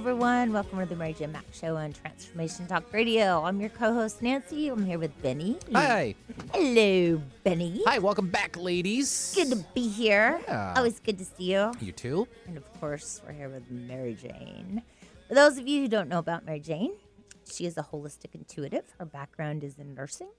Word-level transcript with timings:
Everyone. 0.00 0.54
Welcome 0.54 0.78
to 0.78 0.86
the 0.86 0.96
Mary 0.96 1.12
J. 1.12 1.26
Mack 1.26 1.44
Show 1.52 1.76
on 1.76 1.92
Transformation 1.92 2.66
Talk 2.66 2.90
Radio. 2.90 3.44
I'm 3.44 3.60
your 3.60 3.68
co 3.68 3.92
host, 3.92 4.22
Nancy. 4.22 4.68
I'm 4.68 4.86
here 4.86 4.98
with 4.98 5.12
Benny. 5.20 5.58
Hi. 5.74 6.14
Hello, 6.54 7.20
Benny. 7.44 7.82
Hi, 7.84 7.98
welcome 7.98 8.30
back, 8.30 8.56
ladies. 8.56 9.34
Good 9.36 9.50
to 9.50 9.56
be 9.74 9.88
here. 9.88 10.40
Yeah. 10.48 10.72
Always 10.74 11.00
good 11.00 11.18
to 11.18 11.26
see 11.26 11.52
you. 11.52 11.74
You 11.82 11.92
too? 11.92 12.26
And 12.46 12.56
of 12.56 12.80
course, 12.80 13.20
we're 13.26 13.34
here 13.34 13.50
with 13.50 13.70
Mary 13.70 14.14
Jane. 14.14 14.80
For 15.28 15.34
those 15.34 15.58
of 15.58 15.68
you 15.68 15.82
who 15.82 15.88
don't 15.88 16.08
know 16.08 16.18
about 16.18 16.46
Mary 16.46 16.60
Jane, 16.60 16.94
she 17.52 17.66
is 17.66 17.76
a 17.76 17.82
holistic 17.82 18.34
intuitive. 18.34 18.94
Her 18.98 19.04
background 19.04 19.62
is 19.62 19.78
in 19.78 19.94
nursing. 19.94 20.30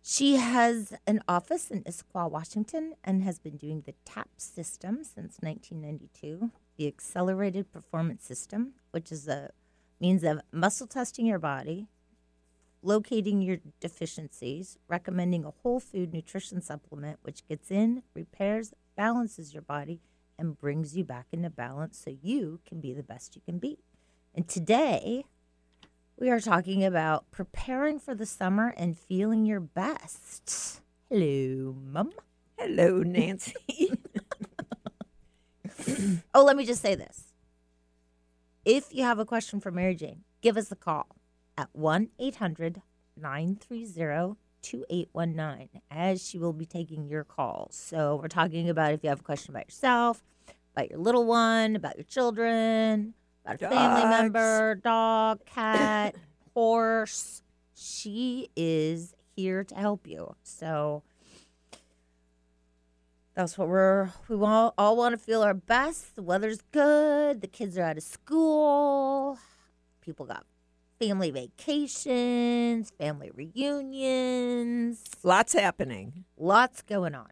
She 0.00 0.36
has 0.36 0.94
an 1.08 1.24
office 1.26 1.72
in 1.72 1.82
Issaquah, 1.82 2.30
Washington, 2.30 2.94
and 3.02 3.24
has 3.24 3.40
been 3.40 3.56
doing 3.56 3.82
the 3.84 3.94
TAP 4.04 4.28
system 4.36 5.02
since 5.02 5.38
1992, 5.40 6.52
the 6.80 6.86
Accelerated 6.86 7.70
Performance 7.70 8.24
System, 8.24 8.72
which 8.90 9.12
is 9.12 9.28
a 9.28 9.50
means 10.00 10.24
of 10.24 10.40
muscle 10.50 10.86
testing 10.86 11.26
your 11.26 11.38
body, 11.38 11.88
locating 12.82 13.42
your 13.42 13.58
deficiencies, 13.80 14.78
recommending 14.88 15.44
a 15.44 15.52
whole 15.62 15.78
food 15.78 16.14
nutrition 16.14 16.62
supplement 16.62 17.18
which 17.20 17.46
gets 17.46 17.70
in, 17.70 18.02
repairs, 18.14 18.72
balances 18.96 19.52
your 19.52 19.60
body, 19.60 20.00
and 20.38 20.56
brings 20.56 20.96
you 20.96 21.04
back 21.04 21.26
into 21.32 21.50
balance 21.50 21.98
so 22.02 22.16
you 22.22 22.60
can 22.66 22.80
be 22.80 22.94
the 22.94 23.02
best 23.02 23.36
you 23.36 23.42
can 23.44 23.58
be. 23.58 23.76
And 24.34 24.48
today, 24.48 25.26
we 26.18 26.30
are 26.30 26.40
talking 26.40 26.82
about 26.82 27.30
preparing 27.30 27.98
for 27.98 28.14
the 28.14 28.24
summer 28.24 28.72
and 28.74 28.96
feeling 28.96 29.44
your 29.44 29.60
best. 29.60 30.80
Hello, 31.10 31.76
Mum. 31.78 32.12
Hello, 32.56 33.02
Nancy. 33.02 33.92
Oh, 36.34 36.44
let 36.44 36.56
me 36.56 36.64
just 36.64 36.82
say 36.82 36.94
this. 36.94 37.32
If 38.64 38.94
you 38.94 39.04
have 39.04 39.18
a 39.18 39.24
question 39.24 39.60
for 39.60 39.70
Mary 39.70 39.94
Jane, 39.94 40.22
give 40.42 40.56
us 40.56 40.70
a 40.70 40.76
call 40.76 41.06
at 41.56 41.68
1 41.72 42.08
800 42.18 42.82
930 43.16 44.36
2819 44.62 45.80
as 45.90 46.26
she 46.26 46.38
will 46.38 46.52
be 46.52 46.66
taking 46.66 47.08
your 47.08 47.24
calls. 47.24 47.74
So, 47.74 48.18
we're 48.20 48.28
talking 48.28 48.68
about 48.68 48.92
if 48.92 49.02
you 49.02 49.08
have 49.08 49.20
a 49.20 49.24
question 49.24 49.52
about 49.52 49.66
yourself, 49.66 50.22
about 50.74 50.90
your 50.90 50.98
little 50.98 51.24
one, 51.24 51.76
about 51.76 51.96
your 51.96 52.04
children, 52.04 53.14
about 53.44 53.62
a 53.62 53.68
family 53.70 54.08
member, 54.08 54.74
dog, 54.76 55.44
cat, 55.46 56.14
horse. 56.54 57.42
She 57.74 58.50
is 58.54 59.14
here 59.34 59.64
to 59.64 59.74
help 59.74 60.06
you. 60.06 60.34
So, 60.42 61.02
that's 63.34 63.56
what 63.56 63.68
we're 63.68 64.10
we 64.28 64.36
all, 64.36 64.74
all 64.76 64.96
want 64.96 65.12
to 65.12 65.18
feel 65.18 65.42
our 65.42 65.54
best. 65.54 66.16
The 66.16 66.22
weather's 66.22 66.60
good. 66.72 67.40
The 67.40 67.46
kids 67.46 67.78
are 67.78 67.82
out 67.82 67.96
of 67.96 68.02
school. 68.02 69.38
People 70.00 70.26
got 70.26 70.44
family 70.98 71.30
vacations, 71.30 72.90
family 72.90 73.30
reunions. 73.34 75.04
Lots 75.22 75.54
happening. 75.54 76.24
Lots 76.36 76.82
going 76.82 77.14
on. 77.14 77.30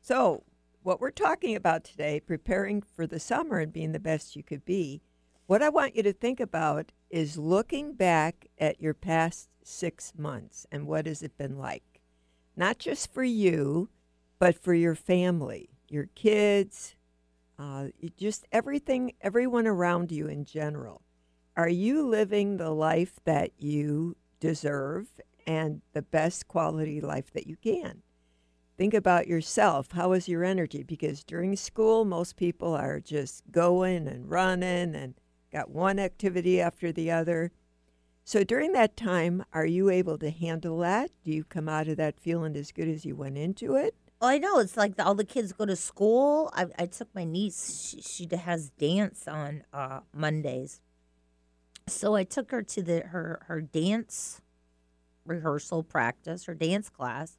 So, 0.00 0.44
what 0.82 1.00
we're 1.00 1.10
talking 1.10 1.54
about 1.56 1.84
today, 1.84 2.20
preparing 2.20 2.82
for 2.82 3.06
the 3.06 3.20
summer 3.20 3.58
and 3.58 3.72
being 3.72 3.92
the 3.92 3.98
best 3.98 4.34
you 4.34 4.42
could 4.42 4.64
be, 4.64 5.02
what 5.46 5.62
I 5.62 5.68
want 5.68 5.96
you 5.96 6.02
to 6.02 6.12
think 6.12 6.40
about 6.40 6.92
is 7.10 7.36
looking 7.36 7.94
back 7.94 8.46
at 8.58 8.80
your 8.80 8.94
past 8.94 9.48
six 9.62 10.12
months 10.16 10.66
and 10.70 10.86
what 10.86 11.06
has 11.06 11.22
it 11.22 11.36
been 11.36 11.58
like? 11.58 12.00
Not 12.56 12.78
just 12.78 13.12
for 13.12 13.24
you, 13.24 13.88
but 14.40 14.60
for 14.60 14.72
your 14.72 14.94
family, 14.94 15.68
your 15.88 16.06
kids, 16.16 16.96
uh, 17.58 17.88
just 18.16 18.46
everything, 18.50 19.12
everyone 19.20 19.66
around 19.66 20.10
you 20.10 20.26
in 20.26 20.46
general. 20.46 21.02
Are 21.56 21.68
you 21.68 22.08
living 22.08 22.56
the 22.56 22.70
life 22.70 23.20
that 23.26 23.50
you 23.58 24.16
deserve 24.40 25.08
and 25.46 25.82
the 25.92 26.00
best 26.00 26.48
quality 26.48 27.02
life 27.02 27.30
that 27.34 27.46
you 27.46 27.56
can? 27.56 28.02
Think 28.78 28.94
about 28.94 29.28
yourself. 29.28 29.92
How 29.92 30.12
is 30.12 30.26
your 30.26 30.42
energy? 30.42 30.84
Because 30.84 31.22
during 31.22 31.54
school, 31.54 32.06
most 32.06 32.36
people 32.36 32.72
are 32.74 32.98
just 32.98 33.42
going 33.50 34.08
and 34.08 34.30
running 34.30 34.94
and 34.94 35.14
got 35.52 35.70
one 35.70 35.98
activity 35.98 36.62
after 36.62 36.92
the 36.92 37.10
other. 37.10 37.52
So 38.24 38.42
during 38.42 38.72
that 38.72 38.96
time, 38.96 39.44
are 39.52 39.66
you 39.66 39.90
able 39.90 40.16
to 40.16 40.30
handle 40.30 40.78
that? 40.78 41.10
Do 41.26 41.30
you 41.30 41.44
come 41.44 41.68
out 41.68 41.88
of 41.88 41.98
that 41.98 42.18
feeling 42.18 42.56
as 42.56 42.72
good 42.72 42.88
as 42.88 43.04
you 43.04 43.14
went 43.14 43.36
into 43.36 43.74
it? 43.74 43.94
Well, 44.20 44.28
I 44.28 44.36
know 44.36 44.58
it's 44.58 44.76
like 44.76 44.96
the, 44.96 45.04
all 45.04 45.14
the 45.14 45.24
kids 45.24 45.52
go 45.52 45.64
to 45.64 45.76
school. 45.76 46.50
I, 46.52 46.66
I 46.78 46.86
took 46.86 47.08
my 47.14 47.24
niece; 47.24 47.88
she, 47.88 48.02
she 48.02 48.36
has 48.36 48.68
dance 48.70 49.26
on 49.26 49.64
uh, 49.72 50.00
Mondays, 50.12 50.80
so 51.86 52.14
I 52.14 52.24
took 52.24 52.50
her 52.50 52.62
to 52.62 52.82
the 52.82 53.00
her 53.00 53.40
her 53.46 53.62
dance 53.62 54.42
rehearsal 55.24 55.82
practice, 55.82 56.44
her 56.44 56.54
dance 56.54 56.90
class, 56.90 57.38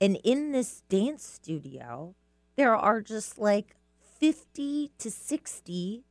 and 0.00 0.16
in 0.22 0.52
this 0.52 0.82
dance 0.88 1.24
studio, 1.24 2.14
there 2.54 2.76
are 2.76 3.00
just 3.00 3.36
like 3.36 3.74
fifty 4.20 4.92
to 4.98 5.10
sixty 5.10 6.04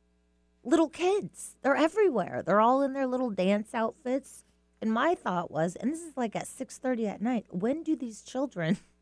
little 0.62 0.90
kids. 0.90 1.56
They're 1.62 1.74
everywhere. 1.74 2.42
They're 2.44 2.60
all 2.60 2.82
in 2.82 2.92
their 2.92 3.06
little 3.06 3.30
dance 3.30 3.72
outfits. 3.72 4.44
And 4.82 4.92
my 4.92 5.14
thought 5.14 5.50
was, 5.50 5.74
and 5.74 5.90
this 5.90 6.02
is 6.02 6.18
like 6.18 6.36
at 6.36 6.46
six 6.46 6.76
thirty 6.76 7.06
at 7.06 7.22
night. 7.22 7.46
When 7.48 7.82
do 7.82 7.96
these 7.96 8.20
children? 8.20 8.76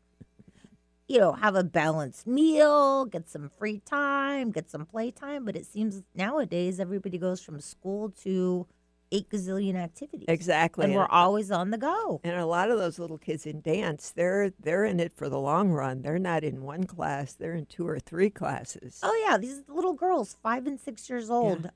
you 1.07 1.19
know, 1.19 1.33
have 1.33 1.55
a 1.55 1.63
balanced 1.63 2.25
meal, 2.25 3.05
get 3.05 3.29
some 3.29 3.51
free 3.57 3.79
time, 3.79 4.51
get 4.51 4.69
some 4.69 4.85
playtime. 4.85 5.45
But 5.45 5.55
it 5.55 5.65
seems 5.65 6.03
nowadays 6.15 6.79
everybody 6.79 7.17
goes 7.17 7.41
from 7.41 7.59
school 7.59 8.09
to 8.23 8.67
eight 9.11 9.29
gazillion 9.29 9.75
activities. 9.75 10.25
Exactly. 10.27 10.85
And 10.85 10.95
we're 10.95 11.07
always 11.07 11.51
on 11.51 11.69
the 11.69 11.77
go. 11.77 12.21
And 12.23 12.35
a 12.35 12.45
lot 12.45 12.71
of 12.71 12.79
those 12.79 12.97
little 12.97 13.17
kids 13.17 13.45
in 13.45 13.61
dance, 13.61 14.11
they're 14.11 14.51
they're 14.59 14.85
in 14.85 14.99
it 14.99 15.13
for 15.13 15.29
the 15.29 15.39
long 15.39 15.69
run. 15.69 16.01
They're 16.01 16.19
not 16.19 16.43
in 16.43 16.63
one 16.63 16.85
class; 16.85 17.33
they're 17.33 17.55
in 17.55 17.65
two 17.65 17.87
or 17.87 17.99
three 17.99 18.29
classes. 18.29 18.99
Oh, 19.03 19.25
yeah. 19.27 19.37
These 19.37 19.63
little 19.67 19.93
girls, 19.93 20.35
five 20.41 20.65
and 20.65 20.79
six 20.79 21.09
years 21.09 21.29
old. 21.29 21.69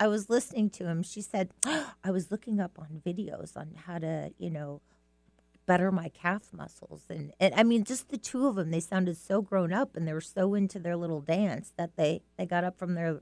I 0.00 0.08
was 0.08 0.28
listening 0.28 0.70
to 0.70 0.86
him. 0.86 1.04
She 1.04 1.22
said, 1.22 1.50
I 1.64 2.10
was 2.10 2.30
looking 2.30 2.58
up 2.58 2.78
on 2.78 3.00
videos 3.06 3.56
on 3.56 3.70
how 3.86 3.98
to, 3.98 4.32
you 4.38 4.50
know, 4.50 4.80
better 5.66 5.90
my 5.90 6.08
calf 6.08 6.52
muscles. 6.52 7.02
And, 7.08 7.32
and 7.40 7.54
I 7.54 7.62
mean, 7.62 7.84
just 7.84 8.08
the 8.08 8.18
two 8.18 8.46
of 8.46 8.56
them, 8.56 8.70
they 8.70 8.80
sounded 8.80 9.16
so 9.16 9.42
grown 9.42 9.72
up 9.72 9.96
and 9.96 10.06
they 10.06 10.12
were 10.12 10.20
so 10.20 10.54
into 10.54 10.78
their 10.78 10.96
little 10.96 11.20
dance 11.20 11.72
that 11.76 11.96
they, 11.96 12.22
they 12.36 12.46
got 12.46 12.64
up 12.64 12.78
from 12.78 12.94
their, 12.94 13.20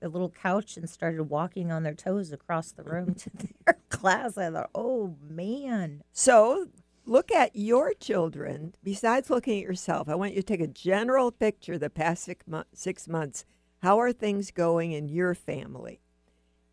their 0.00 0.08
little 0.08 0.30
couch 0.30 0.76
and 0.76 0.88
started 0.88 1.24
walking 1.24 1.70
on 1.70 1.82
their 1.82 1.94
toes 1.94 2.32
across 2.32 2.72
the 2.72 2.82
room 2.82 3.14
to 3.14 3.30
their 3.64 3.78
class. 3.88 4.36
I 4.38 4.50
thought, 4.50 4.70
oh, 4.74 5.16
man. 5.28 6.02
So 6.12 6.68
look 7.04 7.30
at 7.30 7.54
your 7.54 7.92
children. 7.94 8.74
Besides 8.82 9.30
looking 9.30 9.58
at 9.58 9.68
yourself, 9.68 10.08
I 10.08 10.14
want 10.14 10.34
you 10.34 10.42
to 10.42 10.46
take 10.46 10.60
a 10.60 10.66
general 10.66 11.30
picture 11.30 11.78
the 11.78 11.90
past 11.90 12.24
six, 12.24 12.46
mo- 12.46 12.64
six 12.72 13.08
months. 13.08 13.44
How 13.82 14.00
are 14.00 14.12
things 14.12 14.50
going 14.50 14.92
in 14.92 15.08
your 15.08 15.34
family? 15.34 16.00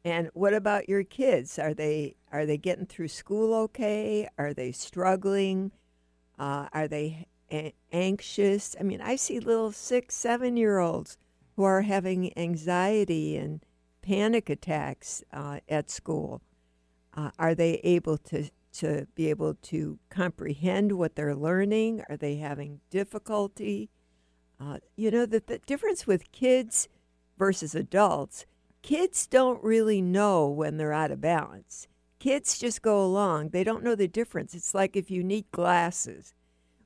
And 0.05 0.29
what 0.33 0.53
about 0.53 0.89
your 0.89 1.03
kids? 1.03 1.57
Are 1.57 1.73
they 1.73 2.15
are 2.33 2.47
they 2.47 2.57
getting 2.57 2.87
through 2.87 3.09
school 3.09 3.53
okay? 3.53 4.27
Are 4.39 4.55
they 4.55 4.71
struggling? 4.71 5.71
Uh, 6.39 6.67
are 6.73 6.87
they 6.87 7.27
a- 7.51 7.75
anxious? 7.91 8.75
I 8.79 8.83
mean, 8.83 9.01
I 9.01 9.15
see 9.15 9.39
little 9.39 9.71
six, 9.71 10.15
seven 10.15 10.57
year 10.57 10.79
olds 10.79 11.17
who 11.55 11.63
are 11.63 11.83
having 11.83 12.35
anxiety 12.37 13.37
and 13.37 13.63
panic 14.01 14.49
attacks 14.49 15.23
uh, 15.31 15.59
at 15.69 15.91
school. 15.91 16.41
Uh, 17.15 17.29
are 17.37 17.53
they 17.53 17.75
able 17.83 18.17
to 18.17 18.49
to 18.73 19.05
be 19.13 19.29
able 19.29 19.53
to 19.53 19.99
comprehend 20.09 20.93
what 20.93 21.15
they're 21.15 21.35
learning? 21.35 22.03
Are 22.09 22.17
they 22.17 22.37
having 22.37 22.81
difficulty? 22.89 23.91
Uh, 24.59 24.79
you 24.95 25.11
know 25.11 25.27
that 25.27 25.45
the 25.45 25.59
difference 25.59 26.07
with 26.07 26.31
kids 26.31 26.87
versus 27.37 27.75
adults, 27.75 28.47
kids 28.81 29.27
don't 29.27 29.63
really 29.63 30.01
know 30.01 30.47
when 30.47 30.77
they're 30.77 30.91
out 30.91 31.11
of 31.11 31.21
balance. 31.21 31.87
Kids 32.23 32.57
just 32.57 32.81
go 32.81 33.03
along; 33.03 33.49
they 33.49 33.65
don't 33.65 33.83
know 33.83 33.95
the 33.95 34.07
difference. 34.07 34.55
It's 34.55 34.73
like 34.73 34.95
if 34.95 35.11
you 35.11 35.25
need 35.25 35.51
glasses. 35.51 36.33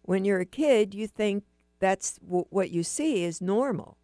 When 0.02 0.26
you're 0.26 0.40
a 0.40 0.48
kid, 0.48 0.96
you 0.96 1.06
think 1.06 1.44
that's 1.78 2.16
w- 2.16 2.48
what 2.50 2.72
you 2.72 2.82
see 2.82 3.24
is 3.24 3.40
normal, 3.40 4.00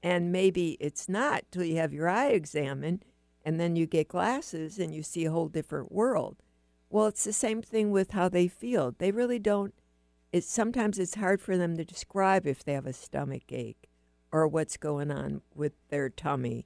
and 0.00 0.30
maybe 0.30 0.76
it's 0.78 1.08
not 1.08 1.42
till 1.50 1.64
you 1.64 1.74
have 1.78 1.92
your 1.92 2.08
eye 2.08 2.28
examined, 2.28 3.04
and 3.44 3.58
then 3.58 3.74
you 3.74 3.84
get 3.88 4.06
glasses 4.06 4.78
and 4.78 4.94
you 4.94 5.02
see 5.02 5.24
a 5.24 5.32
whole 5.32 5.48
different 5.48 5.90
world. 5.90 6.36
Well, 6.88 7.06
it's 7.06 7.24
the 7.24 7.32
same 7.32 7.62
thing 7.62 7.90
with 7.90 8.12
how 8.12 8.28
they 8.28 8.46
feel. 8.46 8.94
They 8.96 9.10
really 9.10 9.40
don't. 9.40 9.74
It's 10.32 10.48
sometimes 10.48 11.00
it's 11.00 11.16
hard 11.16 11.42
for 11.42 11.56
them 11.56 11.76
to 11.78 11.84
describe 11.84 12.46
if 12.46 12.62
they 12.62 12.74
have 12.74 12.86
a 12.86 12.92
stomach 12.92 13.50
ache 13.50 13.88
or 14.30 14.46
what's 14.46 14.76
going 14.76 15.10
on 15.10 15.40
with 15.52 15.72
their 15.88 16.08
tummy. 16.10 16.64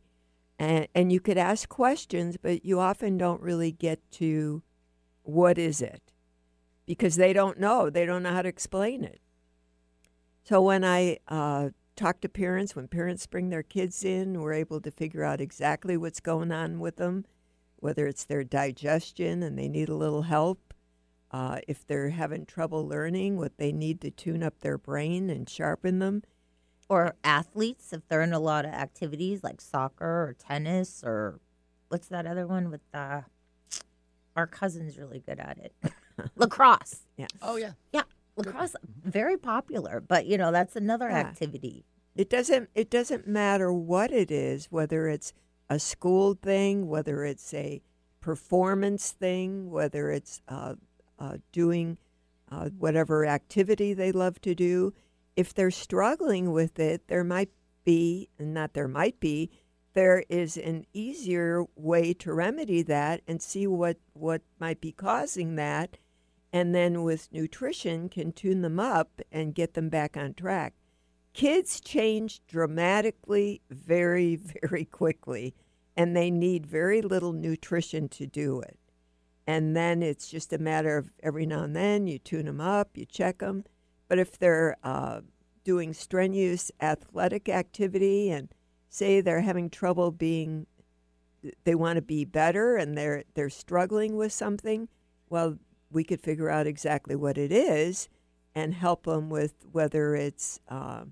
And 0.60 0.86
and 0.94 1.10
you 1.10 1.18
could 1.18 1.38
ask 1.38 1.68
questions, 1.68 2.36
but 2.36 2.64
you 2.64 2.78
often 2.78 3.18
don't 3.18 3.42
really 3.42 3.72
get 3.72 3.98
to 4.12 4.62
what 5.22 5.58
is 5.58 5.80
it 5.80 6.12
because 6.86 7.16
they 7.16 7.32
don't 7.32 7.58
know. 7.58 7.90
They 7.90 8.06
don't 8.06 8.22
know 8.22 8.32
how 8.32 8.42
to 8.42 8.48
explain 8.48 9.02
it. 9.02 9.20
So 10.44 10.62
when 10.62 10.84
I 10.84 11.18
uh, 11.28 11.70
talk 12.00 12.22
to 12.22 12.28
parents. 12.30 12.74
When 12.74 12.88
parents 12.88 13.26
bring 13.26 13.50
their 13.50 13.62
kids 13.62 14.04
in, 14.04 14.40
we're 14.40 14.54
able 14.54 14.80
to 14.80 14.90
figure 14.90 15.22
out 15.22 15.40
exactly 15.40 15.98
what's 15.98 16.18
going 16.18 16.50
on 16.50 16.80
with 16.80 16.96
them, 16.96 17.26
whether 17.76 18.06
it's 18.06 18.24
their 18.24 18.42
digestion 18.42 19.42
and 19.42 19.58
they 19.58 19.68
need 19.68 19.90
a 19.90 19.94
little 19.94 20.22
help, 20.22 20.72
uh, 21.30 21.58
if 21.68 21.86
they're 21.86 22.08
having 22.08 22.46
trouble 22.46 22.88
learning, 22.88 23.36
what 23.36 23.58
they 23.58 23.70
need 23.70 24.00
to 24.00 24.10
tune 24.10 24.42
up 24.42 24.60
their 24.60 24.78
brain 24.78 25.28
and 25.28 25.48
sharpen 25.48 25.98
them. 25.98 26.22
Or 26.90 27.14
athletes, 27.22 27.92
if 27.92 28.06
they're 28.08 28.20
in 28.20 28.32
a 28.32 28.40
lot 28.40 28.64
of 28.64 28.72
activities 28.72 29.44
like 29.44 29.60
soccer 29.60 30.04
or 30.04 30.34
tennis 30.38 31.02
or 31.04 31.38
what's 31.88 32.08
that 32.08 32.26
other 32.26 32.46
one 32.48 32.68
with 32.68 32.80
uh, 32.92 33.20
our 34.36 34.46
cousin's 34.48 34.98
really 34.98 35.20
good 35.20 35.38
at 35.38 35.56
it, 35.58 35.72
lacrosse. 36.36 37.06
Yes. 37.16 37.30
Oh 37.40 37.54
yeah. 37.56 37.72
Yeah, 37.92 38.02
lacrosse 38.36 38.74
very 39.04 39.36
popular, 39.36 40.00
but 40.00 40.26
you 40.26 40.36
know 40.36 40.50
that's 40.50 40.74
another 40.76 41.08
Yeah. 41.08 41.18
activity. 41.20 41.84
It 42.16 42.28
doesn't 42.28 42.70
it 42.74 42.90
doesn't 42.90 43.26
matter 43.28 43.72
what 43.72 44.10
it 44.12 44.32
is, 44.32 44.66
whether 44.66 45.06
it's 45.08 45.32
a 45.68 45.78
school 45.78 46.34
thing, 46.34 46.88
whether 46.88 47.24
it's 47.24 47.54
a 47.54 47.82
performance 48.20 49.12
thing, 49.12 49.70
whether 49.70 50.10
it's 50.10 50.42
uh, 50.48 50.74
uh, 51.20 51.36
doing 51.52 51.98
uh, 52.50 52.70
whatever 52.70 53.24
activity 53.26 53.94
they 53.94 54.10
love 54.10 54.40
to 54.40 54.56
do. 54.56 54.92
If 55.40 55.54
they're 55.54 55.70
struggling 55.70 56.52
with 56.52 56.78
it, 56.78 57.08
there 57.08 57.24
might 57.24 57.48
be, 57.82 58.28
and 58.38 58.52
not 58.52 58.74
there 58.74 58.88
might 58.88 59.18
be, 59.20 59.50
there 59.94 60.22
is 60.28 60.58
an 60.58 60.84
easier 60.92 61.64
way 61.76 62.12
to 62.12 62.34
remedy 62.34 62.82
that 62.82 63.22
and 63.26 63.40
see 63.40 63.66
what, 63.66 63.96
what 64.12 64.42
might 64.58 64.82
be 64.82 64.92
causing 64.92 65.56
that. 65.56 65.96
And 66.52 66.74
then 66.74 67.04
with 67.04 67.32
nutrition, 67.32 68.10
can 68.10 68.32
tune 68.32 68.60
them 68.60 68.78
up 68.78 69.22
and 69.32 69.54
get 69.54 69.72
them 69.72 69.88
back 69.88 70.14
on 70.14 70.34
track 70.34 70.74
kids 71.32 71.80
change 71.80 72.40
dramatically 72.46 73.62
very 73.70 74.36
very 74.62 74.84
quickly 74.84 75.54
and 75.96 76.16
they 76.16 76.30
need 76.30 76.66
very 76.66 77.00
little 77.00 77.32
nutrition 77.32 78.08
to 78.08 78.26
do 78.26 78.60
it 78.60 78.78
and 79.46 79.76
then 79.76 80.02
it's 80.02 80.28
just 80.28 80.52
a 80.52 80.58
matter 80.58 80.96
of 80.96 81.12
every 81.22 81.46
now 81.46 81.62
and 81.62 81.76
then 81.76 82.06
you 82.06 82.18
tune 82.18 82.46
them 82.46 82.60
up 82.60 82.96
you 82.96 83.06
check 83.06 83.38
them 83.38 83.64
but 84.10 84.18
if 84.18 84.38
they're 84.38 84.76
uh, 84.84 85.20
doing 85.64 85.94
strenuous 85.94 86.70
athletic 86.82 87.48
activity 87.48 88.30
and 88.30 88.50
say 88.90 89.22
they're 89.22 89.40
having 89.40 89.70
trouble 89.70 90.10
being 90.10 90.66
they 91.64 91.74
want 91.74 91.96
to 91.96 92.02
be 92.02 92.26
better 92.26 92.76
and 92.76 92.98
they're 92.98 93.24
they're 93.32 93.48
struggling 93.48 94.16
with 94.16 94.30
something 94.30 94.88
well 95.30 95.56
we 95.90 96.04
could 96.04 96.20
figure 96.20 96.50
out 96.50 96.66
exactly 96.66 97.16
what 97.16 97.38
it 97.38 97.50
is 97.50 98.10
and 98.54 98.74
help 98.74 99.04
them 99.04 99.30
with 99.30 99.54
whether 99.72 100.14
it's 100.14 100.60
uh, 100.68 101.04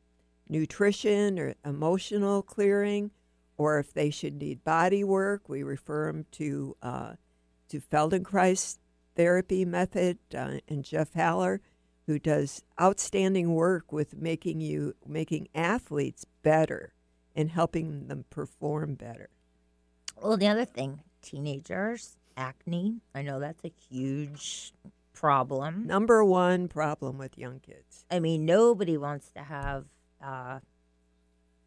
nutrition 0.49 1.39
or 1.39 1.55
emotional 1.65 2.43
clearing, 2.43 3.11
or 3.57 3.79
if 3.79 3.93
they 3.93 4.11
should 4.11 4.35
need 4.35 4.65
body 4.65 5.05
work, 5.05 5.49
we 5.49 5.63
refer 5.63 6.07
them 6.07 6.27
to 6.33 6.77
uh, 6.83 7.13
to 7.69 7.81
Feldenkrais 7.81 8.79
therapy 9.15 9.65
method 9.65 10.19
uh, 10.35 10.59
and 10.69 10.85
Jeff 10.85 11.13
Haller, 11.15 11.61
who 12.09 12.19
does 12.19 12.63
outstanding 12.81 13.55
work 13.55 13.93
with 13.93 14.17
making 14.17 14.63
you 14.63 14.95
making 15.07 15.47
athletes 15.55 16.25
better 16.43 16.95
and 17.37 17.51
helping 17.51 18.09
them 18.09 18.25
perform 18.31 18.95
better. 18.95 19.29
Well, 20.21 20.39
the 20.39 20.49
other 20.49 20.65
thing, 20.65 21.03
teenagers, 21.21 22.17
acne. 22.35 23.03
I 23.15 23.21
know 23.21 23.39
that's 23.39 23.63
a 23.63 23.73
huge 23.91 24.73
problem. 25.13 25.87
Number 25.87 26.25
one 26.25 26.67
problem 26.67 27.19
with 27.19 27.37
young 27.37 27.61
kids. 27.61 28.07
I 28.11 28.21
mean, 28.21 28.47
nobody 28.47 28.97
wants 28.97 29.31
to 29.33 29.43
have, 29.43 29.85
uh, 30.25 30.61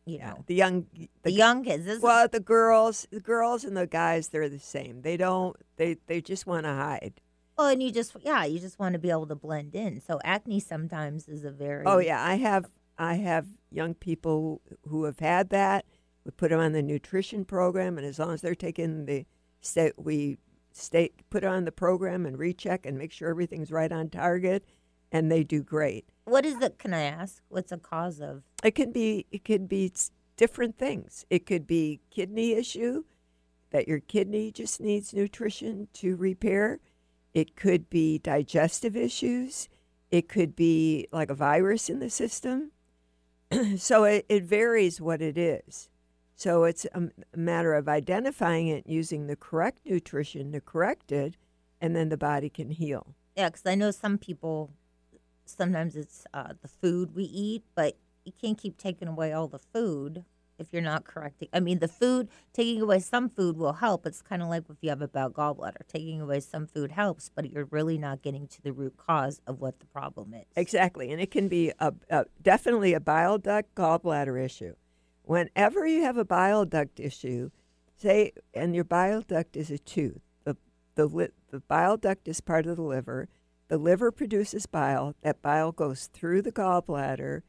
you 0.06 0.18
know, 0.18 0.44
The 0.48 0.56
young 0.56 0.88
the, 1.22 1.32
young 1.32 1.64
kids. 1.64 1.86
This 1.86 1.98
is- 1.98 2.02
Well, 2.02 2.28
the 2.28 2.40
girls, 2.40 3.08
the 3.12 3.20
girls 3.20 3.64
and 3.64 3.78
the 3.78 3.86
guys, 3.86 4.30
they're 4.30 4.50
the 4.50 4.58
same. 4.58 5.04
They 5.04 5.18
don't. 5.18 5.56
They 5.76 5.98
they 6.08 6.20
just 6.20 6.48
want 6.48 6.64
to 6.66 6.74
hide. 6.74 7.22
Oh, 7.62 7.72
and 7.72 7.84
you 7.84 7.92
just, 7.92 8.16
yeah, 8.22 8.44
you 8.44 8.60
just 8.60 8.80
want 8.80 8.94
to 8.94 9.00
be 9.00 9.10
able 9.10 9.28
to 9.28 9.36
blend 9.36 9.76
in. 9.76 10.02
So 10.02 10.20
acne 10.24 10.60
sometimes 10.60 11.28
is 11.28 11.46
a 11.46 11.50
oh, 11.50 11.54
very. 11.54 11.84
Oh 11.86 12.00
yeah, 12.00 12.24
I 12.24 12.36
have 12.36 12.66
I 12.98 13.16
have 13.16 13.48
young 13.70 13.94
people 13.94 14.62
who 14.88 15.06
have 15.06 15.20
had 15.20 15.50
that. 15.50 15.86
We 16.26 16.32
put 16.32 16.50
them 16.50 16.60
on 16.60 16.74
the 16.74 16.84
nutrition 16.84 17.46
program, 17.46 17.98
and 17.98 18.06
as 18.06 18.20
long 18.20 18.34
as 18.34 18.42
they're 18.42 18.56
taking 18.56 19.06
the 19.06 19.26
state, 19.62 19.94
we 19.98 20.38
stay 20.72 21.12
put 21.30 21.44
on 21.44 21.66
the 21.66 21.72
program 21.72 22.26
and 22.26 22.38
recheck 22.38 22.86
and 22.86 22.98
make 22.98 23.12
sure 23.12 23.30
everything's 23.30 23.72
right 23.72 23.92
on 23.92 24.10
target, 24.10 24.66
and 25.12 25.32
they 25.32 25.44
do 25.44 25.64
great. 25.64 26.06
What 26.26 26.46
is 26.46 26.60
the? 26.60 26.70
Can 26.72 26.94
I 26.94 27.04
ask? 27.04 27.42
What's 27.50 27.72
the 27.72 27.78
cause 27.78 28.20
of? 28.20 28.44
It 28.64 28.76
can 28.76 28.92
be 28.92 29.26
it 29.32 29.44
could 29.44 29.68
be 29.68 29.92
different 30.38 30.78
things. 30.78 31.26
It 31.30 31.46
could 31.46 31.68
be 31.68 32.02
kidney 32.10 32.54
issue 32.54 33.04
that 33.72 33.88
your 33.88 34.00
kidney 34.00 34.52
just 34.52 34.82
needs 34.82 35.14
nutrition 35.14 35.88
to 35.94 36.16
repair. 36.16 36.80
It 37.34 37.56
could 37.56 37.90
be 37.90 38.18
digestive 38.18 38.96
issues. 38.96 39.70
It 40.10 40.28
could 40.28 40.56
be 40.56 41.08
like 41.12 41.30
a 41.30 41.36
virus 41.36 41.90
in 41.90 42.00
the 42.00 42.10
system. 42.10 42.72
so 43.78 44.04
it, 44.04 44.26
it 44.28 44.44
varies 44.44 45.00
what 45.00 45.22
it 45.22 45.38
is. 45.38 45.90
So 46.36 46.64
it's 46.64 46.86
a, 46.94 47.10
matter 47.36 47.74
of 47.74 47.88
identifying 47.88 48.68
it 48.68 48.88
using 48.88 49.28
the 49.28 49.36
correct 49.36 49.80
nutrition 49.86 50.52
to 50.54 50.60
correct 50.60 51.12
it, 51.12 51.38
and 51.80 51.96
then 51.96 52.10
the 52.10 52.18
body 52.18 52.50
can 52.50 52.72
heal. 52.72 53.16
Yeah, 53.38 53.50
because 53.50 53.66
I 53.66 53.76
know 53.76 53.92
some 53.92 54.18
people. 54.18 54.72
Sometimes 55.46 55.96
it's 55.96 56.26
uh, 56.34 56.54
the 56.62 56.68
food 56.68 57.14
we 57.14 57.24
eat, 57.26 57.64
but 57.76 57.98
you 58.26 58.32
can't 58.32 58.58
keep 58.58 58.78
taking 58.78 59.08
away 59.08 59.34
all 59.34 59.48
the 59.48 59.60
food 59.60 60.24
if 60.62 60.72
you're 60.72 60.82
not 60.82 61.04
correcting. 61.04 61.50
I 61.52 61.60
mean, 61.60 61.80
the 61.80 61.88
food 61.88 62.30
taking 62.54 62.82
away 62.82 63.00
some 63.00 63.28
food 63.28 63.58
will 63.58 63.74
help. 63.74 64.06
It's 64.06 64.22
kind 64.22 64.42
of 64.42 64.48
like 64.48 64.64
if 64.70 64.78
you 64.82 64.90
have 64.90 65.02
a 65.02 65.08
bad 65.08 65.32
gallbladder, 65.34 65.88
taking 65.88 66.22
away 66.22 66.40
some 66.40 66.68
food 66.68 66.92
helps, 66.92 67.30
but 67.34 67.52
you're 67.52 67.66
really 67.66 67.98
not 67.98 68.22
getting 68.22 68.48
to 68.48 68.62
the 68.62 68.72
root 68.72 68.96
cause 68.96 69.42
of 69.46 69.60
what 69.60 69.80
the 69.80 69.86
problem 69.88 70.34
is. 70.34 70.46
Exactly, 70.56 71.12
and 71.12 71.20
it 71.20 71.32
can 71.32 71.48
be 71.50 71.74
a, 71.80 71.94
a 72.10 72.26
definitely 72.42 72.94
a 72.94 73.00
bile 73.00 73.38
duct 73.38 73.74
gallbladder 73.76 74.42
issue. 74.42 74.76
Whenever 75.24 75.86
you 75.86 76.04
have 76.04 76.18
a 76.18 76.26
bile 76.26 76.66
duct 76.66 77.00
issue, 77.00 77.50
say, 77.98 78.32
and 78.54 78.76
your 78.76 78.84
bile 78.84 79.22
duct 79.22 79.58
is 79.58 79.70
a 79.72 79.78
tooth, 79.78 80.22
the 80.44 80.56
the 80.96 81.08
li- 81.08 81.30
the 81.50 81.60
bile 81.60 81.98
duct 81.98 82.28
is 82.28 82.40
part 82.40 82.66
of 82.68 82.78
the 82.78 82.84
liver. 82.84 83.28
The 83.68 83.78
liver 83.78 84.12
produces 84.12 84.66
bile. 84.66 85.16
That 85.22 85.42
bile 85.42 85.72
goes 85.72 86.08
through 86.08 86.42
the 86.42 86.52
gallbladder, 86.52 87.42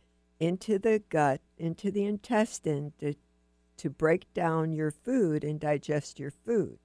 into 0.43 0.77
the 0.77 1.01
gut, 1.09 1.41
into 1.57 1.93
the 1.93 2.05
intestine 2.05 2.93
to 2.99 3.15
to 3.77 3.89
break 3.89 4.33
down 4.35 4.73
your 4.73 4.91
food 4.91 5.45
and 5.45 5.61
digest 5.61 6.19
your 6.19 6.33
food. 6.33 6.79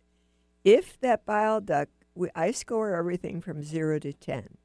If 0.64 1.00
that 1.00 1.26
bile 1.26 1.60
duct, 1.60 1.92
we, 2.14 2.30
I 2.36 2.52
score 2.52 2.96
everything 2.96 3.42
from 3.42 3.64
zero 3.64 3.98
to 4.00 4.14
ten. 4.14 4.58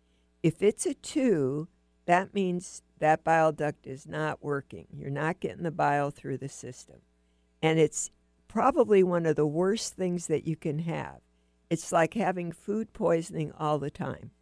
If 0.42 0.62
it's 0.62 0.84
a 0.84 0.92
two, 0.92 1.68
that 2.04 2.34
means 2.34 2.82
that 2.98 3.24
bile 3.24 3.52
duct 3.52 3.86
is 3.86 4.06
not 4.06 4.44
working. 4.44 4.86
You're 4.94 5.10
not 5.10 5.40
getting 5.40 5.62
the 5.62 5.70
bile 5.70 6.10
through 6.10 6.38
the 6.38 6.48
system. 6.48 7.00
And 7.62 7.78
it's 7.78 8.10
probably 8.46 9.02
one 9.02 9.24
of 9.24 9.36
the 9.36 9.46
worst 9.46 9.94
things 9.94 10.26
that 10.26 10.46
you 10.46 10.56
can 10.56 10.80
have. 10.80 11.20
It's 11.70 11.92
like 11.92 12.14
having 12.14 12.52
food 12.52 12.92
poisoning 12.92 13.52
all 13.58 13.78
the 13.78 13.90
time. 13.90 14.32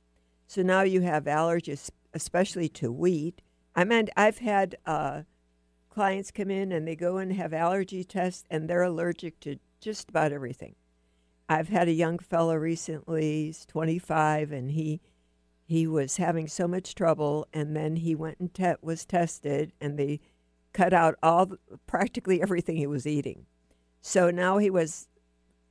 So 0.49 0.63
now 0.63 0.83
you 0.83 1.03
have 1.03 1.25
allergies, 1.25 1.91
especially 2.13 2.69
to 2.71 2.91
wheat. 2.91 3.41
I 3.81 3.85
mean, 3.85 4.09
I've 4.15 4.41
had 4.41 4.77
uh, 4.85 5.23
clients 5.89 6.31
come 6.31 6.51
in 6.51 6.71
and 6.71 6.87
they 6.87 6.95
go 6.95 7.17
and 7.17 7.33
have 7.33 7.55
allergy 7.55 8.05
tests 8.05 8.45
and 8.51 8.69
they're 8.69 8.83
allergic 8.83 9.41
to 9.41 9.57
just 9.81 10.11
about 10.11 10.33
everything. 10.33 10.75
I've 11.49 11.71
had 11.71 11.89
a 11.89 11.93
young 11.93 12.19
fellow 12.19 12.57
recently, 12.57 13.47
he's 13.47 13.65
25, 13.65 14.53
and 14.53 14.73
he 14.73 15.01
he 15.65 15.87
was 15.87 16.19
having 16.19 16.47
so 16.47 16.69
much 16.69 16.95
trouble, 16.95 17.47
and 17.55 17.75
then 17.75 17.97
he 17.97 18.15
went 18.15 18.39
and 18.39 18.53
te- 18.53 18.75
was 18.83 19.07
tested, 19.07 19.73
and 19.81 19.99
they 19.99 20.21
cut 20.75 20.93
out 20.93 21.15
all 21.23 21.53
practically 21.87 22.43
everything 22.43 22.77
he 22.77 22.87
was 22.87 23.07
eating. 23.07 23.47
So 24.03 24.31
now 24.31 24.59
he 24.59 24.69
was 24.69 25.09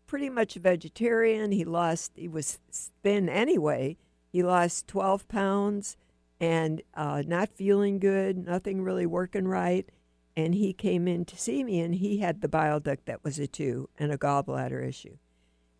pretty 0.08 0.30
much 0.32 0.56
a 0.56 0.62
vegetarian. 0.62 1.52
He 1.52 1.64
lost, 1.64 2.14
he 2.16 2.28
was 2.28 2.58
thin 3.04 3.30
anyway. 3.30 3.98
He 4.32 4.42
lost 4.42 4.88
12 4.88 5.28
pounds 5.28 5.96
and 6.40 6.82
uh, 6.94 7.24
not 7.26 7.50
feeling 7.50 8.00
good, 8.00 8.38
nothing 8.38 8.82
really 8.82 9.06
working 9.06 9.48
right. 9.48 9.90
And 10.38 10.56
he 10.56 10.72
came 10.74 11.08
in 11.08 11.26
to 11.26 11.38
see 11.38 11.64
me, 11.64 11.80
and 11.82 11.96
he 11.96 12.20
had 12.20 12.42
the 12.42 12.48
bile 12.48 12.80
duct 12.80 13.06
that 13.08 13.24
was 13.24 13.40
a 13.40 13.48
two 13.48 13.90
and 13.98 14.12
a 14.12 14.18
gallbladder 14.18 14.88
issue. 14.88 15.18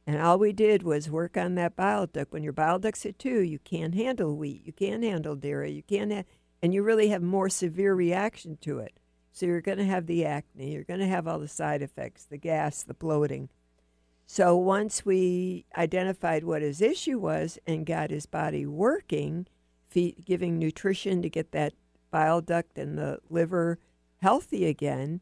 And 0.06 0.20
all 0.20 0.40
we 0.40 0.54
did 0.54 0.84
was 0.84 1.10
work 1.10 1.38
on 1.38 1.56
that 1.56 1.76
bile 1.76 2.08
duct. 2.08 2.34
When 2.34 2.44
your 2.44 2.52
bile 2.52 2.80
duct's 2.80 3.06
at 3.06 3.20
two, 3.20 3.42
you 3.42 3.60
can't 3.60 3.94
handle 3.94 4.36
wheat, 4.36 4.66
you 4.66 4.74
can't 4.74 5.04
handle 5.04 5.36
dairy, 5.36 5.72
you 5.72 5.84
can't, 5.84 6.12
ha- 6.12 6.24
and 6.62 6.74
you 6.74 6.82
really 6.84 7.10
have 7.10 7.22
more 7.22 7.48
severe 7.48 7.94
reaction 7.94 8.58
to 8.62 8.80
it. 8.80 9.00
So 9.32 9.46
you're 9.46 9.62
going 9.62 9.78
to 9.78 9.86
have 9.86 10.08
the 10.08 10.26
acne, 10.26 10.74
you're 10.74 10.84
going 10.84 11.00
to 11.00 11.08
have 11.08 11.28
all 11.28 11.40
the 11.40 11.48
side 11.48 11.82
effects, 11.82 12.26
the 12.26 12.38
gas, 12.38 12.84
the 12.84 12.96
bloating. 12.96 13.50
So 14.26 14.58
once 14.58 15.06
we 15.06 15.66
identified 15.78 16.44
what 16.44 16.62
his 16.62 16.82
issue 16.82 17.20
was 17.20 17.60
and 17.66 17.86
got 17.86 18.10
his 18.10 18.26
body 18.26 18.66
working, 18.66 19.48
feed, 19.90 20.24
giving 20.26 20.58
nutrition 20.58 21.22
to 21.22 21.30
get 21.30 21.52
that 21.52 21.74
bile 22.12 22.42
duct 22.42 22.78
and 22.78 22.98
the 22.98 23.20
liver 23.30 23.80
healthy 24.22 24.66
again 24.66 25.22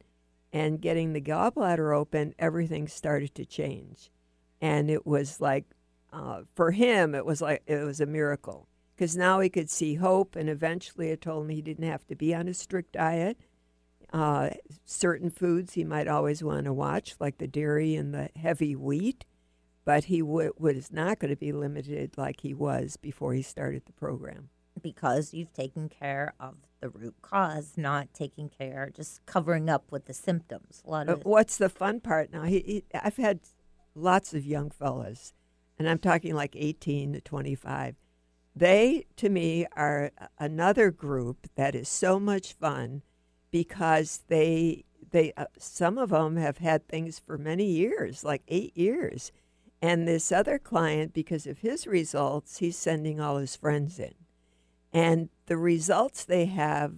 and 0.53 0.81
getting 0.81 1.13
the 1.13 1.21
gallbladder 1.21 1.95
open, 1.95 2.33
everything 2.39 2.87
started 2.87 3.35
to 3.35 3.45
change. 3.45 4.11
And 4.61 4.89
it 4.89 5.05
was 5.05 5.39
like, 5.41 5.65
uh, 6.11 6.41
for 6.55 6.71
him, 6.71 7.13
it 7.13 7.25
was 7.25 7.41
like 7.41 7.63
it 7.67 7.83
was 7.83 7.99
a 7.99 8.05
miracle 8.05 8.67
because 8.95 9.15
now 9.15 9.39
he 9.39 9.49
could 9.49 9.69
see 9.69 9.95
hope. 9.95 10.35
And 10.35 10.49
eventually, 10.49 11.09
it 11.09 11.21
told 11.21 11.43
him 11.43 11.49
he 11.49 11.61
didn't 11.61 11.87
have 11.87 12.07
to 12.07 12.15
be 12.15 12.33
on 12.33 12.47
a 12.47 12.53
strict 12.53 12.93
diet. 12.93 13.37
Uh, 14.13 14.51
certain 14.85 15.29
foods 15.29 15.73
he 15.73 15.83
might 15.83 16.07
always 16.07 16.41
want 16.41 16.65
to 16.65 16.73
watch, 16.73 17.15
like 17.19 17.37
the 17.37 17.47
dairy 17.47 17.93
and 17.95 18.13
the 18.13 18.29
heavy 18.37 18.73
wheat, 18.73 19.25
but 19.83 20.05
he 20.05 20.21
w- 20.21 20.53
was 20.57 20.93
not 20.93 21.19
going 21.19 21.29
to 21.29 21.35
be 21.35 21.51
limited 21.51 22.17
like 22.17 22.39
he 22.39 22.53
was 22.53 22.95
before 22.95 23.33
he 23.33 23.41
started 23.41 23.83
the 23.85 23.91
program. 23.91 24.49
Because 24.81 25.33
you've 25.33 25.53
taken 25.53 25.89
care 25.89 26.33
of 26.39 26.55
the 26.79 26.89
root 26.89 27.15
cause, 27.21 27.73
not 27.77 28.13
taking 28.13 28.49
care, 28.49 28.91
just 28.93 29.25
covering 29.25 29.69
up 29.69 29.91
with 29.91 30.05
the 30.05 30.13
symptoms. 30.13 30.81
A 30.85 30.89
lot 30.89 31.09
of 31.09 31.23
But 31.23 31.29
what's 31.29 31.57
the 31.57 31.69
fun 31.69 31.99
part 31.99 32.31
now? 32.31 32.43
He, 32.43 32.59
he, 32.59 32.83
I've 32.93 33.17
had 33.17 33.39
lots 33.95 34.33
of 34.33 34.45
young 34.45 34.69
fellas, 34.69 35.33
and 35.77 35.89
I'm 35.89 35.99
talking 35.99 36.35
like 36.35 36.55
18 36.55 37.13
to 37.13 37.21
25. 37.21 37.95
They, 38.55 39.05
to 39.17 39.29
me, 39.29 39.67
are 39.75 40.11
another 40.39 40.91
group 40.91 41.47
that 41.55 41.75
is 41.75 41.87
so 41.87 42.19
much 42.19 42.53
fun 42.53 43.03
because 43.51 44.23
they 44.27 44.83
they 45.11 45.31
uh, 45.37 45.45
some 45.57 45.97
of 45.97 46.09
them 46.09 46.37
have 46.37 46.57
had 46.57 46.87
things 46.87 47.19
for 47.19 47.37
many 47.37 47.65
years, 47.65 48.23
like 48.23 48.41
eight 48.47 48.75
years, 48.75 49.31
and 49.81 50.07
this 50.07 50.31
other 50.31 50.57
client, 50.57 51.13
because 51.13 51.45
of 51.45 51.59
his 51.59 51.85
results, 51.85 52.57
he's 52.57 52.77
sending 52.77 53.19
all 53.19 53.37
his 53.37 53.55
friends 53.55 53.99
in, 53.99 54.13
and 54.93 55.29
the 55.47 55.57
results 55.57 56.25
they 56.25 56.45
have 56.45 56.93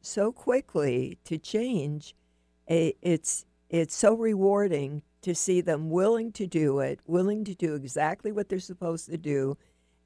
so 0.00 0.32
quickly 0.32 1.18
to 1.24 1.38
change, 1.38 2.14
it's 2.66 3.44
it's 3.70 3.94
so 3.94 4.14
rewarding 4.14 5.02
to 5.22 5.34
see 5.34 5.60
them 5.60 5.90
willing 5.90 6.30
to 6.32 6.46
do 6.46 6.80
it, 6.80 7.00
willing 7.06 7.44
to 7.44 7.54
do 7.54 7.74
exactly 7.74 8.30
what 8.30 8.48
they're 8.48 8.58
supposed 8.58 9.06
to 9.06 9.16
do, 9.16 9.56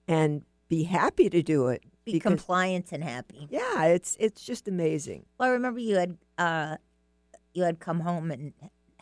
and 0.06 0.42
be 0.68 0.84
happy 0.84 1.28
to 1.28 1.42
do 1.42 1.68
it. 1.68 1.82
be 2.04 2.12
because- 2.12 2.30
compliant 2.30 2.92
and 2.92 3.02
happy. 3.04 3.46
yeah, 3.50 3.84
it's 3.86 4.16
it's 4.20 4.44
just 4.44 4.68
amazing. 4.68 5.26
Well, 5.38 5.48
I 5.48 5.52
remember 5.52 5.80
you 5.80 5.96
had 5.96 6.16
uh, 6.38 6.76
you 7.54 7.62
had 7.64 7.80
come 7.80 8.00
home 8.00 8.30
and 8.30 8.52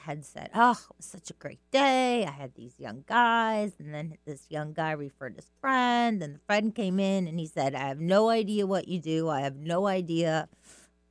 had 0.07 0.25
said, 0.25 0.51
"Oh, 0.55 0.71
it 0.91 0.97
was 0.97 1.07
such 1.07 1.31
a 1.31 1.35
great 1.35 1.61
day. 1.71 2.25
I 2.25 2.31
had 2.31 2.55
these 2.55 2.79
young 2.79 3.05
guys, 3.07 3.73
and 3.79 3.93
then 3.93 4.17
this 4.25 4.47
young 4.49 4.73
guy 4.73 4.93
referred 4.93 5.37
his 5.37 5.51
friend, 5.61 6.23
and 6.23 6.35
the 6.37 6.41
friend 6.47 6.75
came 6.75 6.99
in 7.01 7.27
and 7.29 7.39
he 7.39 7.47
said, 7.47 7.75
"I 7.75 7.89
have 7.89 8.01
no 8.01 8.29
idea 8.29 8.67
what 8.67 8.89
you 8.89 8.99
do. 9.01 9.29
I 9.29 9.41
have 9.41 9.57
no 9.57 9.87
idea." 9.87 10.49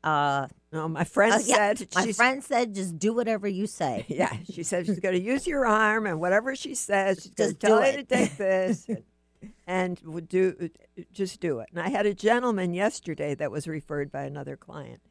Uh, 0.03 0.47
No, 0.71 0.87
my 0.87 1.03
friend 1.03 1.33
uh, 1.33 1.39
yeah, 1.45 1.73
said 1.73 1.87
my 1.95 2.11
friend 2.11 2.43
said, 2.43 2.75
"Just 2.75 2.97
do 2.99 3.13
whatever 3.13 3.47
you 3.47 3.67
say." 3.67 4.05
Yeah, 4.09 4.33
she 4.51 4.63
said 4.63 4.85
she's 4.85 4.99
going 4.99 5.15
to 5.15 5.21
use 5.21 5.45
your 5.47 5.65
arm, 5.65 6.05
and 6.05 6.19
whatever 6.19 6.55
she 6.55 6.75
says, 6.75 7.23
she's 7.23 7.33
going 7.33 7.51
to 7.51 7.57
tell 7.57 7.85
you 7.85 7.97
to 7.97 8.03
take 8.03 8.37
this, 8.37 8.87
and, 8.87 9.03
and 9.67 9.99
would 10.01 10.29
do 10.29 10.69
just 11.11 11.39
do 11.39 11.59
it. 11.59 11.67
And 11.71 11.81
I 11.81 11.89
had 11.89 12.05
a 12.05 12.13
gentleman 12.13 12.73
yesterday 12.73 13.35
that 13.35 13.51
was 13.51 13.67
referred 13.67 14.11
by 14.11 14.23
another 14.23 14.55
client, 14.55 15.01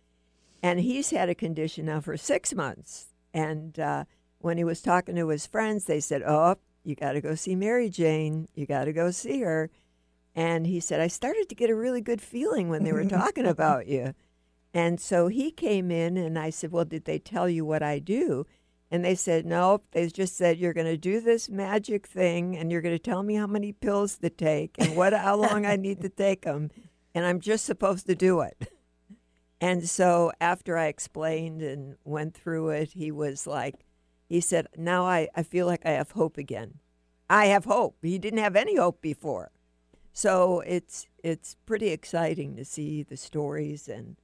and 0.62 0.80
he's 0.80 1.10
had 1.10 1.28
a 1.28 1.34
condition 1.34 1.86
now 1.86 2.00
for 2.00 2.16
six 2.16 2.54
months. 2.54 3.08
And 3.34 3.78
uh, 3.78 4.04
when 4.38 4.56
he 4.56 4.64
was 4.64 4.80
talking 4.80 5.16
to 5.16 5.28
his 5.28 5.44
friends, 5.44 5.84
they 5.84 6.00
said, 6.00 6.22
"Oh, 6.22 6.56
you 6.82 6.94
got 6.94 7.12
to 7.12 7.20
go 7.20 7.34
see 7.34 7.54
Mary 7.54 7.90
Jane. 7.90 8.48
You 8.54 8.64
got 8.64 8.84
to 8.84 8.92
go 8.94 9.10
see 9.10 9.40
her." 9.40 9.68
And 10.34 10.66
he 10.66 10.80
said, 10.80 11.00
"I 11.00 11.08
started 11.08 11.50
to 11.50 11.54
get 11.54 11.68
a 11.68 11.74
really 11.74 12.00
good 12.00 12.22
feeling 12.22 12.70
when 12.70 12.84
they 12.84 12.92
were 12.92 13.04
talking 13.04 13.46
about 13.46 13.88
you." 13.88 14.14
And 14.74 15.00
so 15.00 15.28
he 15.28 15.52
came 15.52 15.92
in, 15.92 16.16
and 16.16 16.36
I 16.36 16.50
said, 16.50 16.72
Well, 16.72 16.84
did 16.84 17.04
they 17.04 17.20
tell 17.20 17.48
you 17.48 17.64
what 17.64 17.82
I 17.82 18.00
do? 18.00 18.44
And 18.90 19.04
they 19.04 19.14
said, 19.14 19.46
Nope. 19.46 19.84
They 19.92 20.08
just 20.08 20.36
said, 20.36 20.58
You're 20.58 20.72
going 20.72 20.88
to 20.88 20.96
do 20.96 21.20
this 21.20 21.48
magic 21.48 22.08
thing, 22.08 22.56
and 22.56 22.72
you're 22.72 22.82
going 22.82 22.94
to 22.94 22.98
tell 22.98 23.22
me 23.22 23.36
how 23.36 23.46
many 23.46 23.70
pills 23.70 24.18
to 24.18 24.30
take 24.30 24.74
and 24.78 24.96
what, 24.96 25.12
how 25.12 25.36
long 25.36 25.64
I 25.64 25.76
need 25.76 26.00
to 26.00 26.08
take 26.08 26.42
them. 26.42 26.72
And 27.14 27.24
I'm 27.24 27.38
just 27.38 27.64
supposed 27.64 28.06
to 28.08 28.16
do 28.16 28.40
it. 28.40 28.68
And 29.64 29.88
so 29.88 30.30
after 30.42 30.76
I 30.76 30.88
explained 30.88 31.62
and 31.62 31.96
went 32.04 32.34
through 32.34 32.68
it, 32.68 32.92
he 32.92 33.10
was 33.10 33.46
like, 33.46 33.76
He 34.28 34.42
said, 34.42 34.66
Now 34.76 35.06
I, 35.06 35.28
I 35.34 35.42
feel 35.42 35.64
like 35.64 35.86
I 35.86 35.92
have 35.92 36.10
hope 36.10 36.36
again. 36.36 36.80
I 37.30 37.46
have 37.46 37.64
hope. 37.64 37.96
He 38.02 38.18
didn't 38.18 38.40
have 38.40 38.56
any 38.56 38.76
hope 38.76 39.00
before. 39.00 39.52
So 40.12 40.60
it's 40.66 41.06
it's 41.22 41.56
pretty 41.64 41.88
exciting 41.88 42.56
to 42.56 42.64
see 42.66 43.04
the 43.04 43.16
stories 43.16 43.88
and 43.88 44.16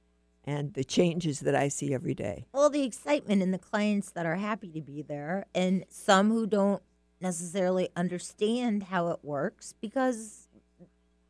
and 0.43 0.75
the 0.75 0.83
changes 0.83 1.39
that 1.39 1.55
I 1.55 1.69
see 1.69 1.91
every 1.91 2.13
day. 2.13 2.45
Well, 2.53 2.69
the 2.69 2.83
excitement 2.83 3.41
in 3.41 3.49
the 3.49 3.57
clients 3.57 4.11
that 4.11 4.27
are 4.27 4.35
happy 4.35 4.69
to 4.73 4.81
be 4.81 5.01
there, 5.01 5.47
and 5.55 5.85
some 5.89 6.29
who 6.29 6.45
don't 6.45 6.83
necessarily 7.19 7.89
understand 7.95 8.83
how 8.83 9.07
it 9.07 9.21
works 9.23 9.73
because 9.81 10.40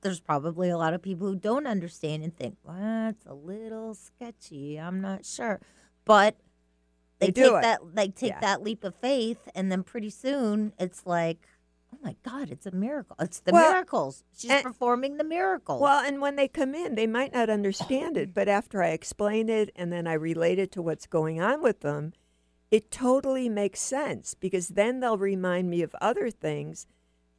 there's 0.01 0.19
probably 0.19 0.69
a 0.69 0.77
lot 0.77 0.93
of 0.93 1.01
people 1.01 1.27
who 1.27 1.35
don't 1.35 1.67
understand 1.67 2.23
and 2.23 2.35
think, 2.35 2.57
well, 2.63 2.75
that's 2.77 3.25
a 3.25 3.33
little 3.33 3.93
sketchy. 3.93 4.77
I'm 4.79 5.01
not 5.01 5.25
sure. 5.25 5.61
But 6.05 6.37
they, 7.19 7.27
They 7.27 7.31
do 7.31 7.41
take 7.43 7.51
it. 7.53 7.61
that 7.61 7.79
they 7.95 8.07
take 8.09 8.29
Yeah. 8.31 8.39
that 8.41 8.63
leap 8.63 8.83
of 8.83 8.95
faith 8.95 9.47
and 9.53 9.71
then 9.71 9.83
pretty 9.83 10.09
soon 10.09 10.73
it's 10.79 11.05
like, 11.05 11.47
oh 11.93 11.97
my 12.03 12.15
God, 12.23 12.49
it's 12.49 12.65
a 12.65 12.71
miracle. 12.71 13.15
It's 13.19 13.39
the 13.41 13.51
Well, 13.51 13.71
miracles. 13.71 14.23
She's 14.35 14.49
and- 14.49 14.63
performing 14.63 15.17
the 15.17 15.23
miracle. 15.23 15.79
Well, 15.79 16.03
and 16.03 16.19
when 16.21 16.35
they 16.35 16.47
come 16.47 16.73
in, 16.73 16.95
they 16.95 17.05
might 17.07 17.33
not 17.33 17.49
understand 17.49 18.17
it, 18.17 18.33
but 18.33 18.47
after 18.47 18.81
I 18.81 18.87
explain 18.89 19.49
it 19.49 19.69
and 19.75 19.91
then 19.93 20.07
I 20.07 20.13
relate 20.13 20.57
it 20.57 20.71
to 20.73 20.81
what's 20.81 21.05
going 21.05 21.39
on 21.39 21.61
with 21.61 21.81
them, 21.81 22.13
it 22.71 22.89
totally 22.89 23.49
makes 23.49 23.81
sense 23.81 24.33
because 24.33 24.69
then 24.69 24.99
they'll 25.01 25.17
remind 25.17 25.69
me 25.69 25.81
of 25.83 25.93
other 26.01 26.31
things 26.31 26.87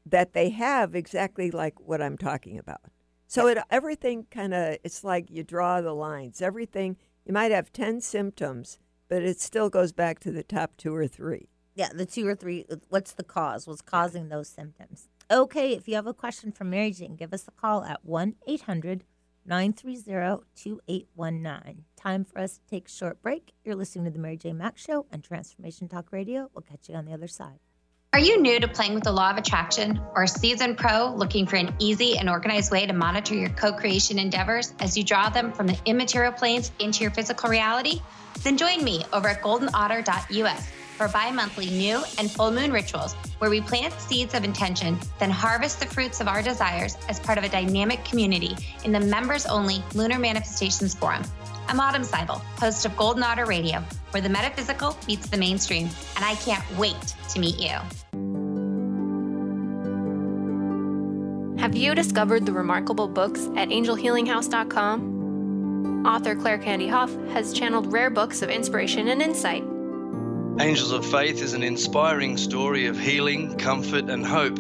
that 0.07 0.33
they 0.33 0.51
have 0.51 0.95
exactly 0.95 1.51
like 1.51 1.79
what 1.81 2.03
I'm 2.03 2.19
talking 2.19 2.59
about. 2.59 2.81
So 3.27 3.47
it 3.47 3.59
everything 3.71 4.27
kind 4.31 4.53
of 4.53 4.77
it's 4.85 5.05
like 5.05 5.31
you 5.31 5.43
draw 5.43 5.81
the 5.81 5.95
lines. 5.95 6.43
Everything 6.43 6.97
you 7.25 7.33
might 7.33 7.51
have 7.53 7.73
10 7.73 8.01
symptoms, 8.01 8.79
but 9.09 9.23
it 9.23 9.41
still 9.41 9.71
goes 9.71 9.93
back 9.93 10.19
to 10.21 10.33
the 10.33 10.43
top 10.43 10.77
2 10.77 10.95
or 10.95 11.07
3. 11.07 11.49
Yeah, 11.75 11.89
the 11.95 12.05
two 12.05 12.27
or 12.27 12.35
three. 12.35 12.67
uh, 12.71 12.77
What's 12.91 13.13
the 13.13 13.23
cause? 13.25 13.67
What's 13.67 13.81
causing 13.81 14.29
those 14.29 14.49
symptoms? 14.49 15.09
Okay, 15.31 15.73
if 15.73 15.89
you 15.89 15.95
have 15.95 16.07
a 16.07 16.13
question 16.13 16.53
for 16.53 16.65
Mary 16.65 16.91
Jane, 16.91 17.17
give 17.17 17.33
us 17.33 17.49
a 17.49 17.51
call 17.51 17.83
at 17.85 18.05
1 18.05 18.35
800 18.47 19.05
930 19.47 20.45
2819. 20.55 21.85
Time 21.97 22.25
for 22.25 22.39
us 22.41 22.59
to 22.59 22.67
take 22.69 22.89
a 22.89 22.91
short 22.91 23.23
break. 23.23 23.55
You're 23.65 23.75
listening 23.75 24.05
to 24.05 24.11
The 24.11 24.19
Mary 24.19 24.37
Jane 24.37 24.59
Mack 24.59 24.77
Show 24.77 25.07
on 25.13 25.23
Transformation 25.23 25.89
Talk 25.89 26.13
Radio. 26.13 26.51
We'll 26.55 26.63
catch 26.63 26.89
you 26.89 26.95
on 26.95 27.07
the 27.07 27.13
other 27.15 27.29
side. 27.29 27.59
Are 28.15 28.21
you 28.21 28.43
new 28.43 28.61
to 28.61 28.69
playing 28.69 28.93
with 28.93 29.05
the 29.05 29.11
law 29.11 29.31
of 29.31 29.39
attraction 29.39 29.99
or 30.15 30.25
a 30.25 30.29
seasoned 30.29 30.77
pro 30.77 31.15
looking 31.15 31.47
for 31.47 31.57
an 31.57 31.75
easy 31.79 32.19
and 32.19 32.29
organized 32.29 32.71
way 32.71 32.85
to 32.85 32.93
monitor 32.93 33.35
your 33.35 33.49
co 33.49 33.73
creation 33.73 34.19
endeavors 34.19 34.75
as 34.81 34.99
you 34.99 35.03
draw 35.03 35.31
them 35.31 35.51
from 35.51 35.67
the 35.67 35.79
immaterial 35.87 36.31
planes 36.31 36.71
into 36.79 37.05
your 37.05 37.11
physical 37.11 37.49
reality? 37.49 38.03
Then 38.43 38.59
join 38.59 38.85
me 38.85 39.03
over 39.15 39.29
at 39.29 39.41
goldenotter.us 39.41 40.69
for 40.99 41.09
bi 41.09 41.31
monthly 41.31 41.71
new 41.71 42.05
and 42.19 42.31
full 42.31 42.51
moon 42.51 42.71
rituals 42.71 43.15
where 43.39 43.49
we 43.49 43.63
plant 43.63 43.99
seeds 43.99 44.35
of 44.35 44.45
intention, 44.45 44.99
then 45.19 45.31
harvest 45.31 45.81
the 45.81 45.87
fruits 45.87 46.21
of 46.21 46.29
our 46.29 46.43
desires 46.43 46.99
as 47.09 47.19
part 47.19 47.39
of 47.39 47.45
a 47.45 47.49
dynamic 47.49 48.05
community 48.05 48.55
in 48.85 48.93
the 48.93 49.01
members 49.01 49.47
only 49.47 49.83
Lunar 49.95 50.19
Manifestations 50.19 50.95
Forum. 50.95 51.23
I'm 51.69 51.81
Autumn 51.81 52.03
Seibel, 52.03 52.41
host 52.59 52.85
of 52.85 52.97
Golden 52.97 53.23
Otter 53.23 53.47
Radio, 53.47 53.83
where 54.11 54.21
the 54.21 54.29
metaphysical 54.29 54.97
meets 55.09 55.29
the 55.29 55.39
mainstream, 55.39 55.89
and 56.17 56.25
I 56.25 56.35
can't 56.37 56.65
wait 56.77 57.15
to 57.31 57.41
meet 57.41 57.59
you. 57.59 57.77
Have 61.59 61.77
you 61.77 61.95
discovered 61.95 62.45
the 62.45 62.53
remarkable 62.53 63.09
books 63.09 63.47
at 63.57 63.69
angelhealinghouse.com? 63.69 66.05
Author 66.05 66.35
Claire 66.35 66.59
Candy 66.59 66.89
Hough 66.89 67.15
has 67.31 67.53
channeled 67.53 67.93
rare 67.93 68.11
books 68.11 68.43
of 68.43 68.51
inspiration 68.51 69.09
and 69.09 69.23
insight. 69.23 69.63
Angels 70.61 70.91
of 70.91 71.07
Faith 71.07 71.41
is 71.41 71.55
an 71.55 71.63
inspiring 71.63 72.37
story 72.37 72.87
of 72.87 72.99
healing, 72.99 73.57
comfort, 73.57 74.11
and 74.11 74.27
hope 74.27 74.57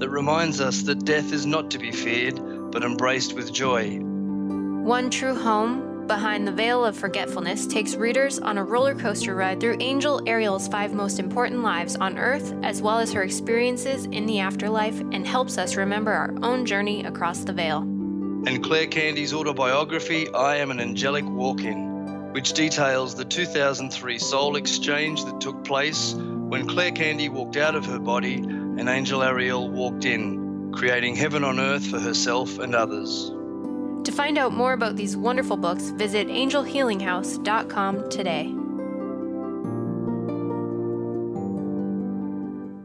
that 0.00 0.08
reminds 0.08 0.60
us 0.60 0.82
that 0.82 1.04
death 1.04 1.32
is 1.32 1.46
not 1.46 1.70
to 1.70 1.78
be 1.78 1.92
feared, 1.92 2.40
but 2.72 2.82
embraced 2.82 3.34
with 3.34 3.52
joy. 3.52 3.98
One 3.98 5.10
True 5.10 5.34
Home, 5.34 5.85
Behind 6.06 6.46
the 6.46 6.52
Veil 6.52 6.84
of 6.84 6.96
Forgetfulness, 6.96 7.66
takes 7.66 7.96
readers 7.96 8.38
on 8.38 8.58
a 8.58 8.64
roller 8.64 8.94
coaster 8.94 9.34
ride 9.34 9.58
through 9.58 9.78
Angel 9.80 10.22
Ariel's 10.28 10.68
five 10.68 10.92
most 10.92 11.18
important 11.18 11.64
lives 11.64 11.96
on 11.96 12.16
Earth, 12.16 12.54
as 12.62 12.80
well 12.80 13.00
as 13.00 13.12
her 13.12 13.24
experiences 13.24 14.04
in 14.06 14.24
the 14.24 14.38
afterlife, 14.38 15.00
and 15.00 15.26
helps 15.26 15.58
us 15.58 15.74
remember 15.74 16.12
our 16.12 16.32
own 16.42 16.64
journey 16.64 17.04
across 17.04 17.40
the 17.40 17.52
veil. 17.52 17.80
And 17.80 18.62
Claire 18.62 18.86
Candy's 18.86 19.34
autobiography, 19.34 20.32
I 20.32 20.58
Am 20.58 20.70
an 20.70 20.78
Angelic 20.78 21.24
Walk 21.24 21.62
In, 21.62 22.32
which 22.32 22.52
details 22.52 23.16
the 23.16 23.24
2003 23.24 24.18
soul 24.20 24.54
exchange 24.54 25.24
that 25.24 25.40
took 25.40 25.64
place 25.64 26.14
when 26.14 26.68
Claire 26.68 26.92
Candy 26.92 27.28
walked 27.28 27.56
out 27.56 27.74
of 27.74 27.84
her 27.86 27.98
body 27.98 28.34
and 28.34 28.88
Angel 28.88 29.24
Ariel 29.24 29.68
walked 29.68 30.04
in, 30.04 30.70
creating 30.72 31.16
heaven 31.16 31.42
on 31.42 31.58
earth 31.58 31.84
for 31.84 31.98
herself 31.98 32.60
and 32.60 32.76
others. 32.76 33.32
To 34.06 34.12
find 34.12 34.38
out 34.38 34.52
more 34.52 34.72
about 34.72 34.94
these 34.94 35.16
wonderful 35.16 35.56
books, 35.56 35.88
visit 35.90 36.28
angelhealinghouse.com 36.28 38.08
today. 38.08 38.54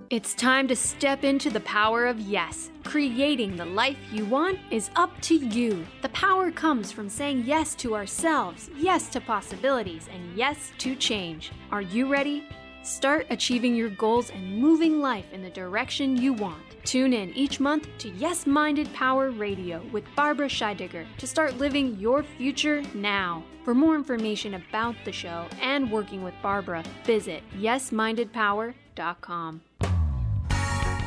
It's 0.10 0.34
time 0.34 0.68
to 0.68 0.76
step 0.76 1.24
into 1.24 1.52
the 1.52 1.60
power 1.60 2.08
of 2.08 2.20
yes. 2.20 2.72
Creating 2.84 3.56
the 3.56 3.68
life 3.68 4.00
you 4.12 4.26
want 4.26 4.58
is 4.72 4.90
up 4.96 5.12
to 5.22 5.36
you. 5.36 5.86
The 6.02 6.10
power 6.10 6.50
comes 6.50 6.92
from 6.92 7.08
saying 7.08 7.44
yes 7.46 7.76
to 7.76 7.94
ourselves, 7.94 8.72
yes 8.76 9.08
to 9.10 9.22
possibilities, 9.22 10.10
and 10.12 10.36
yes 10.36 10.72
to 10.80 10.96
change. 10.96 11.52
Are 11.72 11.84
you 11.84 12.12
ready? 12.12 12.48
Start 12.82 13.28
achieving 13.30 13.76
your 13.76 13.90
goals 13.90 14.32
and 14.32 14.58
moving 14.58 15.00
life 15.00 15.32
in 15.32 15.44
the 15.44 15.52
direction 15.52 16.18
you 16.18 16.34
want. 16.34 16.71
Tune 16.84 17.14
in 17.14 17.32
each 17.34 17.60
month 17.60 17.88
to 18.00 18.10
Yes 18.10 18.48
Minded 18.48 18.92
Power 18.94 19.30
Radio 19.32 19.82
with 19.92 20.04
Barbara 20.16 20.48
Scheidegger 20.48 21.06
to 21.18 21.28
start 21.28 21.58
living 21.58 21.98
your 22.00 22.24
future 22.24 22.82
now. 22.94 23.44
For 23.64 23.76
more 23.76 23.96
information 23.96 24.56
about 24.56 24.96
the 25.06 25.12
show 25.12 25.46
and 25.62 25.92
working 25.92 26.24
with 26.24 26.34
Barbara, 26.42 26.84
visit 27.06 27.44
yesmindedpower.com. 27.58 29.62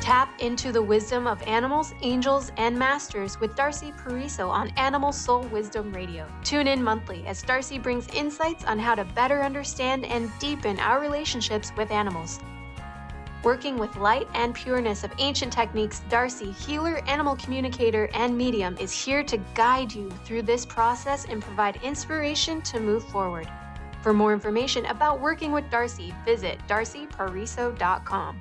Tap 0.00 0.40
into 0.40 0.70
the 0.70 0.82
wisdom 0.82 1.26
of 1.26 1.42
animals, 1.44 1.94
angels, 2.02 2.52
and 2.58 2.78
masters 2.78 3.40
with 3.40 3.56
Darcy 3.56 3.90
Pariso 3.92 4.50
on 4.50 4.68
Animal 4.76 5.12
Soul 5.12 5.44
Wisdom 5.44 5.94
Radio. 5.94 6.28
Tune 6.44 6.68
in 6.68 6.84
monthly 6.84 7.26
as 7.26 7.42
Darcy 7.42 7.78
brings 7.78 8.06
insights 8.08 8.64
on 8.64 8.78
how 8.78 8.94
to 8.94 9.04
better 9.04 9.42
understand 9.42 10.04
and 10.04 10.30
deepen 10.38 10.78
our 10.78 11.00
relationships 11.00 11.72
with 11.76 11.90
animals. 11.90 12.38
Working 13.44 13.76
with 13.76 13.94
light 13.96 14.26
and 14.32 14.54
pureness 14.54 15.04
of 15.04 15.12
ancient 15.18 15.52
techniques, 15.52 16.00
Darcy, 16.08 16.50
healer, 16.52 17.04
animal 17.06 17.36
communicator, 17.36 18.08
and 18.14 18.34
medium, 18.34 18.74
is 18.78 18.90
here 18.90 19.22
to 19.22 19.36
guide 19.54 19.92
you 19.92 20.08
through 20.24 20.42
this 20.42 20.64
process 20.64 21.26
and 21.26 21.42
provide 21.42 21.78
inspiration 21.82 22.62
to 22.62 22.80
move 22.80 23.04
forward. 23.04 23.46
For 24.00 24.14
more 24.14 24.32
information 24.32 24.86
about 24.86 25.20
working 25.20 25.52
with 25.52 25.68
Darcy, 25.68 26.14
visit 26.24 26.58
darcypariso.com. 26.66 28.40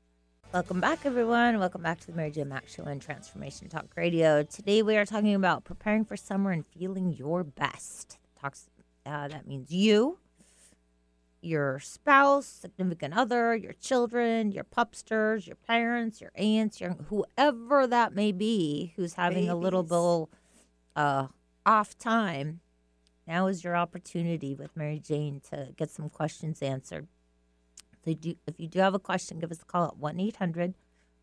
Welcome 0.53 0.81
back, 0.81 1.05
everyone. 1.05 1.59
Welcome 1.59 1.81
back 1.81 2.01
to 2.01 2.07
the 2.07 2.13
Mary 2.13 2.29
J. 2.29 2.43
Mack 2.43 2.67
Show 2.67 2.83
and 2.83 3.01
Transformation 3.01 3.69
Talk 3.69 3.85
Radio. 3.95 4.43
Today, 4.43 4.81
we 4.81 4.97
are 4.97 5.05
talking 5.05 5.33
about 5.33 5.63
preparing 5.63 6.03
for 6.03 6.17
summer 6.17 6.51
and 6.51 6.65
feeling 6.65 7.13
your 7.13 7.45
best. 7.45 8.17
Talks 8.37 8.67
uh, 9.05 9.29
that 9.29 9.47
means 9.47 9.71
you, 9.71 10.17
your 11.41 11.79
spouse, 11.79 12.45
significant 12.47 13.17
other, 13.17 13.55
your 13.55 13.71
children, 13.71 14.51
your 14.51 14.65
pupsters, 14.65 15.47
your 15.47 15.55
parents, 15.55 16.19
your 16.19 16.33
aunts, 16.35 16.81
your 16.81 16.97
whoever 17.07 17.87
that 17.87 18.13
may 18.13 18.33
be, 18.33 18.91
who's 18.97 19.13
having 19.13 19.49
a 19.49 19.55
little 19.55 19.83
Babies. 19.83 20.27
bit 20.97 21.01
uh, 21.01 21.27
off 21.65 21.97
time. 21.97 22.59
Now 23.25 23.47
is 23.47 23.63
your 23.63 23.77
opportunity 23.77 24.53
with 24.53 24.75
Mary 24.75 24.99
Jane 24.99 25.41
to 25.49 25.69
get 25.77 25.89
some 25.89 26.09
questions 26.09 26.61
answered. 26.61 27.07
So 28.03 28.13
do, 28.13 28.35
if 28.47 28.59
you 28.59 28.67
do 28.67 28.79
have 28.79 28.93
a 28.93 28.99
question, 28.99 29.39
give 29.39 29.51
us 29.51 29.61
a 29.61 29.65
call 29.65 29.85
at 29.85 29.97
1 29.97 30.19
800 30.19 30.73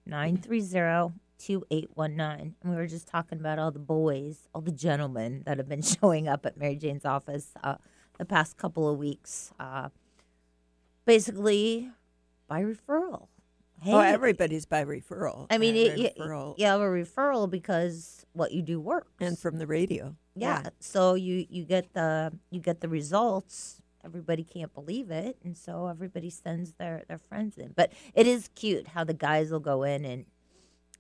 930 0.07 1.15
2819. 1.39 2.55
And 2.63 2.71
we 2.73 2.77
were 2.77 2.87
just 2.87 3.07
talking 3.09 3.39
about 3.39 3.59
all 3.59 3.71
the 3.71 3.79
boys, 3.79 4.49
all 4.55 4.61
the 4.61 4.73
gentlemen 4.73 5.43
that 5.47 5.59
have 5.59 5.69
been 5.69 5.83
showing 6.01 6.29
up 6.29 6.47
at 6.47 6.57
Mary 6.57 6.77
Jane's 6.77 7.05
office 7.05 7.53
uh, 7.63 7.77
the 8.19 8.25
past 8.25 8.57
couple 8.57 8.89
of 8.89 8.99
weeks. 8.99 9.53
Uh, 9.59 9.89
basically, 11.05 11.91
by 12.49 12.63
referral. 12.63 13.29
Hey, 13.81 13.93
Oh, 13.93 14.01
everybody's 14.01 14.67
by 14.67 14.85
referral. 14.85 15.47
I 15.51 15.59
mean, 15.59 15.77
it, 15.77 16.19
referral 16.19 16.59
you 16.59 16.67
have 16.67 16.81
a 16.81 16.85
referral 16.85 17.49
because 17.49 18.27
what 18.33 18.51
you 18.53 18.61
do 18.63 18.81
works. 18.81 19.13
and 19.21 19.39
from 19.39 19.59
the 19.59 19.67
radio. 19.69 20.17
yeah, 20.35 20.71
so 20.81 21.15
you 21.15 21.47
you 21.49 21.65
get 21.65 21.93
the 21.95 22.33
you 22.51 22.59
get 22.61 22.81
the 22.81 22.89
results 22.89 23.78
everybody 24.05 24.45
can't 24.45 24.73
believe 24.75 25.11
it 25.11 25.37
and 25.45 25.57
so 25.57 25.87
everybody 25.89 26.31
sends 26.31 26.73
their 26.73 27.03
their 27.09 27.19
friends 27.19 27.57
in 27.59 27.73
but 27.77 27.93
it 28.15 28.27
is 28.27 28.49
cute 28.55 28.89
how 28.89 29.05
the 29.05 29.15
guys 29.15 29.51
will 29.51 29.61
go 29.61 29.83
in 29.83 30.05
and 30.05 30.25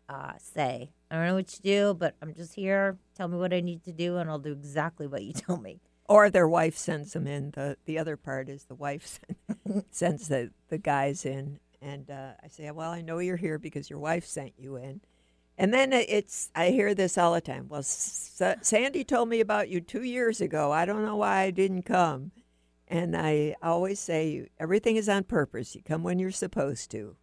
uh, 0.08 0.32
say 0.38 0.90
i 1.10 1.16
don't 1.16 1.26
know 1.26 1.34
what 1.34 1.52
you 1.52 1.60
do 1.62 1.94
but 1.94 2.14
i'm 2.22 2.34
just 2.34 2.54
here 2.54 2.96
tell 3.14 3.28
me 3.28 3.36
what 3.36 3.52
i 3.52 3.60
need 3.60 3.84
to 3.84 3.92
do 3.92 4.16
and 4.16 4.28
i'll 4.30 4.38
do 4.38 4.52
exactly 4.52 5.06
what 5.06 5.22
you 5.22 5.32
tell 5.46 5.58
me 5.58 5.80
Or 6.08 6.30
their 6.30 6.48
wife 6.48 6.76
sends 6.78 7.12
them 7.12 7.26
in. 7.26 7.50
The 7.50 7.76
the 7.84 7.98
other 7.98 8.16
part 8.16 8.48
is 8.48 8.64
the 8.64 8.74
wife 8.74 9.06
send, 9.20 9.84
sends 9.90 10.28
the, 10.28 10.50
the 10.70 10.78
guys 10.78 11.26
in. 11.26 11.60
And 11.82 12.10
uh, 12.10 12.32
I 12.42 12.48
say, 12.48 12.70
well, 12.70 12.90
I 12.90 13.02
know 13.02 13.18
you're 13.20 13.36
here 13.36 13.58
because 13.58 13.90
your 13.90 13.98
wife 14.00 14.24
sent 14.24 14.54
you 14.56 14.76
in. 14.76 15.02
And 15.58 15.72
then 15.74 15.92
it's, 15.92 16.50
I 16.54 16.70
hear 16.70 16.94
this 16.94 17.18
all 17.18 17.34
the 17.34 17.42
time. 17.42 17.68
Well, 17.68 17.80
S- 17.80 18.40
Sandy 18.62 19.04
told 19.04 19.28
me 19.28 19.40
about 19.40 19.68
you 19.68 19.80
two 19.82 20.02
years 20.02 20.40
ago. 20.40 20.72
I 20.72 20.86
don't 20.86 21.04
know 21.04 21.16
why 21.16 21.40
I 21.42 21.50
didn't 21.52 21.82
come. 21.82 22.30
And 22.90 23.16
I 23.16 23.54
always 23.62 24.00
say, 24.00 24.48
everything 24.58 24.96
is 24.96 25.08
on 25.08 25.24
purpose. 25.24 25.74
You 25.76 25.82
come 25.82 26.02
when 26.02 26.18
you're 26.18 26.30
supposed 26.30 26.90
to. 26.92 27.16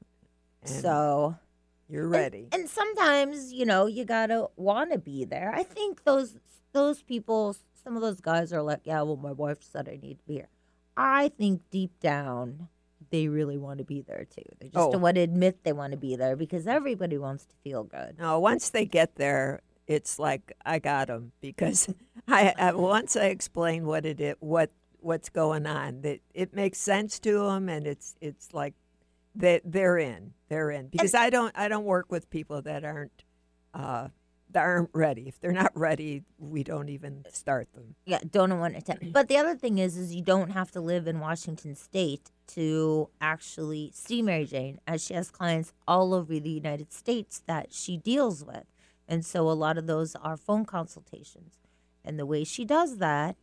And 0.61 0.69
so 0.81 1.35
you're 1.89 2.07
ready. 2.07 2.47
and, 2.51 2.67
sometimes 2.69 3.51
you 3.53 3.65
know 3.65 3.85
you 3.85 4.05
gotta 4.05 4.47
want 4.55 4.91
to 4.91 4.97
be 4.97 5.23
there 5.23 5.53
i 5.53 5.61
think 5.61 6.03
those 6.03 6.35
those 6.73 7.03
people 7.03 7.55
some 7.83 7.95
of 7.95 8.01
those 8.01 8.19
guys 8.19 8.51
are 8.51 8.63
like 8.63 8.79
yeah 8.85 9.03
well 9.03 9.17
my 9.17 9.31
wife 9.31 9.59
said 9.61 9.87
i 9.87 9.95
need 10.01 10.17
to 10.17 10.25
be 10.25 10.33
here 10.33 10.47
i 10.97 11.29
think 11.37 11.61
deep 11.69 11.91
down 11.99 12.67
they 13.11 13.27
really 13.27 13.55
want 13.59 13.77
to 13.77 13.83
be 13.85 14.01
there 14.01 14.25
too 14.35 14.41
they 14.59 14.65
just 14.65 14.77
Oh. 14.77 14.91
don't 14.93 15.01
want 15.01 15.13
to 15.15 15.21
admit 15.21 15.63
they 15.63 15.73
want 15.73 15.91
to 15.91 15.97
be 15.97 16.15
there 16.15 16.35
because 16.35 16.65
everybody 16.65 17.19
wants 17.19 17.45
to 17.45 17.55
feel 17.63 17.83
good 17.83 18.17
No, 18.17 18.39
once 18.39 18.71
they 18.71 18.85
get 18.85 19.15
there, 19.15 19.61
it's 19.85 20.17
like 20.17 20.53
I 20.65 20.79
got 20.79 21.05
them 21.07 21.33
because 21.39 21.87
I, 22.27 22.55
I 22.57 22.71
once 22.73 23.15
I 23.15 23.25
explain 23.25 23.85
what 23.85 24.07
it 24.07 24.19
is, 24.19 24.35
what 24.39 24.71
what's 25.05 25.29
going 25.29 25.67
on, 25.67 26.01
that 26.01 26.19
it 26.33 26.53
makes 26.53 26.79
sense 26.79 27.19
to 27.19 27.39
them, 27.45 27.69
and 27.69 27.85
it's 27.85 28.15
it's 28.19 28.53
like 28.53 28.73
that 29.35 29.61
they're 29.63 29.97
in, 29.97 30.33
they're 30.49 30.71
in 30.71 30.87
because 30.87 31.13
I 31.13 31.29
don't 31.29 31.55
I 31.55 31.67
don't 31.67 31.85
work 31.85 32.11
with 32.11 32.29
people 32.29 32.61
that 32.63 32.83
aren't 32.83 33.23
uh, 33.73 34.07
that 34.51 34.61
aren't 34.61 34.89
ready. 34.93 35.27
If 35.27 35.39
they're 35.39 35.51
not 35.51 35.71
ready, 35.77 36.23
we 36.39 36.63
don't 36.63 36.89
even 36.89 37.23
start 37.31 37.71
them. 37.73 37.95
yeah 38.05 38.19
don't 38.31 38.57
want 38.59 38.73
to 38.73 38.79
attend 38.79 39.13
but 39.13 39.27
the 39.27 39.37
other 39.37 39.55
thing 39.55 39.77
is 39.77 39.95
is 39.95 40.13
you 40.15 40.21
don't 40.21 40.49
have 40.51 40.71
to 40.71 40.81
live 40.81 41.07
in 41.07 41.19
washington 41.19 41.75
state 41.75 42.31
to 42.47 43.09
actually 43.19 43.91
see 43.93 44.21
mary 44.21 44.45
jane 44.45 44.79
as 44.87 45.03
she 45.03 45.13
has 45.13 45.29
clients 45.29 45.73
all 45.87 46.13
over 46.13 46.39
the 46.39 46.49
united 46.49 46.91
states 46.93 47.41
that 47.47 47.73
she 47.73 47.97
deals 47.97 48.43
with 48.43 48.65
and 49.07 49.25
so 49.25 49.49
a 49.49 49.53
lot 49.53 49.77
of 49.77 49.87
those 49.87 50.15
are 50.15 50.37
phone 50.37 50.65
consultations 50.65 51.53
and 52.03 52.19
the 52.19 52.25
way 52.25 52.43
she 52.43 52.63
does 52.65 52.97
that 52.97 53.35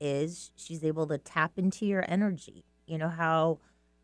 is 0.00 0.50
she's 0.56 0.84
able 0.84 1.06
to 1.06 1.18
tap 1.18 1.52
into 1.56 1.86
your 1.86 2.04
energy 2.08 2.64
you 2.86 2.98
know 2.98 3.08
how 3.08 3.58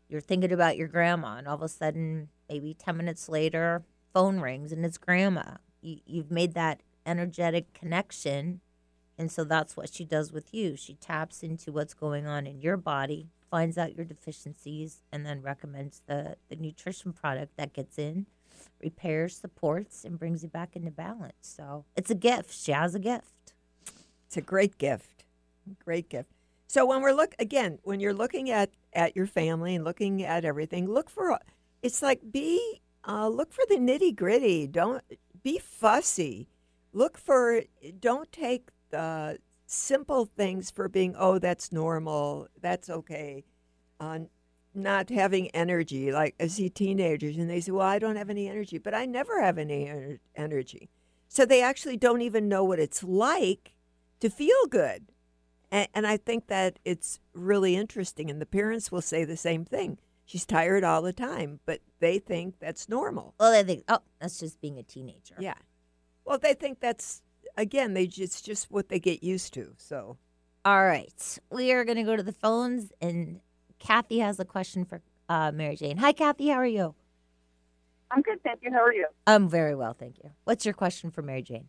you're 0.09 0.21
thinking 0.21 0.53
about 0.53 0.77
your 0.77 0.87
grandma 0.87 1.37
and 1.37 1.47
all 1.47 1.55
of 1.55 1.61
a 1.61 1.67
sudden 1.67 2.29
maybe 2.49 2.73
10 2.73 2.95
minutes 2.95 3.27
later 3.27 3.83
phone 4.13 4.39
rings 4.39 4.71
and 4.71 4.85
it's 4.85 4.97
grandma 4.97 5.55
you, 5.81 5.97
you've 6.05 6.31
made 6.31 6.53
that 6.53 6.81
energetic 7.05 7.73
connection 7.73 8.61
and 9.17 9.31
so 9.31 9.43
that's 9.43 9.75
what 9.75 9.93
she 9.93 10.05
does 10.05 10.31
with 10.31 10.53
you. 10.53 10.75
She 10.75 10.93
taps 10.93 11.41
into 11.41 11.71
what's 11.71 11.93
going 11.93 12.27
on 12.27 12.45
in 12.45 12.61
your 12.61 12.77
body, 12.77 13.29
finds 13.49 13.77
out 13.77 13.95
your 13.95 14.05
deficiencies, 14.05 15.01
and 15.11 15.25
then 15.25 15.41
recommends 15.41 16.01
the, 16.05 16.35
the 16.49 16.55
nutrition 16.55 17.13
product 17.13 17.57
that 17.57 17.73
gets 17.73 17.97
in, 17.97 18.27
repairs, 18.81 19.35
supports, 19.35 20.05
and 20.05 20.19
brings 20.19 20.43
you 20.43 20.49
back 20.49 20.75
into 20.75 20.91
balance. 20.91 21.33
So 21.41 21.85
it's 21.95 22.11
a 22.11 22.15
gift. 22.15 22.53
She 22.53 22.71
has 22.71 22.93
a 22.93 22.99
gift. 22.99 23.53
It's 24.27 24.37
a 24.37 24.41
great 24.41 24.77
gift, 24.77 25.25
great 25.83 26.09
gift. 26.09 26.29
So 26.67 26.85
when 26.85 27.01
we're 27.01 27.13
look 27.13 27.33
again, 27.39 27.79
when 27.83 27.99
you're 27.99 28.13
looking 28.13 28.49
at 28.49 28.71
at 28.93 29.15
your 29.15 29.25
family 29.25 29.75
and 29.75 29.85
looking 29.85 30.23
at 30.23 30.43
everything, 30.43 30.89
look 30.89 31.09
for 31.09 31.39
it's 31.81 32.01
like 32.01 32.31
be 32.31 32.81
uh, 33.07 33.29
look 33.29 33.53
for 33.53 33.63
the 33.69 33.77
nitty 33.77 34.15
gritty. 34.15 34.67
Don't 34.67 35.01
be 35.43 35.57
fussy. 35.59 36.49
Look 36.91 37.17
for 37.17 37.61
don't 37.99 38.31
take 38.31 38.69
the 38.89 39.39
simple 39.65 40.25
things 40.25 40.71
for 40.71 40.87
being 40.87 41.15
oh 41.17 41.39
that's 41.39 41.71
normal 41.71 42.47
that's 42.61 42.89
okay. 42.89 43.45
Uh, 43.99 44.19
not 44.73 45.09
having 45.09 45.47
energy 45.49 46.11
like 46.11 46.35
I 46.39 46.47
see 46.47 46.69
teenagers 46.69 47.37
and 47.37 47.49
they 47.49 47.61
say 47.61 47.71
well 47.71 47.87
I 47.87 47.97
don't 47.97 48.15
have 48.15 48.29
any 48.29 48.47
energy 48.47 48.77
but 48.77 48.93
I 48.93 49.05
never 49.05 49.41
have 49.41 49.57
any 49.57 49.85
ener- 49.85 50.19
energy. 50.35 50.89
So 51.29 51.45
they 51.45 51.61
actually 51.61 51.97
don't 51.97 52.21
even 52.21 52.47
know 52.47 52.63
what 52.63 52.79
it's 52.79 53.03
like 53.03 53.73
to 54.19 54.29
feel 54.29 54.67
good. 54.69 55.07
And, 55.71 55.87
and 55.93 56.07
I 56.07 56.17
think 56.17 56.47
that 56.47 56.79
it's 56.85 57.19
really 57.33 57.75
interesting. 57.75 58.29
And 58.29 58.41
the 58.41 58.45
parents 58.45 58.91
will 58.91 59.01
say 59.01 59.23
the 59.25 59.37
same 59.37 59.65
thing. 59.65 59.97
She's 60.25 60.45
tired 60.45 60.83
all 60.83 61.01
the 61.01 61.13
time, 61.13 61.61
but 61.65 61.79
they 61.99 62.19
think 62.19 62.59
that's 62.59 62.89
normal. 62.89 63.33
Well, 63.39 63.51
they 63.51 63.63
think, 63.63 63.85
oh, 63.87 63.99
that's 64.19 64.39
just 64.39 64.59
being 64.59 64.77
a 64.77 64.83
teenager. 64.83 65.35
Yeah. 65.39 65.53
Well, 66.25 66.37
they 66.37 66.53
think 66.53 66.81
that's 66.81 67.21
again, 67.57 67.93
they 67.93 68.07
just, 68.07 68.21
it's 68.21 68.41
just 68.41 68.71
what 68.71 68.89
they 68.89 68.99
get 68.99 69.23
used 69.23 69.53
to. 69.55 69.73
So, 69.77 70.17
All 70.63 70.85
right. 70.85 71.39
We 71.51 71.71
are 71.71 71.83
going 71.83 71.97
to 71.97 72.03
go 72.03 72.15
to 72.15 72.23
the 72.23 72.31
phones, 72.31 72.91
and 73.01 73.41
Kathy 73.79 74.19
has 74.19 74.39
a 74.39 74.45
question 74.45 74.85
for 74.85 75.01
uh, 75.27 75.51
Mary 75.51 75.75
Jane. 75.75 75.97
Hi, 75.97 76.11
Kathy. 76.11 76.49
How 76.49 76.55
are 76.55 76.65
you? 76.65 76.95
I'm 78.11 78.21
good, 78.21 78.41
thank 78.43 78.59
you. 78.61 78.71
How 78.71 78.83
are 78.83 78.93
you? 78.93 79.07
I'm 79.25 79.49
very 79.49 79.75
well, 79.75 79.93
thank 79.93 80.17
you. 80.23 80.29
What's 80.45 80.65
your 80.65 80.73
question 80.73 81.11
for 81.11 81.21
Mary 81.21 81.41
Jane? 81.41 81.67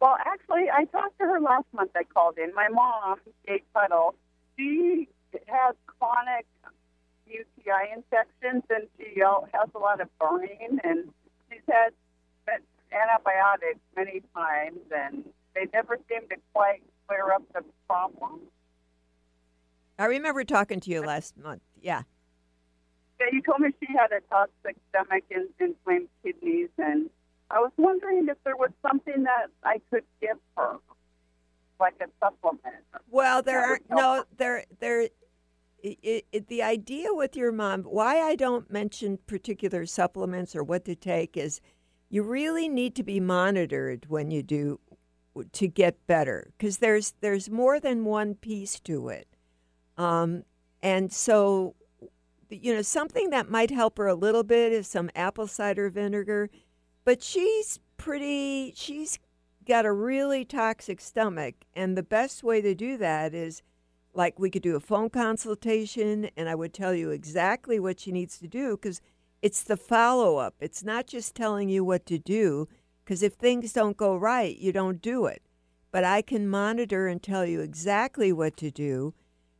Well, 0.00 0.16
actually, 0.24 0.70
I 0.70 0.84
talked 0.84 1.18
to 1.18 1.24
her 1.24 1.40
last 1.40 1.66
month. 1.72 1.90
I 1.96 2.04
called 2.04 2.38
in. 2.38 2.54
My 2.54 2.68
mom, 2.68 3.18
Kate 3.46 3.64
Puddle, 3.72 4.14
she 4.56 5.08
has 5.46 5.74
chronic 5.86 6.46
UTI 7.26 7.92
infections, 7.94 8.62
and 8.70 8.86
she 8.98 9.20
has 9.20 9.68
a 9.74 9.78
lot 9.78 10.00
of 10.00 10.08
burning, 10.18 10.78
and 10.84 11.08
she's 11.50 11.60
had 11.68 11.92
antibiotics 12.92 13.80
many 13.96 14.22
times, 14.34 14.78
and 14.94 15.24
they 15.54 15.66
never 15.72 15.98
seem 16.08 16.28
to 16.28 16.36
quite 16.52 16.82
clear 17.08 17.32
up 17.32 17.42
the 17.52 17.62
problem. 17.88 18.40
I 19.98 20.06
remember 20.06 20.44
talking 20.44 20.80
to 20.80 20.90
you 20.90 21.00
last 21.02 21.36
month. 21.36 21.62
Yeah. 21.80 22.02
Yeah, 23.18 23.26
you 23.32 23.42
told 23.42 23.60
me 23.60 23.70
she 23.80 23.86
had 23.92 24.12
a 24.12 24.20
toxic 24.28 24.76
stomach 24.90 25.24
and 25.30 25.48
inflamed 25.58 26.08
kidneys, 26.22 26.68
and 26.78 27.08
I 27.50 27.60
was 27.60 27.72
wondering 27.76 28.26
if 28.28 28.36
there 28.44 28.56
was 28.56 28.70
something 28.82 29.22
that 29.22 29.46
I 29.62 29.80
could 29.90 30.04
give 30.20 30.38
her, 30.56 30.76
like 31.78 31.94
a 32.00 32.06
supplement. 32.20 32.76
Well, 33.10 33.42
there 33.42 33.60
are 33.60 33.78
no 33.90 34.14
her. 34.14 34.24
there 34.36 34.64
there. 34.80 35.08
It, 35.82 36.26
it, 36.32 36.48
the 36.48 36.62
idea 36.62 37.08
with 37.12 37.36
your 37.36 37.52
mom, 37.52 37.82
why 37.82 38.18
I 38.18 38.34
don't 38.34 38.68
mention 38.72 39.18
particular 39.26 39.86
supplements 39.86 40.56
or 40.56 40.64
what 40.64 40.84
to 40.86 40.96
take 40.96 41.36
is, 41.36 41.60
you 42.08 42.24
really 42.24 42.68
need 42.68 42.96
to 42.96 43.04
be 43.04 43.20
monitored 43.20 44.06
when 44.08 44.30
you 44.32 44.42
do 44.42 44.80
to 45.52 45.68
get 45.68 46.06
better 46.06 46.50
because 46.56 46.78
there's 46.78 47.14
there's 47.20 47.50
more 47.50 47.78
than 47.78 48.04
one 48.04 48.34
piece 48.34 48.80
to 48.80 49.08
it, 49.08 49.28
um, 49.96 50.42
and 50.82 51.12
so 51.12 51.76
you 52.48 52.74
know 52.74 52.82
something 52.82 53.30
that 53.30 53.50
might 53.50 53.70
help 53.70 53.98
her 53.98 54.06
a 54.06 54.14
little 54.14 54.44
bit 54.44 54.72
is 54.72 54.86
some 54.86 55.10
apple 55.14 55.46
cider 55.46 55.90
vinegar, 55.90 56.48
but 57.06 57.22
she's 57.22 57.78
pretty 57.96 58.72
she's 58.76 59.18
got 59.66 59.86
a 59.86 59.92
really 59.92 60.44
toxic 60.44 61.00
stomach, 61.00 61.54
and 61.74 61.96
the 61.96 62.02
best 62.02 62.42
way 62.42 62.60
to 62.60 62.74
do 62.74 62.98
that 62.98 63.32
is 63.32 63.62
like 64.12 64.38
we 64.38 64.50
could 64.50 64.62
do 64.62 64.76
a 64.76 64.80
phone 64.80 65.08
consultation, 65.08 66.28
and 66.36 66.48
I 66.48 66.54
would 66.56 66.74
tell 66.74 66.92
you 66.92 67.10
exactly 67.10 67.78
what 67.78 68.00
she 68.00 68.10
needs 68.10 68.38
to 68.38 68.48
do 68.48 68.76
because 68.76 69.00
it's 69.40 69.62
the 69.62 69.76
follow 69.76 70.38
up. 70.38 70.56
It's 70.60 70.82
not 70.82 71.06
just 71.06 71.36
telling 71.36 71.68
you 71.68 71.84
what 71.84 72.06
to 72.06 72.18
do 72.18 72.68
because 73.04 73.22
if 73.22 73.34
things 73.34 73.72
don't 73.72 73.96
go 73.96 74.16
right, 74.16 74.56
you 74.58 74.72
don't 74.72 75.00
do 75.00 75.26
it. 75.26 75.42
But 75.92 76.02
I 76.02 76.22
can 76.22 76.48
monitor 76.48 77.06
and 77.06 77.22
tell 77.22 77.46
you 77.46 77.60
exactly 77.60 78.32
what 78.32 78.56
to 78.56 78.72
do 78.72 79.14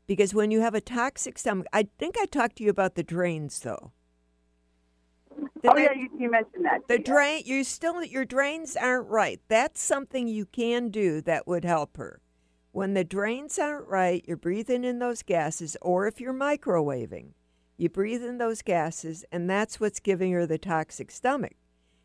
because 0.09 0.35
when 0.35 0.51
you 0.51 0.63
have 0.63 0.75
a 0.75 0.81
toxic 0.81 1.39
stomach, 1.39 1.69
I 1.73 1.89
think 1.97 2.17
I 2.19 2.27
talked 2.27 2.57
to 2.57 2.65
you 2.65 2.71
about 2.71 2.97
the 2.97 3.05
drains 3.05 3.61
though. 3.61 3.93
Did 5.37 5.71
Oh 5.71 5.73
I- 5.77 5.83
yeah, 5.83 5.93
you, 5.93 6.09
you 6.19 6.31
mentioned 6.31 6.65
that. 6.65 6.87
the 6.89 6.99
yeah. 6.99 7.05
drain, 7.05 7.43
you 7.47 7.65
still 7.65 8.03
your 8.05 8.25
drains 8.25 8.77
aren't 8.77 9.09
right. 9.09 9.41
That's 9.49 9.81
something 9.81 10.29
you 10.29 10.47
can 10.47 10.89
do 10.91 11.21
that 11.23 11.47
would 11.47 11.65
help 11.65 11.97
her. 11.97 12.21
When 12.73 12.95
the 12.95 13.05
drains 13.05 13.59
aren't 13.59 13.89
right, 13.89 14.25
you're 14.27 14.37
breathing 14.37 14.85
in 14.85 14.99
those 14.99 15.23
gases, 15.23 15.77
or 15.81 16.07
if 16.07 16.21
you're 16.21 16.35
microwaving, 16.35 17.29
you 17.79 17.89
breathe 17.89 18.23
in 18.23 18.39
those 18.39 18.61
gases, 18.63 19.25
and 19.33 19.49
that's 19.49 19.81
what's 19.81 20.01
giving 20.01 20.33
her 20.33 20.47
the 20.47 20.59
toxic 20.59 21.11
stomach. 21.11 21.55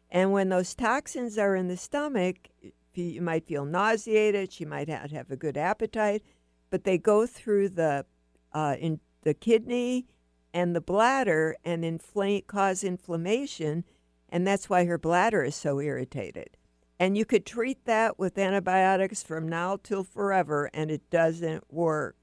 And 0.09 0.31
when 0.31 0.49
those 0.49 0.73
toxins 0.75 1.37
are 1.37 1.55
in 1.55 1.67
the 1.67 1.77
stomach, 1.77 2.49
you 2.61 2.71
you 2.93 3.21
might 3.21 3.45
feel 3.47 3.63
nauseated. 3.65 4.51
She 4.51 4.65
might 4.65 4.89
not 4.89 5.11
have 5.11 5.31
a 5.31 5.37
good 5.37 5.55
appetite, 5.57 6.23
but 6.69 6.83
they 6.83 6.97
go 6.97 7.25
through 7.25 7.69
the 7.69 8.05
uh, 8.53 8.75
in 8.79 8.99
the 9.23 9.33
kidney 9.33 10.07
and 10.53 10.75
the 10.75 10.81
bladder 10.81 11.55
and 11.63 11.85
inflame 11.85 12.43
cause 12.47 12.83
inflammation, 12.83 13.85
and 14.29 14.45
that's 14.45 14.69
why 14.69 14.85
her 14.85 14.97
bladder 14.97 15.43
is 15.43 15.55
so 15.55 15.79
irritated. 15.79 16.57
And 16.99 17.17
you 17.17 17.25
could 17.25 17.45
treat 17.45 17.85
that 17.85 18.19
with 18.19 18.37
antibiotics 18.37 19.23
from 19.23 19.49
now 19.49 19.77
till 19.81 20.03
forever, 20.03 20.69
and 20.73 20.91
it 20.91 21.09
doesn't 21.09 21.71
work. 21.73 22.15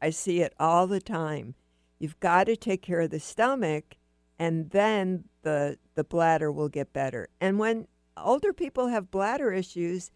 I 0.00 0.10
see 0.10 0.40
it 0.40 0.54
all 0.58 0.86
the 0.86 1.00
time. 1.00 1.54
You've 1.98 2.18
got 2.18 2.44
to 2.44 2.56
take 2.56 2.82
care 2.82 3.02
of 3.02 3.10
the 3.10 3.20
stomach, 3.20 3.96
and 4.38 4.70
then 4.70 5.24
the 5.42 5.78
the 5.94 6.04
bladder 6.04 6.50
will 6.50 6.68
get 6.68 6.92
better. 6.92 7.28
And 7.40 7.58
when 7.58 7.86
older 8.16 8.52
people 8.52 8.88
have 8.88 9.10
bladder 9.10 9.52
issues, 9.52 10.10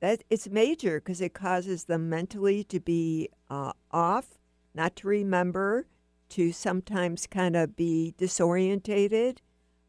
that 0.00 0.24
it's 0.30 0.48
major 0.48 1.00
because 1.00 1.20
it 1.20 1.34
causes 1.34 1.84
them 1.84 2.08
mentally 2.08 2.64
to 2.64 2.80
be 2.80 3.28
uh, 3.48 3.72
off, 3.90 4.38
not 4.74 4.96
to 4.96 5.08
remember, 5.08 5.86
to 6.30 6.52
sometimes 6.52 7.26
kind 7.26 7.56
of 7.56 7.76
be 7.76 8.14
disorientated, 8.18 9.38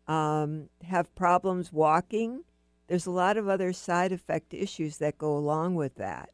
um, 0.08 0.70
have 0.84 1.14
problems 1.16 1.72
walking. 1.72 2.44
There's 2.88 3.06
a 3.06 3.12
lot 3.12 3.38
of 3.38 3.48
other 3.48 3.72
side 3.74 4.12
effect 4.12 4.54
issues 4.54 4.98
that 4.98 5.18
go 5.18 5.36
along 5.36 5.76
with 5.76 5.96
that. 5.96 6.30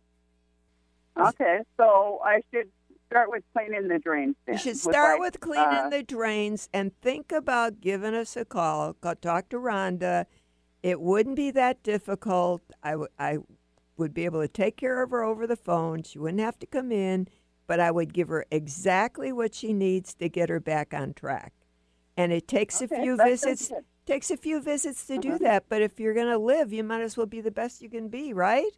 Okay, 1.20 1.60
so 1.78 2.20
I 2.24 2.42
should 2.52 2.70
start 3.08 3.30
with 3.30 3.44
cleaning 3.56 3.88
the 3.88 4.00
drains. 4.00 4.36
Then, 4.46 4.56
You 4.56 4.60
should 4.60 4.78
start 4.78 5.20
like, 5.20 5.20
with 5.20 5.40
cleaning 5.40 5.86
uh, 5.86 5.90
the 5.90 6.04
drains 6.04 6.70
and 6.74 6.96
think 7.02 7.32
about 7.32 7.82
giving 7.82 8.14
us 8.14 8.36
a 8.36 8.46
call. 8.46 8.94
Go 9.02 9.14
talk 9.14 9.50
to 9.50 9.58
Rhonda. 9.58 10.26
It 10.84 11.02
wouldn't 11.02 11.36
be 11.36 11.52
that 11.52 11.82
difficult. 11.84 12.62
I, 12.84 12.92
w- 12.92 13.10
I 13.18 13.40
would 13.98 14.14
be 14.14 14.26
able 14.26 14.42
to 14.42 14.48
take 14.48 14.78
care 14.78 15.02
of 15.02 15.10
her 15.12 15.24
over 15.24 15.48
the 15.48 15.56
phone. 15.56 16.04
She 16.04 16.20
wouldn't 16.20 16.42
have 16.42 16.60
to 16.60 16.68
come 16.68 16.92
in, 16.92 17.28
but 17.68 17.80
I 17.80 17.92
would 17.92 18.14
give 18.14 18.30
her 18.30 18.46
exactly 18.50 19.32
what 19.32 19.54
she 19.54 19.74
needs 19.74 20.14
to 20.16 20.30
get 20.30 20.50
her 20.50 20.60
back 20.60 20.94
on 20.94 21.14
track. 21.14 21.54
And 22.16 22.32
it 22.32 22.48
takes 22.48 22.82
a 22.82 22.88
few 22.88 23.18
visits. 23.18 23.72
Takes 24.06 24.32
a 24.32 24.38
few 24.38 24.62
visits 24.62 25.06
to 25.08 25.18
do 25.18 25.32
Uh-huh. 25.32 25.38
that, 25.42 25.66
but 25.68 25.82
if 25.82 26.00
you're 26.00 26.14
going 26.14 26.30
to 26.30 26.38
live, 26.38 26.72
you 26.72 26.82
might 26.82 27.02
as 27.02 27.18
well 27.18 27.26
be 27.26 27.42
the 27.42 27.52
best 27.52 27.82
you 27.82 27.90
can 27.90 28.08
be, 28.08 28.32
right? 28.32 28.72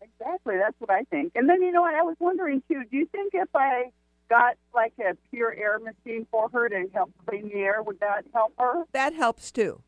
Exactly, 0.00 0.56
that's 0.56 0.74
what 0.80 0.90
I 0.90 1.04
think. 1.04 1.32
And 1.36 1.48
then 1.48 1.62
you 1.62 1.70
know 1.70 1.82
what? 1.82 1.94
I 1.94 2.02
was 2.02 2.16
wondering 2.18 2.60
too. 2.68 2.82
Do 2.90 2.96
you 2.96 3.06
think 3.06 3.34
if 3.34 3.48
I 3.54 3.92
got 4.28 4.56
like 4.74 4.94
a 4.98 5.16
pure 5.30 5.54
air 5.54 5.78
machine 5.78 6.26
for 6.32 6.48
her 6.48 6.68
to 6.68 6.86
help 6.92 7.12
clean 7.24 7.48
the 7.48 7.60
air, 7.60 7.82
would 7.84 8.00
that 8.00 8.24
help 8.34 8.52
her? 8.58 8.84
That 8.92 9.14
helps 9.14 9.52
too. 9.52 9.82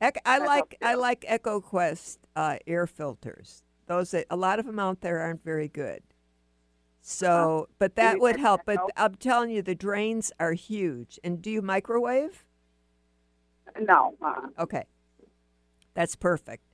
I 0.00 0.38
like 0.38 0.76
I 0.82 0.94
like 0.94 1.22
EcoQuest 1.22 2.18
uh, 2.36 2.58
air 2.66 2.86
filters. 2.86 3.62
Those 3.86 4.14
a 4.14 4.36
lot 4.36 4.58
of 4.58 4.66
them 4.66 4.78
out 4.78 5.00
there 5.00 5.20
aren't 5.20 5.42
very 5.42 5.68
good. 5.68 6.02
So, 7.10 7.68
but 7.78 7.96
that 7.96 8.20
would 8.20 8.36
help. 8.38 8.60
But? 8.66 8.80
I'm 8.94 9.14
telling 9.14 9.48
you, 9.50 9.62
the 9.62 9.74
drains 9.74 10.30
are 10.38 10.52
huge. 10.52 11.18
And 11.24 11.40
do 11.40 11.50
you 11.50 11.62
microwave? 11.62 12.44
No. 13.80 14.14
Uh, 14.20 14.48
Okay, 14.58 14.84
that's 15.94 16.16
perfect. 16.16 16.64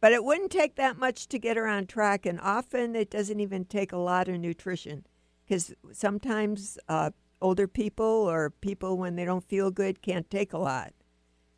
But 0.00 0.12
it 0.12 0.24
wouldn't 0.24 0.50
take 0.50 0.74
that 0.74 0.98
much 0.98 1.28
to 1.28 1.38
get 1.38 1.56
her 1.56 1.68
on 1.68 1.86
track, 1.86 2.26
and 2.26 2.40
often 2.40 2.96
it 2.96 3.10
doesn't 3.10 3.38
even 3.38 3.64
take 3.64 3.92
a 3.92 3.96
lot 3.96 4.28
of 4.28 4.40
nutrition, 4.40 5.06
because 5.44 5.72
sometimes 5.92 6.78
uh, 6.88 7.10
older 7.40 7.68
people 7.68 8.04
or 8.04 8.50
people 8.50 8.98
when 8.98 9.14
they 9.14 9.24
don't 9.24 9.44
feel 9.48 9.70
good 9.70 10.02
can't 10.02 10.28
take 10.28 10.52
a 10.52 10.58
lot. 10.58 10.94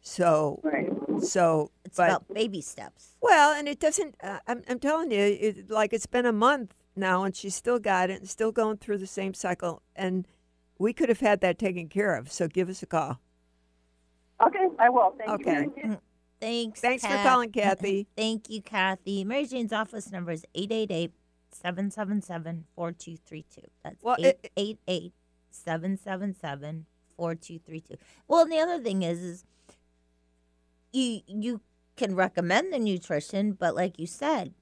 So, 0.03 0.61
right. 0.63 0.91
so 1.23 1.71
It's 1.87 1.97
but 1.97 2.11
about 2.11 2.35
baby 2.35 2.61
steps. 2.61 3.17
well, 3.23 3.55
and 3.55 3.67
it 3.67 3.81
doesn't. 3.81 4.17
Uh, 4.23 4.41
I'm, 4.47 4.63
I'm 4.69 4.79
telling 4.79 5.11
you, 5.11 5.19
it, 5.19 5.71
like 5.71 5.95
it's 5.95 6.07
been 6.07 6.27
a 6.27 6.33
month 6.33 6.75
now, 6.99 7.25
and 7.25 7.35
she's 7.35 7.55
still 7.55 7.79
got 7.79 8.11
it, 8.11 8.21
and 8.21 8.29
still 8.29 8.53
going 8.53 8.77
through 8.79 8.99
the 8.99 9.07
same 9.07 9.35
cycle. 9.35 9.83
And 9.97 10.27
we 10.79 10.93
could 10.93 11.09
have 11.09 11.21
had 11.21 11.41
that 11.41 11.59
taken 11.59 11.89
care 11.89 12.15
of. 12.15 12.31
So 12.31 12.49
give 12.49 12.69
us 12.69 12.83
a 12.83 12.87
call. 12.87 13.21
Okay, 14.45 14.67
I 14.79 14.89
will. 14.89 15.15
Thank 15.19 15.31
Okay. 15.31 15.51
you. 15.53 15.57
Mary 15.57 15.71
Jane. 15.83 15.99
Thanks. 16.41 16.81
Thanks 16.81 17.05
for 17.05 17.17
calling, 17.17 17.51
Kathy. 17.53 18.07
Thank 18.17 18.49
you, 18.49 18.63
Kathy. 18.63 19.25
Mary 19.25 19.47
Jane's 19.47 19.73
office 19.73 20.11
number 20.13 20.31
is 20.31 20.45
888 20.55 21.13
777 21.51 22.65
4232. 22.77 23.61
That's 23.83 24.03
Well, 24.03 24.17
888 24.21 25.13
777 25.51 26.87
4232. 27.17 27.97
Well, 28.29 28.43
and 28.43 28.53
the 28.53 28.59
other 28.59 28.79
thing 28.81 29.03
is, 29.03 29.21
is 29.21 29.45
you, 30.93 31.21
you 31.27 31.61
can 31.97 32.15
recommend 32.15 32.73
the 32.73 32.79
nutrition, 32.79 33.53
but 33.53 33.75
like 33.75 33.99
you 33.99 34.07
said, 34.07 34.55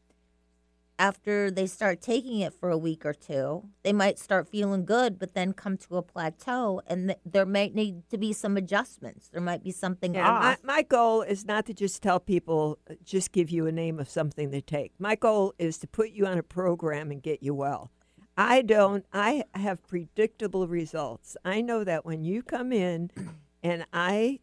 after 0.98 1.50
they 1.50 1.66
start 1.66 2.00
taking 2.00 2.40
it 2.40 2.54
for 2.54 2.70
a 2.70 2.78
week 2.78 3.04
or 3.04 3.12
two, 3.12 3.68
they 3.82 3.92
might 3.92 4.18
start 4.18 4.48
feeling 4.48 4.84
good, 4.84 5.18
but 5.18 5.34
then 5.34 5.52
come 5.52 5.76
to 5.76 5.96
a 5.96 6.02
plateau, 6.02 6.80
and 6.86 7.08
th- 7.08 7.18
there 7.24 7.44
might 7.46 7.74
need 7.74 8.08
to 8.10 8.16
be 8.16 8.32
some 8.32 8.56
adjustments. 8.56 9.28
There 9.28 9.40
might 9.42 9.62
be 9.62 9.72
something 9.72 10.14
Yeah, 10.14 10.22
my, 10.30 10.52
off. 10.52 10.64
my 10.64 10.82
goal 10.82 11.22
is 11.22 11.44
not 11.44 11.66
to 11.66 11.74
just 11.74 12.02
tell 12.02 12.18
people, 12.18 12.78
uh, 12.90 12.94
just 13.04 13.32
give 13.32 13.50
you 13.50 13.66
a 13.66 13.72
name 13.72 13.98
of 13.98 14.08
something 14.08 14.50
to 14.52 14.60
take. 14.62 14.92
My 14.98 15.16
goal 15.16 15.54
is 15.58 15.76
to 15.78 15.86
put 15.86 16.10
you 16.10 16.26
on 16.26 16.38
a 16.38 16.42
program 16.42 17.10
and 17.10 17.22
get 17.22 17.42
you 17.42 17.54
well. 17.54 17.90
I 18.38 18.62
don't, 18.62 19.04
I 19.12 19.44
have 19.54 19.86
predictable 19.86 20.66
results. 20.66 21.36
I 21.44 21.60
know 21.60 21.84
that 21.84 22.04
when 22.06 22.24
you 22.24 22.42
come 22.42 22.72
in 22.72 23.10
and 23.62 23.84
I 23.92 24.40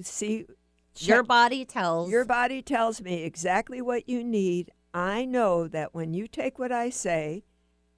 see 0.00 0.46
Your 0.98 1.22
body 1.22 1.64
tells 1.64 2.10
your 2.10 2.24
body 2.24 2.62
tells 2.62 3.00
me 3.00 3.22
exactly 3.24 3.80
what 3.82 4.08
you 4.08 4.22
need. 4.24 4.70
I 4.94 5.24
know 5.24 5.66
that 5.66 5.92
when 5.92 6.14
you 6.14 6.28
take 6.28 6.58
what 6.58 6.70
I 6.70 6.88
say, 6.88 7.42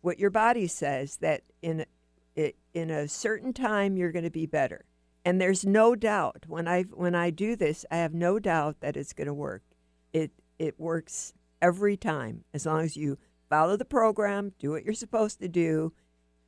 what 0.00 0.18
your 0.18 0.30
body 0.30 0.66
says, 0.66 1.18
that 1.18 1.42
in 1.60 1.84
it, 2.34 2.56
in 2.72 2.90
a 2.90 3.06
certain 3.06 3.52
time 3.52 3.96
you're 3.96 4.12
going 4.12 4.24
to 4.24 4.30
be 4.30 4.46
better. 4.46 4.86
And 5.24 5.40
there's 5.40 5.66
no 5.66 5.94
doubt 5.94 6.44
when 6.46 6.66
I 6.66 6.84
when 6.84 7.14
I 7.14 7.30
do 7.30 7.54
this, 7.54 7.84
I 7.90 7.96
have 7.96 8.14
no 8.14 8.38
doubt 8.38 8.80
that 8.80 8.96
it's 8.96 9.12
going 9.12 9.26
to 9.26 9.34
work. 9.34 9.62
It 10.12 10.30
it 10.58 10.80
works 10.80 11.34
every 11.60 11.96
time 11.96 12.44
as 12.54 12.64
long 12.64 12.82
as 12.82 12.96
you 12.96 13.18
follow 13.50 13.76
the 13.76 13.84
program, 13.84 14.52
do 14.58 14.70
what 14.70 14.84
you're 14.84 14.94
supposed 14.94 15.40
to 15.40 15.48
do. 15.48 15.92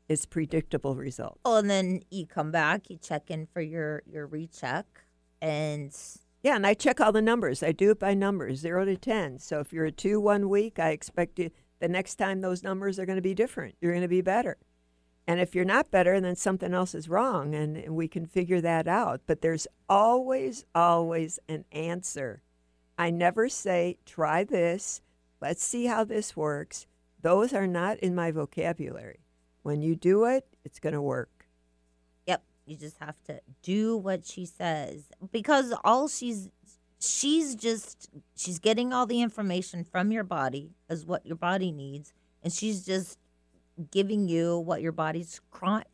It's 0.09 0.25
predictable 0.25 0.97
results. 0.97 1.41
Oh, 1.45 1.59
and 1.59 1.69
then 1.69 2.01
you 2.11 2.27
come 2.27 2.51
back, 2.51 2.89
you 2.89 2.97
check 2.97 3.31
in 3.31 3.47
for 3.53 3.61
your 3.61 4.03
your 4.07 4.27
recheck, 4.27 4.87
and 5.43 5.95
Yeah, 6.43 6.57
and 6.57 6.67
I 6.67 6.75
check 6.75 7.01
all 7.01 7.13
the 7.13 7.23
numbers. 7.23 7.63
I 7.63 7.73
do 7.73 7.91
it 7.91 7.99
by 7.99 8.15
numbers, 8.15 8.61
zero 8.61 8.85
to 8.85 8.97
10. 8.97 9.41
So 9.41 9.61
if 9.61 9.73
you're 9.73 9.87
a 9.87 9.93
two 9.93 10.21
one 10.21 10.49
week, 10.49 10.79
I 10.79 10.91
expect 10.91 11.39
you, 11.39 11.51
the 11.81 11.89
next 11.89 12.17
time 12.17 12.41
those 12.41 12.63
numbers 12.63 12.99
are 12.99 13.07
going 13.07 13.17
to 13.17 13.23
be 13.23 13.35
different. 13.35 13.75
You're 13.81 13.93
going 13.93 14.03
to 14.03 14.09
be 14.09 14.21
better. 14.21 14.57
And 15.27 15.41
if 15.41 15.55
you're 15.55 15.65
not 15.65 15.91
better, 15.91 16.21
then 16.21 16.37
something 16.37 16.73
else 16.73 16.95
is 16.95 17.09
wrong, 17.09 17.55
and, 17.55 17.77
and 17.77 17.95
we 17.95 18.09
can 18.09 18.25
figure 18.25 18.63
that 18.63 18.89
out. 18.89 19.21
But 19.27 19.43
there's 19.43 19.67
always, 19.89 20.65
always 20.75 21.39
an 21.49 21.67
answer. 21.71 22.43
I 22.97 23.11
never 23.11 23.49
say, 23.49 23.99
try 24.07 24.43
this, 24.45 25.03
let's 25.43 25.63
see 25.63 25.85
how 25.85 26.05
this 26.05 26.35
works. 26.35 26.87
Those 27.21 27.53
are 27.53 27.67
not 27.67 27.99
in 27.99 28.15
my 28.15 28.31
vocabulary. 28.31 29.21
When 29.63 29.83
you 29.83 29.97
do 29.97 30.25
it, 30.25 30.47
it's 30.65 30.81
going 30.81 30.95
to 30.95 31.03
work. 31.03 31.38
You 32.69 32.77
just 32.77 32.99
have 32.99 33.23
to 33.25 33.41
do 33.63 33.97
what 33.97 34.27
she 34.27 34.45
says 34.45 35.05
because 35.33 35.75
all 35.85 36.09
she's 36.09 36.51
she's 37.01 37.55
just 37.55 38.09
she's 38.37 38.59
getting 38.59 38.93
all 38.93 39.07
the 39.07 39.23
information 39.23 39.85
from 39.85 40.13
your 40.13 40.25
body 40.25 40.73
as 40.89 41.07
what 41.07 41.25
your 41.25 41.37
body 41.37 41.71
needs 41.71 42.13
and 42.43 42.53
she's 42.53 42.85
just 42.85 43.19
giving 43.91 44.29
you 44.29 44.59
what 44.59 44.83
your 44.83 44.93
body's 44.93 45.41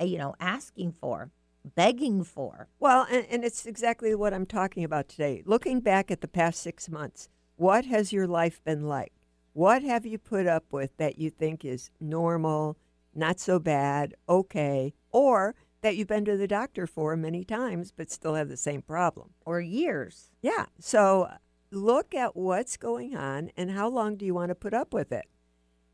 you 0.01 0.19
know 0.19 0.35
asking 0.41 0.93
for, 0.93 1.31
begging 1.75 2.25
for. 2.25 2.69
Well, 2.79 3.07
and, 3.11 3.27
and 3.31 3.45
it's 3.45 3.67
exactly 3.67 4.15
what 4.15 4.35
I'm 4.35 4.47
talking 4.47 4.85
about 4.85 5.09
today. 5.09 5.43
Looking 5.45 5.81
back 5.81 6.11
at 6.11 6.21
the 6.21 6.29
past 6.29 6.61
six 6.61 6.89
months, 6.89 7.29
what 7.57 7.85
has 7.85 8.13
your 8.13 8.27
life 8.27 8.63
been 8.65 8.89
like? 8.89 9.13
What 9.53 9.83
have 9.83 10.05
you 10.05 10.19
put 10.19 10.47
up 10.47 10.65
with 10.73 10.97
that 10.97 11.19
you 11.19 11.31
think 11.31 11.65
is 11.65 11.91
normal, 12.01 12.77
not 13.15 13.39
so 13.39 13.59
bad, 13.59 14.15
okay, 14.29 14.95
or 15.13 15.55
that 15.85 15.99
you've 15.99 16.09
been 16.09 16.25
to 16.25 16.39
the 16.39 16.49
doctor 16.49 16.87
for 16.87 17.15
many 17.15 17.45
times 17.45 17.93
but 17.95 18.11
still 18.11 18.35
have 18.35 18.49
the 18.49 18.57
same 18.57 18.81
problem? 18.81 19.29
Or 19.45 19.61
years. 19.61 20.31
Yeah. 20.41 20.65
So 20.81 21.31
look 21.71 22.15
at 22.15 22.35
what's 22.35 22.79
going 22.79 23.15
on 23.15 23.51
and 23.55 23.71
how 23.71 23.89
long 23.89 24.17
do 24.17 24.25
you 24.25 24.33
want 24.33 24.49
to 24.49 24.55
put 24.55 24.73
up 24.73 24.95
with 24.95 25.13
it? 25.13 25.27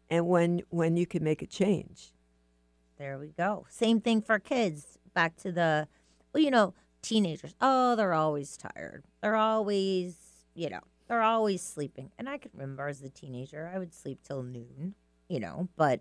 And 0.08 0.28
when 0.28 0.62
when 0.70 0.96
you 0.96 1.06
can 1.06 1.24
make 1.24 1.42
a 1.42 1.46
change. 1.46 2.12
There 2.98 3.18
we 3.18 3.28
go. 3.28 3.66
Same 3.68 4.00
thing 4.00 4.22
for 4.22 4.38
kids. 4.38 4.96
Back 5.12 5.36
to 5.38 5.50
the, 5.50 5.88
well, 6.32 6.42
you 6.42 6.52
know, 6.52 6.72
teenagers. 7.02 7.54
Oh, 7.60 7.96
they're 7.96 8.14
always 8.14 8.56
tired. 8.56 9.04
They're 9.20 9.34
always, 9.34 10.14
you 10.54 10.70
know, 10.70 10.82
they're 11.08 11.22
always 11.22 11.62
sleeping. 11.62 12.12
And 12.16 12.28
I 12.28 12.38
can 12.38 12.52
remember 12.54 12.86
as 12.86 13.02
a 13.02 13.08
teenager, 13.08 13.68
I 13.74 13.78
would 13.78 13.92
sleep 13.92 14.20
till 14.22 14.44
noon, 14.44 14.94
you 15.28 15.40
know, 15.40 15.68
but 15.76 16.00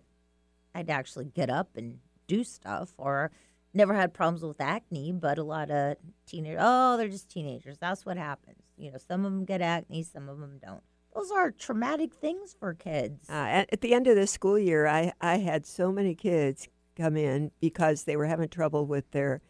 I'd 0.75 0.91
actually 0.91 1.25
get 1.25 1.49
up 1.49 1.75
and 1.75 1.97
do 2.28 2.43
stuff 2.43 2.93
or 2.97 3.32
never 3.73 3.93
had 3.93 4.13
problems 4.13 4.43
with 4.43 4.60
acne, 4.60 5.12
but 5.12 5.38
a 5.38 5.43
lot 5.43 5.69
of 5.69 5.97
teenagers, 6.25 6.60
oh, 6.62 6.97
they're 6.97 7.08
just 7.08 7.29
teenagers. 7.29 7.77
That's 7.77 8.05
what 8.05 8.17
happens. 8.17 8.58
You 8.77 8.91
know, 8.91 8.97
some 8.97 9.25
of 9.25 9.32
them 9.32 9.45
get 9.45 9.62
acne, 9.62 10.03
some 10.03 10.29
of 10.29 10.39
them 10.39 10.60
don't. 10.63 10.82
Those 11.13 11.32
are 11.32 11.51
traumatic 11.51 12.13
things 12.13 12.55
for 12.60 12.73
kids. 12.73 13.29
Uh, 13.29 13.65
at, 13.71 13.82
the 13.82 13.93
end 13.93 14.08
of 14.08 14.15
the 14.15 14.27
school 14.27 14.60
year, 14.60 14.88
I, 14.88 15.12
I 15.19 15.38
had 15.38 15.65
so 15.65 15.91
many 15.91 16.15
kids 16.15 16.67
come 16.95 17.17
in 17.17 17.51
because 17.60 18.03
they 18.03 18.15
were 18.15 18.25
having 18.25 18.49
trouble 18.49 18.86
with 18.86 19.10
their, 19.12 19.41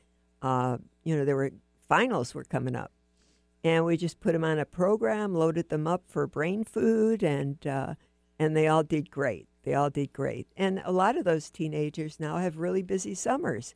uh, 0.41 0.77
you 1.03 1.15
know, 1.15 1.25
there 1.25 1.35
were 1.35 1.51
finals 1.87 2.33
were 2.33 2.43
coming 2.43 2.75
up, 2.75 2.91
and 3.63 3.83
we 3.83 3.97
just 3.97 4.19
put 4.19 4.33
them 4.33 4.43
on 4.43 4.59
a 4.59 4.65
program, 4.65 5.33
loaded 5.33 5.69
them 5.69 5.85
up 5.85 6.03
for 6.07 6.27
brain 6.27 6.63
food, 6.63 7.23
and 7.23 7.65
uh, 7.67 7.95
and 8.37 8.55
they 8.55 8.67
all 8.67 8.83
did 8.83 9.11
great. 9.11 9.47
They 9.63 9.73
all 9.73 9.89
did 9.89 10.13
great, 10.13 10.47
and 10.55 10.81
a 10.85 10.91
lot 10.91 11.17
of 11.17 11.25
those 11.25 11.49
teenagers 11.49 12.19
now 12.19 12.37
have 12.37 12.57
really 12.57 12.83
busy 12.83 13.15
summers. 13.15 13.75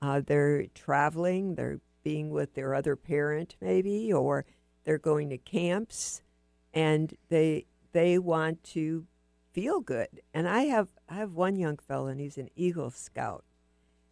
Uh, 0.00 0.20
they're 0.24 0.66
traveling, 0.74 1.54
they're 1.54 1.80
being 2.04 2.30
with 2.30 2.54
their 2.54 2.74
other 2.74 2.96
parent, 2.96 3.56
maybe, 3.60 4.12
or 4.12 4.44
they're 4.84 4.98
going 4.98 5.28
to 5.30 5.38
camps, 5.38 6.22
and 6.72 7.14
they 7.28 7.66
they 7.92 8.18
want 8.18 8.62
to 8.62 9.06
feel 9.52 9.80
good. 9.80 10.22
And 10.32 10.48
I 10.48 10.62
have 10.64 10.88
I 11.08 11.14
have 11.14 11.32
one 11.32 11.56
young 11.56 11.78
fellow, 11.78 12.06
and 12.06 12.20
he's 12.20 12.38
an 12.38 12.50
Eagle 12.54 12.90
Scout. 12.90 13.44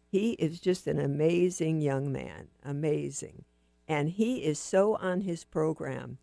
He 0.09 0.31
is 0.33 0.59
just 0.59 0.87
an 0.87 0.99
amazing 0.99 1.81
young 1.81 2.11
man, 2.11 2.49
amazing, 2.63 3.45
and 3.87 4.09
he 4.09 4.43
is 4.43 4.59
so 4.59 4.95
on 4.95 5.21
his 5.21 5.43
program 5.43 6.17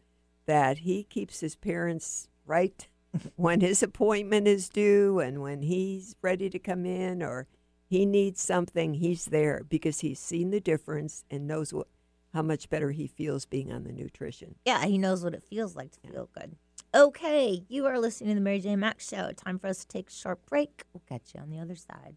that 0.47 0.79
he 0.79 1.05
keeps 1.05 1.41
his 1.41 1.57
parents 1.57 2.29
right 2.47 2.87
when 3.37 3.61
his 3.61 3.83
appointment 3.83 4.47
is 4.47 4.69
due 4.69 5.19
and 5.19 5.41
when 5.41 5.63
he's 5.63 6.17
ready 6.23 6.51
to 6.51 6.59
come 6.59 6.85
in 6.85 7.23
or 7.23 7.47
he 7.95 8.07
needs 8.07 8.43
something, 8.43 8.95
he's 8.95 9.27
there 9.27 9.63
because 9.69 10.01
he's 10.01 10.19
seen 10.19 10.51
the 10.51 10.59
difference 10.59 11.25
and 11.31 11.47
knows 11.47 11.73
what 11.73 11.87
how 12.33 12.43
much 12.43 12.69
better 12.69 12.91
he 12.91 13.07
feels 13.07 13.47
being 13.47 13.73
on 13.73 13.85
the 13.85 13.93
nutrition. 13.93 14.57
Yeah, 14.65 14.85
he 14.85 14.99
knows 14.99 15.23
what 15.23 15.35
it 15.35 15.45
feels 15.45 15.77
like 15.77 15.93
to 15.93 16.01
feel 16.11 16.29
good. 16.37 16.57
Okay, 16.93 17.63
you 17.69 17.87
are 17.87 18.01
listening 18.01 18.31
to 18.31 18.35
the 18.35 18.41
Mary 18.41 18.59
J. 18.59 18.75
Max 18.75 19.09
Show. 19.09 19.31
Time 19.31 19.61
for 19.61 19.69
us 19.69 19.79
to 19.85 19.87
take 19.87 20.11
a 20.11 20.13
short 20.13 20.45
break. 20.47 20.83
We'll 20.93 21.05
catch 21.09 21.35
you 21.35 21.41
on 21.41 21.51
the 21.51 21.61
other 21.61 21.77
side. 21.77 22.17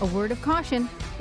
A 0.00 0.06
word 0.06 0.32
of 0.32 0.42
caution 0.42 0.88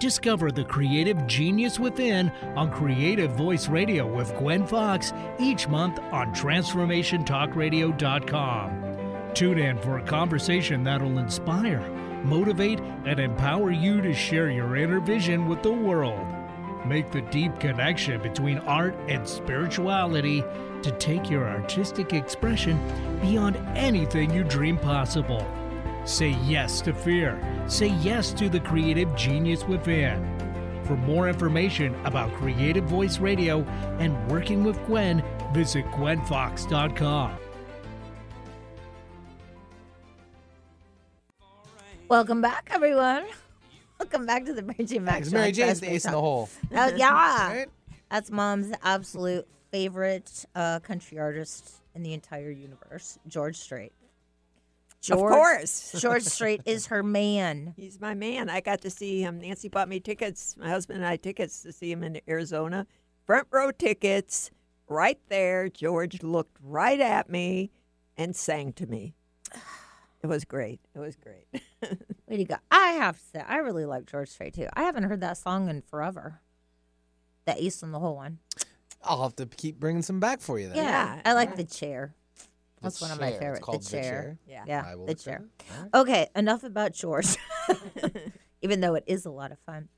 Discover 0.00 0.50
the 0.52 0.64
creative 0.64 1.26
genius 1.26 1.78
within 1.78 2.32
on 2.56 2.70
Creative 2.70 3.30
Voice 3.32 3.68
Radio 3.68 4.06
with 4.06 4.34
Gwen 4.38 4.66
Fox 4.66 5.12
each 5.38 5.68
month 5.68 5.98
on 6.10 6.34
TransformationTalkRadio.com. 6.34 9.30
Tune 9.34 9.58
in 9.58 9.76
for 9.76 9.98
a 9.98 10.02
conversation 10.02 10.82
that'll 10.82 11.18
inspire, 11.18 11.86
motivate, 12.24 12.80
and 13.04 13.20
empower 13.20 13.72
you 13.72 14.00
to 14.00 14.14
share 14.14 14.50
your 14.50 14.74
inner 14.74 15.00
vision 15.00 15.46
with 15.46 15.62
the 15.62 15.70
world. 15.70 16.26
Make 16.86 17.10
the 17.10 17.20
deep 17.20 17.60
connection 17.60 18.22
between 18.22 18.56
art 18.60 18.96
and 19.06 19.28
spirituality 19.28 20.42
to 20.82 20.90
take 20.92 21.28
your 21.28 21.46
artistic 21.46 22.14
expression 22.14 22.80
beyond 23.20 23.56
anything 23.76 24.32
you 24.32 24.44
dream 24.44 24.78
possible. 24.78 25.46
Say 26.10 26.30
yes 26.44 26.80
to 26.80 26.92
fear. 26.92 27.40
Say 27.68 27.90
yes 28.02 28.32
to 28.32 28.48
the 28.48 28.58
creative 28.58 29.14
genius 29.14 29.62
within. 29.62 30.18
For 30.84 30.96
more 30.96 31.28
information 31.28 31.94
about 32.04 32.34
Creative 32.34 32.82
Voice 32.82 33.20
Radio 33.20 33.60
and 34.00 34.28
working 34.28 34.64
with 34.64 34.76
Gwen, 34.86 35.22
visit 35.54 35.84
gwenfox.com. 35.92 37.38
Welcome 42.08 42.40
back, 42.40 42.68
everyone. 42.72 43.26
Welcome 44.00 44.26
back 44.26 44.44
to 44.46 44.52
the 44.52 44.62
Mary 44.62 44.84
Jane 44.84 45.04
Mack's 45.04 45.30
Thanks. 45.30 45.32
Mary 45.32 45.46
on 45.46 45.54
Jane's 45.54 45.78
the 45.78 45.92
ace 45.92 46.06
in 46.06 46.10
the 46.10 46.20
hole. 46.20 46.48
Oh, 46.74 46.86
yeah. 46.96 47.52
Right? 47.52 47.68
That's 48.10 48.32
mom's 48.32 48.74
absolute 48.82 49.46
favorite 49.70 50.44
uh, 50.56 50.80
country 50.80 51.20
artist 51.20 51.72
in 51.94 52.02
the 52.02 52.14
entire 52.14 52.50
universe, 52.50 53.16
George 53.28 53.56
Strait. 53.56 53.92
Of 55.08 55.18
course. 55.18 55.94
George 55.98 56.24
Strait 56.24 56.60
is 56.66 56.86
her 56.86 57.02
man. 57.02 57.72
He's 57.76 58.00
my 58.00 58.14
man. 58.14 58.50
I 58.50 58.60
got 58.60 58.82
to 58.82 58.90
see 58.90 59.22
him. 59.22 59.40
Nancy 59.40 59.68
bought 59.68 59.88
me 59.88 59.98
tickets. 59.98 60.56
My 60.58 60.68
husband 60.68 60.98
and 60.98 61.06
I 61.06 61.16
tickets 61.16 61.62
to 61.62 61.72
see 61.72 61.90
him 61.90 62.02
in 62.02 62.20
Arizona. 62.28 62.86
Front 63.24 63.46
row 63.50 63.70
tickets, 63.70 64.50
right 64.88 65.18
there. 65.28 65.68
George 65.68 66.22
looked 66.22 66.58
right 66.62 67.00
at 67.00 67.30
me 67.30 67.70
and 68.16 68.36
sang 68.36 68.72
to 68.74 68.86
me. 68.86 69.14
It 70.22 70.26
was 70.26 70.44
great. 70.44 70.80
It 70.94 70.98
was 70.98 71.16
great. 71.16 71.46
Way 72.28 72.36
to 72.36 72.44
go. 72.44 72.56
I 72.70 72.88
have 72.92 73.18
to 73.18 73.24
say, 73.24 73.44
I 73.46 73.56
really 73.58 73.86
like 73.86 74.04
George 74.04 74.28
Strait 74.28 74.54
too. 74.54 74.68
I 74.74 74.82
haven't 74.82 75.04
heard 75.04 75.22
that 75.22 75.38
song 75.38 75.70
in 75.70 75.80
forever. 75.80 76.40
The 77.46 77.62
Ace 77.62 77.82
in 77.82 77.92
the 77.92 78.00
hole 78.00 78.16
one. 78.16 78.38
I'll 79.02 79.22
have 79.22 79.36
to 79.36 79.46
keep 79.46 79.80
bringing 79.80 80.02
some 80.02 80.20
back 80.20 80.42
for 80.42 80.58
you 80.58 80.68
then. 80.68 80.76
Yeah, 80.76 81.22
I 81.24 81.32
like 81.32 81.56
the 81.56 81.64
chair. 81.64 82.14
The 82.80 82.84
That's 82.86 83.00
one 83.00 83.10
of 83.10 83.20
my 83.20 83.30
chair. 83.30 83.32
It's 83.32 83.38
favorites. 83.40 83.64
called 83.64 83.82
the 83.82 83.84
The 83.84 83.90
chair. 83.90 84.02
Chair? 84.02 84.38
Yeah. 84.46 84.64
Yeah, 84.66 84.94
the 85.06 85.14
chair. 85.14 85.44
it. 85.58 85.64
All 85.92 86.00
Okay, 86.02 86.28
enough 86.34 86.64
about 86.64 86.94
chores. 86.94 87.36
Even 88.62 88.80
though 88.80 88.94
it 88.94 89.04
is 89.06 89.24
a 89.26 89.30
lot 89.30 89.52
of 89.52 89.58
fun. 89.60 89.88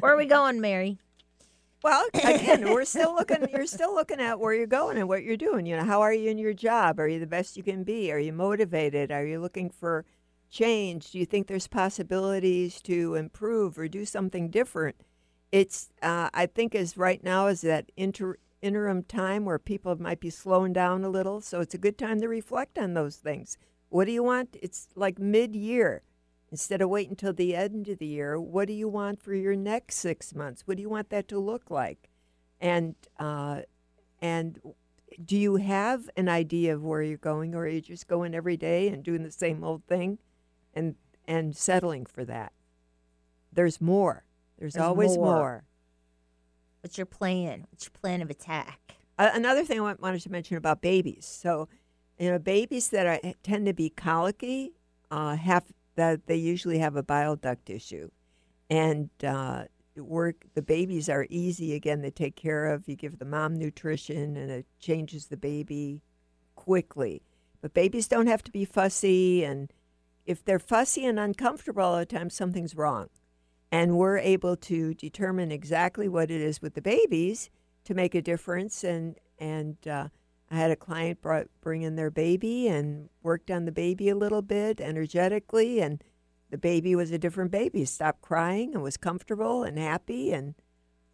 Where 0.00 0.14
are 0.14 0.16
we 0.16 0.26
going, 0.26 0.60
Mary? 0.60 0.98
Well, 1.82 2.04
again, 2.12 2.64
we're 2.64 2.84
still 2.84 3.14
looking. 3.14 3.48
You're 3.50 3.64
still 3.66 3.94
looking 3.94 4.20
at 4.20 4.38
where 4.38 4.52
you're 4.52 4.66
going 4.66 4.98
and 4.98 5.08
what 5.08 5.22
you're 5.22 5.36
doing. 5.36 5.64
You 5.64 5.78
know, 5.78 5.84
how 5.84 6.02
are 6.02 6.12
you 6.12 6.30
in 6.30 6.36
your 6.36 6.52
job? 6.52 7.00
Are 7.00 7.08
you 7.08 7.18
the 7.18 7.26
best 7.26 7.56
you 7.56 7.62
can 7.62 7.84
be? 7.84 8.12
Are 8.12 8.18
you 8.18 8.34
motivated? 8.34 9.10
Are 9.10 9.24
you 9.24 9.40
looking 9.40 9.70
for 9.70 10.04
change? 10.50 11.12
Do 11.12 11.18
you 11.18 11.24
think 11.24 11.46
there's 11.46 11.68
possibilities 11.68 12.82
to 12.82 13.14
improve 13.14 13.78
or 13.78 13.88
do 13.88 14.04
something 14.04 14.50
different? 14.50 14.96
It's, 15.52 15.88
uh, 16.02 16.28
I 16.34 16.46
think, 16.46 16.74
is 16.74 16.98
right 16.98 17.24
now 17.24 17.46
is 17.46 17.62
that 17.62 17.90
inter, 17.96 18.36
interim 18.60 19.02
time 19.02 19.46
where 19.46 19.58
people 19.58 19.96
might 20.00 20.20
be 20.20 20.28
slowing 20.28 20.74
down 20.74 21.02
a 21.02 21.08
little. 21.08 21.40
So 21.40 21.60
it's 21.60 21.74
a 21.74 21.78
good 21.78 21.96
time 21.96 22.20
to 22.20 22.28
reflect 22.28 22.78
on 22.78 22.92
those 22.92 23.16
things. 23.16 23.56
What 23.88 24.04
do 24.04 24.12
you 24.12 24.22
want? 24.22 24.56
It's 24.60 24.88
like 24.94 25.18
mid-year. 25.18 26.02
Instead 26.50 26.82
of 26.82 26.88
waiting 26.88 27.12
until 27.12 27.32
the 27.32 27.54
end 27.54 27.88
of 27.88 27.98
the 27.98 28.06
year, 28.06 28.40
what 28.40 28.66
do 28.66 28.74
you 28.74 28.88
want 28.88 29.22
for 29.22 29.34
your 29.34 29.54
next 29.54 29.96
six 29.96 30.34
months? 30.34 30.62
What 30.66 30.76
do 30.76 30.82
you 30.82 30.88
want 30.88 31.10
that 31.10 31.28
to 31.28 31.38
look 31.38 31.70
like? 31.70 32.10
And 32.60 32.96
uh, 33.18 33.62
and 34.20 34.60
do 35.24 35.36
you 35.36 35.56
have 35.56 36.10
an 36.16 36.28
idea 36.28 36.74
of 36.74 36.82
where 36.82 37.02
you're 37.02 37.16
going, 37.18 37.54
or 37.54 37.62
are 37.62 37.68
you 37.68 37.80
just 37.80 38.08
going 38.08 38.34
every 38.34 38.56
day 38.56 38.88
and 38.88 39.02
doing 39.02 39.22
the 39.22 39.30
same 39.30 39.62
old 39.62 39.84
thing, 39.86 40.18
and 40.74 40.96
and 41.26 41.56
settling 41.56 42.04
for 42.04 42.24
that? 42.24 42.52
There's 43.52 43.80
more. 43.80 44.24
There's, 44.58 44.74
There's 44.74 44.84
always 44.84 45.16
more. 45.16 45.34
more. 45.36 45.64
What's 46.82 46.98
your 46.98 47.06
plan? 47.06 47.66
What's 47.70 47.84
your 47.86 47.92
plan 48.00 48.22
of 48.22 48.30
attack? 48.30 48.96
Uh, 49.18 49.30
another 49.34 49.64
thing 49.64 49.80
I 49.80 49.94
wanted 49.94 50.20
to 50.22 50.30
mention 50.30 50.56
about 50.56 50.80
babies. 50.80 51.26
So, 51.26 51.68
you 52.18 52.30
know, 52.30 52.38
babies 52.38 52.88
that 52.88 53.06
are, 53.06 53.32
tend 53.42 53.66
to 53.66 53.72
be 53.72 53.90
colicky 53.90 54.72
uh, 55.10 55.36
have 55.36 55.64
that 56.00 56.26
they 56.26 56.36
usually 56.36 56.78
have 56.78 56.96
a 56.96 57.02
bile 57.02 57.36
duct 57.36 57.68
issue, 57.68 58.10
and 58.68 59.10
uh, 59.22 59.64
work 59.96 60.46
the 60.54 60.62
babies 60.62 61.08
are 61.08 61.26
easy 61.28 61.74
again 61.74 62.00
to 62.02 62.10
take 62.10 62.36
care 62.36 62.66
of. 62.66 62.88
You 62.88 62.96
give 62.96 63.18
the 63.18 63.24
mom 63.24 63.54
nutrition, 63.54 64.36
and 64.36 64.50
it 64.50 64.66
changes 64.78 65.26
the 65.26 65.36
baby 65.36 66.02
quickly. 66.54 67.22
But 67.60 67.74
babies 67.74 68.08
don't 68.08 68.26
have 68.26 68.42
to 68.44 68.50
be 68.50 68.64
fussy, 68.64 69.44
and 69.44 69.72
if 70.24 70.42
they're 70.44 70.58
fussy 70.58 71.04
and 71.04 71.18
uncomfortable 71.18 71.82
all 71.82 71.98
the 71.98 72.06
time, 72.06 72.30
something's 72.30 72.74
wrong. 72.74 73.08
And 73.70 73.98
we're 73.98 74.18
able 74.18 74.56
to 74.56 74.94
determine 74.94 75.52
exactly 75.52 76.08
what 76.08 76.30
it 76.30 76.40
is 76.40 76.62
with 76.62 76.74
the 76.74 76.82
babies 76.82 77.50
to 77.84 77.94
make 77.94 78.14
a 78.14 78.22
difference. 78.22 78.82
And 78.82 79.16
and 79.38 79.76
uh, 79.86 80.08
I 80.50 80.56
had 80.56 80.70
a 80.70 80.76
client 80.76 81.22
brought, 81.22 81.46
bring 81.60 81.82
in 81.82 81.96
their 81.96 82.10
baby 82.10 82.66
and 82.66 83.08
worked 83.22 83.50
on 83.50 83.66
the 83.66 83.72
baby 83.72 84.08
a 84.08 84.16
little 84.16 84.42
bit 84.42 84.80
energetically, 84.80 85.80
and 85.80 86.02
the 86.50 86.58
baby 86.58 86.96
was 86.96 87.12
a 87.12 87.18
different 87.18 87.52
baby. 87.52 87.84
Stopped 87.84 88.20
crying 88.20 88.74
and 88.74 88.82
was 88.82 88.96
comfortable 88.96 89.62
and 89.62 89.78
happy, 89.78 90.32
and 90.32 90.54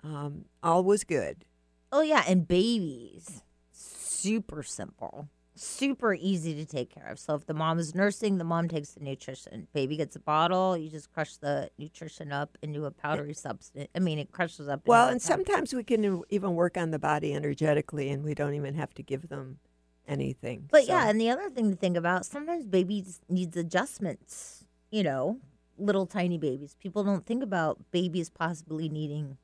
um, 0.02 0.46
all 0.62 0.82
was 0.82 1.04
good. 1.04 1.44
Oh 1.92 2.00
yeah, 2.00 2.24
and 2.26 2.48
babies, 2.48 3.42
super 3.72 4.62
simple. 4.62 5.28
Super 5.56 6.14
easy 6.14 6.54
to 6.54 6.64
take 6.64 6.90
care 6.90 7.06
of. 7.08 7.18
So 7.18 7.34
if 7.34 7.46
the 7.46 7.54
mom 7.54 7.78
is 7.78 7.94
nursing, 7.94 8.38
the 8.38 8.44
mom 8.44 8.68
takes 8.68 8.92
the 8.92 9.00
nutrition. 9.00 9.66
Baby 9.72 9.96
gets 9.96 10.16
a 10.16 10.20
bottle, 10.20 10.76
you 10.76 10.90
just 10.90 11.12
crush 11.12 11.36
the 11.36 11.70
nutrition 11.78 12.32
up 12.32 12.56
into 12.62 12.84
a 12.84 12.88
eh 12.88 12.90
powdery 12.90 13.34
substance. 13.34 13.88
I 13.94 13.98
mean, 13.98 14.18
it 14.18 14.32
crushes 14.32 14.68
up. 14.68 14.86
Well, 14.86 15.08
and 15.08 15.20
sometimes 15.20 15.72
we 15.74 15.84
can 15.84 16.22
even 16.30 16.54
work 16.54 16.76
on 16.76 16.90
the 16.90 16.98
body 16.98 17.34
energetically, 17.34 18.10
and 18.10 18.22
we 18.22 18.34
don't 18.34 18.54
even 18.54 18.74
have 18.74 18.94
to 18.94 19.02
give 19.02 19.28
them 19.28 19.58
anything. 20.06 20.68
But 20.70 20.84
So- 20.84 20.92
yeah, 20.92 21.08
and 21.08 21.20
the 21.20 21.30
other 21.30 21.50
thing 21.50 21.70
to 21.70 21.76
think 21.76 21.96
about, 21.96 22.26
sometimes 22.26 22.66
babies 22.66 23.20
needs 23.28 23.56
adjustments. 23.56 24.64
You 24.90 25.02
know, 25.02 25.40
little 25.78 26.06
tiny 26.06 26.38
babies. 26.38 26.76
People 26.78 27.02
don't 27.02 27.26
think 27.26 27.42
about 27.42 27.90
babies 27.90 28.30
possibly 28.30 28.88
needing 28.88 29.36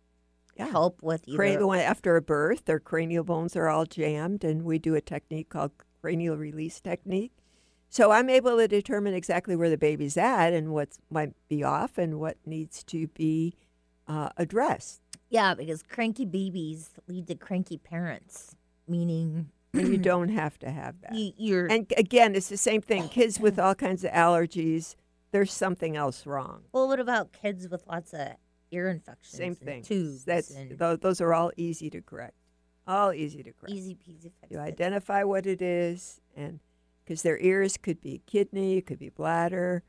help 0.57 1.03
with 1.03 1.27
either. 1.27 1.81
After 1.81 2.17
a 2.17 2.23
birth, 2.23 2.67
their 2.67 2.79
cranial 2.79 3.25
bones 3.25 3.57
are 3.57 3.69
all 3.69 3.87
jammed, 3.87 4.45
and 4.45 4.63
we 4.63 4.79
do 4.79 4.95
a 4.95 5.01
technique 5.01 5.49
called 5.49 5.73
cranial 6.03 6.37
release 6.37 6.81
technique. 6.81 7.33
So 7.89 8.11
I'm 8.11 8.29
able 8.29 8.57
to 8.57 8.67
determine 8.67 9.15
exactly 9.15 9.55
where 9.55 9.71
the 9.71 9.79
baby's 9.79 10.17
at 10.17 10.53
and 10.53 10.73
what 10.73 10.89
might 11.11 11.33
be 11.49 11.63
off 11.63 11.99
and 11.99 12.19
what 12.19 12.37
needs 12.45 12.83
to 12.85 13.07
be 13.09 13.55
uh, 14.09 14.31
addressed. 14.37 15.01
Yeah, 15.29 15.55
because 15.55 15.83
cranky 15.83 16.25
babies 16.25 16.91
lead 17.07 17.27
to 17.29 17.35
cranky 17.35 17.79
parents, 17.79 18.57
meaning 18.89 19.51
you 19.73 19.97
don't 20.13 20.31
have 20.31 20.59
to 20.61 20.71
have 20.71 21.01
that. 21.03 21.15
you, 21.15 21.33
you're 21.37 21.67
And 21.67 21.91
again, 21.97 22.35
it's 22.35 22.49
the 22.49 22.57
same 22.57 22.83
thing. 22.83 23.09
Kids 23.09 23.39
with 23.39 23.59
all 23.59 23.75
kinds 23.75 24.05
of 24.05 24.11
allergies, 24.11 24.97
there's 25.31 25.53
something 25.53 25.97
else 25.97 26.27
wrong. 26.27 26.63
Well, 26.73 26.89
what 26.89 27.01
about 27.01 27.33
kids 27.33 27.69
with 27.69 27.87
lots 27.87 28.13
of 28.13 28.29
ear 28.71 28.89
infections? 28.89 29.37
Same 29.37 29.55
thing. 29.55 29.83
Tubes. 29.83 30.25
That's 30.25 30.51
and 30.51 30.79
those 30.79 31.21
are 31.21 31.33
all 31.33 31.53
easy 31.57 31.89
to 31.91 32.01
correct. 32.01 32.35
All 32.87 33.13
easy 33.13 33.43
to 33.43 33.53
correct. 33.53 33.73
easy 33.75 33.95
peasy. 33.95 34.33
Fix 34.41 34.51
You 34.51 34.59
it. 34.59 34.63
identify 34.63 35.23
what 35.25 35.47
it 35.47 35.63
is, 35.63 36.21
and 36.37 36.59
because 37.05 37.23
their 37.23 37.39
ears 37.39 37.77
could 37.77 38.01
be 38.01 38.23
kidney, 38.27 38.79
it 38.79 38.87
could 38.87 38.99
be 38.99 39.09
bladder. 39.09 39.83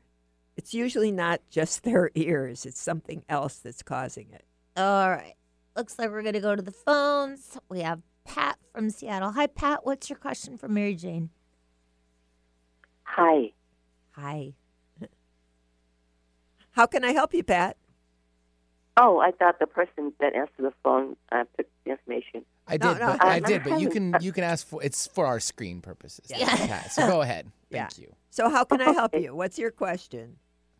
It's 0.56 0.72
usually 0.74 1.10
not 1.10 1.40
just 1.50 1.82
their 1.84 2.10
ears; 2.14 2.64
it's 2.64 2.80
something 2.80 3.24
else 3.28 3.56
that's 3.56 3.82
causing 3.82 4.30
it. 4.32 4.44
All 4.76 5.10
right. 5.10 5.34
Looks 5.76 5.98
like 5.98 6.10
we're 6.10 6.22
gonna 6.22 6.40
go 6.40 6.54
to 6.54 6.62
the 6.62 6.70
phones. 6.70 7.58
We 7.68 7.80
have 7.80 8.00
Pat 8.24 8.58
from 8.72 8.90
Seattle. 8.90 9.32
Hi, 9.32 9.48
Pat. 9.48 9.84
What's 9.84 10.08
your 10.08 10.18
question 10.18 10.56
for 10.56 10.68
Mary 10.68 10.94
Jane? 10.94 11.30
Hi. 13.02 13.52
Hi. 14.12 14.52
How 16.72 16.86
can 16.86 17.04
I 17.04 17.12
help 17.12 17.34
you, 17.34 17.42
Pat? 17.42 17.76
Oh, 18.96 19.18
I 19.18 19.32
thought 19.32 19.58
the 19.58 19.66
person 19.66 20.12
that 20.20 20.34
answered 20.34 20.52
the 20.58 20.72
phone 20.84 21.16
uh, 21.32 21.44
took 21.56 21.66
the 21.84 21.90
information. 21.92 22.44
I 22.66 22.76
did, 22.78 22.84
no, 22.84 22.94
but 22.98 23.24
I- 23.24 23.34
I 23.34 23.40
did, 23.40 23.62
but 23.64 23.80
you 23.80 23.90
can 23.90 24.16
you 24.20 24.32
can 24.32 24.42
ask 24.44 24.66
for 24.66 24.82
it's 24.82 25.06
for 25.06 25.26
our 25.26 25.38
screen 25.40 25.80
purposes. 25.82 26.26
Yeah. 26.30 26.46
Pat, 26.56 26.92
so 26.92 27.06
go 27.06 27.20
ahead. 27.22 27.50
Yeah. 27.70 27.88
Thank 27.88 27.98
you. 28.06 28.14
So, 28.30 28.48
how 28.48 28.62
can 28.64 28.80
I 28.80 28.92
help 28.92 29.14
you? 29.18 29.34
What's 29.34 29.58
your 29.58 29.72
question? 29.72 30.36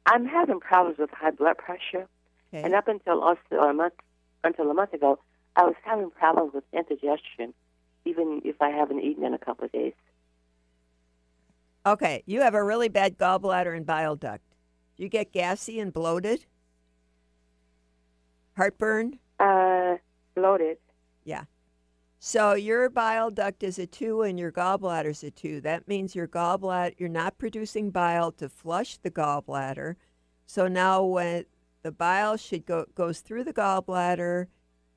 I'm 0.06 0.26
having 0.26 0.60
problems 0.60 0.96
with 0.98 1.10
high 1.10 1.32
blood 1.32 1.58
pressure, 1.58 2.06
Okay. 2.52 2.62
and 2.62 2.72
up 2.74 2.86
until 2.86 3.20
also 3.20 3.56
a 3.58 3.72
month 3.74 3.94
until 4.44 4.70
a 4.70 4.74
month 4.74 4.92
ago, 4.92 5.18
I 5.56 5.64
was 5.64 5.74
having 5.82 6.10
problems 6.12 6.52
with 6.54 6.62
indigestion, 6.72 7.52
even 8.04 8.42
if 8.44 8.62
I 8.62 8.68
haven't 8.70 9.00
eaten 9.00 9.24
in 9.24 9.34
a 9.34 9.38
couple 9.38 9.64
of 9.64 9.72
days. 9.72 9.94
Okay, 11.84 12.22
you 12.26 12.42
have 12.42 12.54
a 12.54 12.62
really 12.62 12.88
bad 12.88 13.18
gallbladder 13.18 13.76
and 13.76 13.84
bile 13.84 14.14
duct. 14.14 14.42
Do 14.96 15.02
you 15.02 15.08
get 15.08 15.32
gassy 15.32 15.80
and 15.80 15.92
bloated? 15.92 16.46
Heartburn? 18.56 19.18
Uh, 19.40 19.96
bloated. 20.36 20.78
Yeah. 21.24 21.44
So 22.26 22.54
your 22.54 22.88
bile 22.88 23.30
duct 23.30 23.62
is 23.62 23.78
a 23.78 23.86
two 23.86 24.22
and 24.22 24.40
your 24.40 24.50
gallbladder 24.50 25.10
is 25.10 25.22
a 25.22 25.30
two. 25.30 25.60
That 25.60 25.86
means 25.86 26.14
your 26.14 26.26
gallbladder, 26.26 26.94
you're 26.96 27.10
not 27.10 27.36
producing 27.36 27.90
bile 27.90 28.32
to 28.32 28.48
flush 28.48 28.96
the 28.96 29.10
gallbladder. 29.10 29.96
So 30.46 30.66
now 30.66 31.04
when 31.04 31.44
the 31.82 31.92
bile 31.92 32.38
should 32.38 32.64
go 32.64 32.86
goes 32.94 33.20
through 33.20 33.44
the 33.44 33.52
gallbladder, 33.52 34.46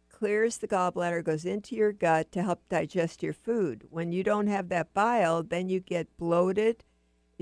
clears 0.07 0.59
the 0.59 0.69
gallbladder, 0.69 1.21
goes 1.21 1.43
into 1.43 1.75
your 1.75 1.91
gut 1.91 2.31
to 2.31 2.43
help 2.43 2.61
digest 2.69 3.21
your 3.21 3.33
food. 3.33 3.83
When 3.89 4.13
you 4.13 4.23
don't 4.23 4.47
have 4.47 4.69
that 4.69 4.93
bile, 4.93 5.43
then 5.43 5.67
you 5.67 5.81
get 5.81 6.15
bloated. 6.15 6.85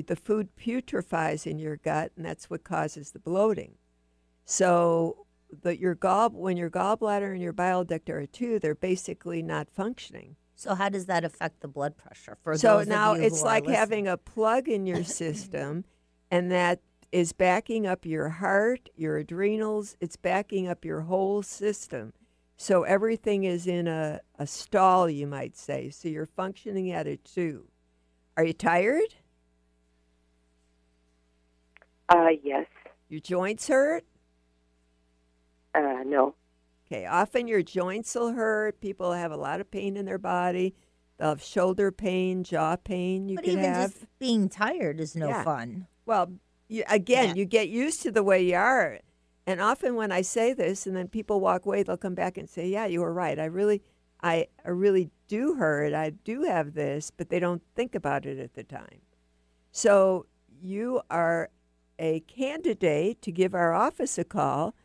The 0.04 0.16
food 0.16 0.50
putrefies 0.56 1.46
in 1.46 1.60
your 1.60 1.78
gut, 1.78 2.12
and 2.18 2.26
that's 2.26 2.50
what 2.50 2.64
causes 2.64 3.12
the 3.12 3.20
bloating. 3.20 3.76
So 4.46 5.25
the, 5.62 5.78
your 5.78 5.96
gall 5.96 6.30
when 6.30 6.58
your 6.58 6.70
gallbladder 6.70 7.32
and 7.32 7.42
your 7.42 7.54
bile 7.54 7.84
duct 7.84 8.10
are 8.10 8.20
a 8.20 8.28
two, 8.28 8.60
they're 8.60 8.76
basically 8.76 9.42
not 9.42 9.70
functioning. 9.70 10.36
So 10.56 10.74
how 10.74 10.90
does 10.90 11.06
that 11.08 11.26
affect 11.26 11.60
the 11.60 11.68
blood 11.68 11.98
pressure 11.98 12.38
for 12.42 12.58
so 12.58 12.78
those 12.78 12.84
of 12.84 12.88
now 12.88 13.14
you 13.14 13.24
it's 13.24 13.44
like 13.44 13.68
having 13.68 14.08
a 14.08 14.18
plug 14.18 14.70
in 14.70 14.86
your 14.86 15.04
system, 15.04 15.84
and 16.32 16.52
that 16.52 16.80
is 17.12 17.34
backing 17.34 17.86
up 17.86 18.06
your 18.06 18.30
heart, 18.30 18.90
your 18.96 19.18
adrenals. 19.18 19.98
It's 20.00 20.16
backing 20.16 20.68
up 20.68 20.86
your 20.86 21.02
whole 21.02 21.44
system. 21.44 22.14
So 22.58 22.84
everything 22.84 23.44
is 23.44 23.68
in 23.68 23.88
a, 23.88 24.22
a 24.40 24.48
stall, 24.48 25.10
you 25.10 25.28
might 25.28 25.58
say. 25.58 25.90
So 25.90 26.08
you're 26.08 26.26
functioning 26.26 26.92
at 26.92 27.06
a 27.06 27.18
two. 27.18 27.68
Are 28.38 28.46
you 28.46 28.54
tired? 28.54 29.16
Uh, 32.10 32.30
yes. 32.44 32.68
Your 33.10 33.20
joints 33.20 33.68
hurt? 33.68 34.06
Uh, 35.76 36.04
no. 36.06 36.36
Okay, 36.88 37.06
often 37.06 37.48
your 37.48 37.64
joints 37.64 38.14
will 38.16 38.34
hurt. 38.34 38.80
People 38.80 39.12
have 39.14 39.32
a 39.32 39.38
lot 39.38 39.60
of 39.60 39.70
pain 39.72 39.98
in 39.98 40.06
their 40.06 40.18
body. 40.20 40.76
They'll 41.18 41.30
have 41.30 41.42
shoulder 41.44 41.92
pain, 41.92 42.44
jaw 42.44 42.76
pain. 42.76 43.28
You 43.28 43.36
but 43.36 43.44
could 43.46 43.54
even 43.54 43.66
have. 43.66 43.92
just 43.94 44.06
being 44.20 44.50
tired 44.50 45.00
is 45.00 45.16
no 45.16 45.30
Yeah. 45.30 45.44
fun. 45.44 45.88
Well, 46.06 46.34
you, 46.68 46.84
again, 46.88 47.30
Yeah. 47.30 47.34
you 47.36 47.46
get 47.46 47.70
used 47.70 48.02
to 48.04 48.12
the 48.12 48.24
way 48.24 48.44
you 48.44 48.56
are. 48.56 49.00
And 49.48 49.60
often 49.62 49.96
when 49.96 50.12
I 50.12 50.22
say 50.22 50.54
this, 50.54 50.86
and 50.88 50.96
then 50.96 51.08
people 51.08 51.40
walk 51.40 51.66
away, 51.66 51.84
they'll 51.84 51.98
come 51.98 52.16
back 52.16 52.38
and 52.38 52.50
say, 52.50 52.68
"Yeah, 52.68 52.86
you 52.86 53.02
were 53.02 53.14
right. 53.14 53.38
I 53.40 53.46
really, 53.46 53.82
I, 54.22 54.48
I 54.66 54.70
really 54.70 55.10
do 55.28 55.56
hurt. 55.56 55.94
I 55.94 56.12
do 56.12 56.44
have 56.44 56.74
this," 56.74 57.12
but 57.12 57.30
they 57.30 57.40
don't 57.40 57.62
think 57.76 57.94
about 57.96 58.26
it 58.26 58.40
at 58.40 58.54
the 58.56 58.64
time. 58.64 59.02
So 59.72 60.26
you 60.62 61.02
are 61.10 61.50
a 62.00 62.20
candidate 62.22 63.22
to 63.22 63.32
give 63.32 63.54
our 63.54 63.74
office 63.74 64.18
a 64.18 64.24
call 64.24 64.76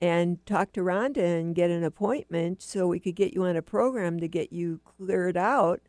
and 0.00 0.44
talk 0.44 0.72
to 0.72 0.80
Rhonda 0.80 1.38
and 1.38 1.54
get 1.54 1.70
an 1.70 1.82
appointment 1.84 2.62
so 2.62 2.86
we 2.86 3.00
could 3.00 3.14
get 3.14 3.32
you 3.32 3.44
on 3.44 3.56
a 3.56 3.62
program 3.62 4.20
to 4.20 4.28
get 4.28 4.52
you 4.52 4.80
cleared 4.84 5.36
out 5.36 5.80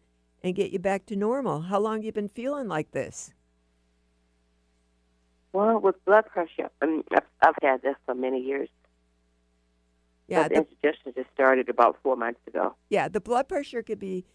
and 0.44 0.56
get 0.56 0.72
you 0.72 0.80
back 0.80 1.06
to 1.08 1.16
normal. 1.16 1.62
How 1.62 1.80
long 1.80 2.04
you 2.04 2.12
been 2.12 2.30
feeling 2.30 2.68
like 2.68 2.92
this? 2.92 3.34
Well, 5.54 5.80
with 5.80 6.04
blood 6.06 6.26
pressure, 6.28 6.70
um, 6.82 7.04
I've, 7.12 7.24
I've 7.42 7.56
had 7.62 7.82
this 7.82 7.96
for 8.06 8.14
many 8.14 8.42
years. 8.42 8.70
Yeah, 10.28 10.44
but 10.44 10.50
the- 10.50 10.56
indigestion 10.58 11.14
just 11.16 11.30
started 11.34 11.70
about 11.70 11.98
four 12.04 12.16
months 12.16 12.42
ago. 12.48 12.76
Yeah, 12.90 13.08
the 13.08 13.22
blood 13.22 13.48
pressure 13.48 13.82
could 13.82 14.00
be 14.00 14.26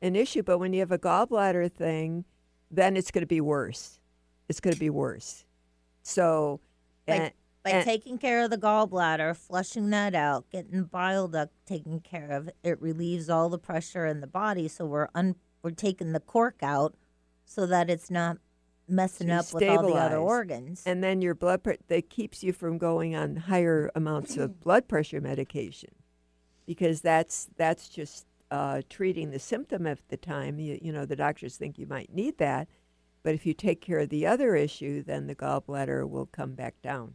an 0.00 0.16
issue, 0.16 0.42
but 0.42 0.58
when 0.58 0.72
you 0.72 0.80
have 0.80 0.90
a 0.90 0.98
gallbladder 0.98 1.70
thing, 1.70 2.24
then 2.70 2.96
it's 2.96 3.10
going 3.10 3.22
to 3.22 3.26
be 3.26 3.40
worse. 3.40 4.00
It's 4.48 4.60
going 4.60 4.74
to 4.74 4.80
be 4.80 4.90
worse. 4.90 5.44
So, 6.02 6.60
By, 7.06 7.14
and, 7.14 7.32
by 7.62 7.70
and- 7.70 7.84
taking 7.84 8.18
care 8.18 8.44
of 8.44 8.50
the 8.50 8.58
gallbladder, 8.58 9.36
flushing 9.36 9.90
that 9.90 10.14
out, 10.14 10.50
getting 10.50 10.78
the 10.78 10.86
bile 10.86 11.28
duct 11.28 11.52
taken 11.66 12.00
care 12.00 12.30
of, 12.30 12.50
it 12.62 12.80
relieves 12.80 13.28
all 13.28 13.48
the 13.48 13.58
pressure 13.58 14.06
in 14.06 14.20
the 14.20 14.26
body. 14.26 14.68
So 14.68 14.84
we're 14.84 15.08
un, 15.14 15.36
we're 15.62 15.70
taking 15.70 16.12
the 16.12 16.20
cork 16.20 16.56
out 16.62 16.94
so 17.44 17.66
that 17.66 17.88
it's 17.90 18.10
not 18.10 18.38
messing 18.88 19.30
up 19.30 19.52
with 19.52 19.62
all 19.68 19.86
the 19.86 19.94
other 19.94 20.18
organs. 20.18 20.82
and 20.84 21.02
then 21.02 21.22
your 21.22 21.34
blood 21.34 21.62
pressure 21.62 21.78
that 21.88 22.10
keeps 22.10 22.42
you 22.42 22.52
from 22.52 22.78
going 22.78 23.14
on 23.14 23.36
higher 23.36 23.90
amounts 23.94 24.36
of 24.36 24.60
blood 24.60 24.88
pressure 24.88 25.20
medication, 25.20 25.90
because 26.66 27.00
that's 27.00 27.48
that's 27.56 27.88
just 27.88 28.26
uh, 28.50 28.82
treating 28.90 29.30
the 29.30 29.38
symptom 29.38 29.86
at 29.86 29.98
the 30.08 30.16
time. 30.16 30.58
You, 30.58 30.78
you 30.82 30.92
know, 30.92 31.06
the 31.06 31.16
doctors 31.16 31.56
think 31.56 31.78
you 31.78 31.86
might 31.86 32.12
need 32.12 32.38
that, 32.38 32.68
but 33.22 33.34
if 33.34 33.46
you 33.46 33.54
take 33.54 33.80
care 33.80 34.00
of 34.00 34.08
the 34.08 34.26
other 34.26 34.56
issue, 34.56 35.02
then 35.02 35.26
the 35.26 35.34
gallbladder 35.34 36.08
will 36.08 36.26
come 36.26 36.54
back 36.54 36.74
down. 36.82 37.14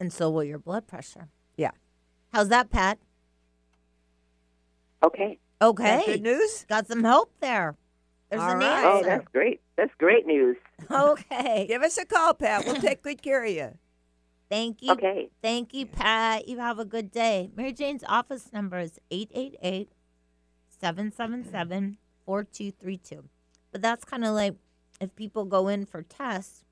And 0.00 0.12
so 0.12 0.30
will 0.30 0.44
your 0.44 0.58
blood 0.58 0.86
pressure. 0.86 1.28
Yeah. 1.56 1.72
How's 2.32 2.48
that, 2.48 2.70
Pat? 2.70 2.98
Okay. 5.04 5.38
Okay. 5.60 6.02
good 6.06 6.22
news? 6.22 6.66
Got 6.68 6.86
some 6.86 7.04
hope 7.04 7.32
there. 7.40 7.76
There's 8.30 8.42
All 8.42 8.52
an 8.52 8.58
right. 8.58 8.84
Oh, 8.84 9.02
that's 9.02 9.26
great. 9.32 9.60
That's 9.76 9.92
great 9.98 10.26
news. 10.26 10.56
Okay. 10.90 11.66
Give 11.68 11.82
us 11.82 11.96
a 11.98 12.04
call, 12.04 12.34
Pat. 12.34 12.64
We'll 12.66 12.76
take 12.76 13.02
good 13.02 13.22
care 13.22 13.44
of 13.44 13.50
you. 13.50 13.78
Thank 14.50 14.82
you. 14.82 14.92
Okay. 14.92 15.28
Thank 15.42 15.74
you, 15.74 15.86
Pat. 15.86 16.48
You 16.48 16.58
have 16.58 16.78
a 16.78 16.84
good 16.84 17.10
day. 17.10 17.50
Mary 17.54 17.72
Jane's 17.72 18.04
office 18.08 18.52
number 18.52 18.78
is 18.78 18.98
888 19.10 19.90
777 20.68 21.98
4232. 22.24 23.24
But 23.72 23.82
that's 23.82 24.04
kind 24.04 24.24
of 24.24 24.34
like 24.34 24.54
if 25.00 25.14
people 25.16 25.44
go 25.44 25.68
in 25.68 25.84
for 25.86 26.02
tests, 26.02 26.64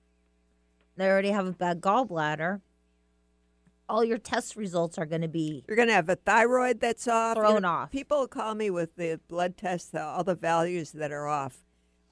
they 0.97 1.09
already 1.09 1.31
have 1.31 1.47
a 1.47 1.53
bad 1.53 1.81
gallbladder. 1.81 2.61
All 3.89 4.05
your 4.05 4.19
test 4.19 4.57
results 4.57 4.99
are 4.99 5.07
going 5.07 5.23
to 5.23 5.29
be 5.29 5.65
You're 5.69 5.77
going 5.77 5.89
to 5.89 5.95
have 5.95 6.09
a 6.09 6.17
thyroid 6.17 6.81
that's 6.81 7.07
off. 7.07 7.37
You 7.37 7.43
Thrown 7.43 7.63
know, 7.63 7.69
off. 7.69 7.91
People 7.93 8.27
call 8.27 8.55
me 8.55 8.71
with 8.71 8.97
the 8.97 9.21
blood 9.29 9.57
tests, 9.57 9.95
all 9.95 10.25
the 10.25 10.35
values 10.35 10.93
that 10.93 11.13
are 11.13 11.29
off. 11.29 11.65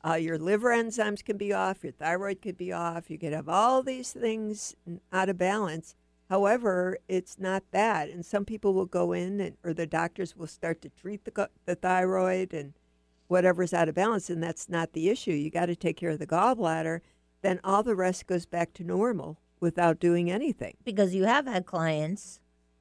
Uh, 0.07 0.14
your 0.14 0.39
liver 0.39 0.68
enzymes 0.68 1.25
can 1.25 1.39
be 1.39 1.53
off, 1.53 1.83
your 1.83 1.93
thyroid 1.93 2.43
could 2.43 2.59
be 2.59 2.70
off. 2.70 3.11
You 3.11 3.18
could 3.18 3.33
have 3.33 3.49
all 3.49 3.83
these 3.83 4.12
things 4.12 4.75
out 5.12 5.31
of 5.31 5.39
balance. 5.39 5.95
However, 6.29 6.99
it's 7.09 7.39
not 7.39 7.64
that. 7.70 8.11
And 8.11 8.25
some 8.25 8.45
people 8.45 8.75
will 8.75 8.87
go 8.87 9.12
in, 9.12 9.41
and, 9.41 9.57
or 9.64 9.72
the 9.72 9.87
doctors 9.87 10.37
will 10.37 10.47
start 10.47 10.83
to 10.83 10.91
treat 10.91 11.25
the, 11.25 11.49
the 11.64 11.75
thyroid 11.75 12.53
and 12.53 12.75
whatever's 13.29 13.72
out 13.72 13.89
of 13.89 13.95
balance, 13.95 14.29
and 14.29 14.43
that's 14.43 14.68
not 14.68 14.93
the 14.93 15.09
issue. 15.09 15.33
You 15.33 15.51
got 15.51 15.66
to 15.66 15.77
take 15.77 15.97
care 15.97 16.11
of 16.11 16.18
the 16.18 16.27
gallbladder. 16.27 17.01
Then 17.41 17.61
all 17.64 17.83
the 17.83 17.97
rest 17.97 18.27
goes 18.27 18.47
back 18.47 18.75
to 18.75 18.85
normal 18.85 19.39
without 19.65 19.99
doing 19.99 20.31
anything. 20.31 20.75
because 20.85 21.15
you 21.15 21.25
have 21.25 21.47
had 21.47 21.65
clients 21.65 22.39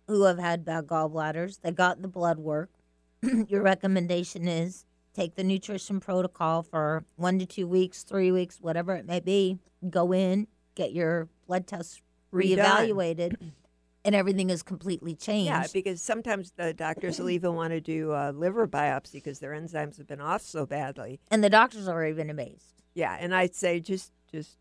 who 0.07 0.23
have 0.23 0.37
had 0.37 0.65
bad 0.65 0.85
gallbladders. 0.85 1.61
They 1.61 1.71
got 1.71 2.01
the 2.01 2.09
blood 2.09 2.37
work. 2.37 2.69
Your 3.47 3.61
recommendation 3.61 4.49
is 4.49 4.85
take 5.13 5.35
the 5.35 5.45
nutrition 5.45 6.01
protocol 6.01 6.61
for 6.61 7.05
one 7.15 7.39
to 7.39 7.45
two 7.45 7.67
weeks, 7.67 8.03
three 8.03 8.31
weeks, 8.33 8.57
whatever 8.59 8.95
it 8.95 9.05
may 9.05 9.21
be. 9.21 9.59
Go 9.89 10.11
in, 10.11 10.47
get 10.75 10.91
your 10.91 11.29
blood 11.47 11.67
tests 11.67 12.01
Redone. 12.33 12.57
reevaluated, 12.57 13.35
and 14.05 14.13
everything 14.13 14.49
is 14.49 14.61
completely 14.61 15.15
changed. 15.15 15.51
Yeah, 15.51 15.65
because 15.71 16.01
sometimes 16.01 16.51
the 16.57 16.73
doctors 16.73 17.17
will 17.19 17.29
even 17.29 17.53
want 17.55 17.71
to 17.71 17.79
do 17.79 18.11
a 18.11 18.33
liver 18.33 18.67
biopsy 18.67 19.13
because 19.13 19.39
their 19.39 19.51
enzymes 19.51 19.97
have 19.97 20.07
been 20.07 20.19
off 20.21 20.41
so 20.41 20.65
badly. 20.65 21.19
and 21.31 21.41
the 21.43 21.49
doctors 21.49 21.87
are 21.87 22.05
even 22.05 22.29
amazed. 22.29 22.83
Yeah, 22.93 23.15
and 23.19 23.33
I'd 23.33 23.55
say 23.55 23.79
just 23.79 24.11
just 24.29 24.57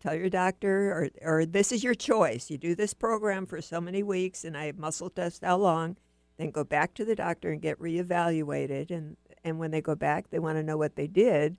tell 0.00 0.14
your 0.14 0.30
doctor, 0.30 0.90
or 0.92 1.08
or 1.22 1.46
this 1.46 1.72
is 1.72 1.84
your 1.84 1.94
choice. 1.94 2.50
You 2.50 2.58
do 2.58 2.74
this 2.74 2.94
program 2.94 3.46
for 3.46 3.60
so 3.60 3.80
many 3.80 4.02
weeks, 4.02 4.44
and 4.44 4.56
I 4.56 4.66
have 4.66 4.78
muscle 4.78 5.10
test 5.10 5.44
how 5.44 5.56
long. 5.56 5.96
Then 6.36 6.50
go 6.50 6.62
back 6.62 6.94
to 6.94 7.04
the 7.04 7.16
doctor 7.16 7.50
and 7.50 7.60
get 7.60 7.80
reevaluated, 7.80 8.90
and 8.90 9.16
and 9.44 9.58
when 9.58 9.70
they 9.70 9.80
go 9.80 9.94
back, 9.94 10.30
they 10.30 10.38
want 10.38 10.56
to 10.56 10.62
know 10.62 10.76
what 10.76 10.96
they 10.96 11.06
did, 11.06 11.56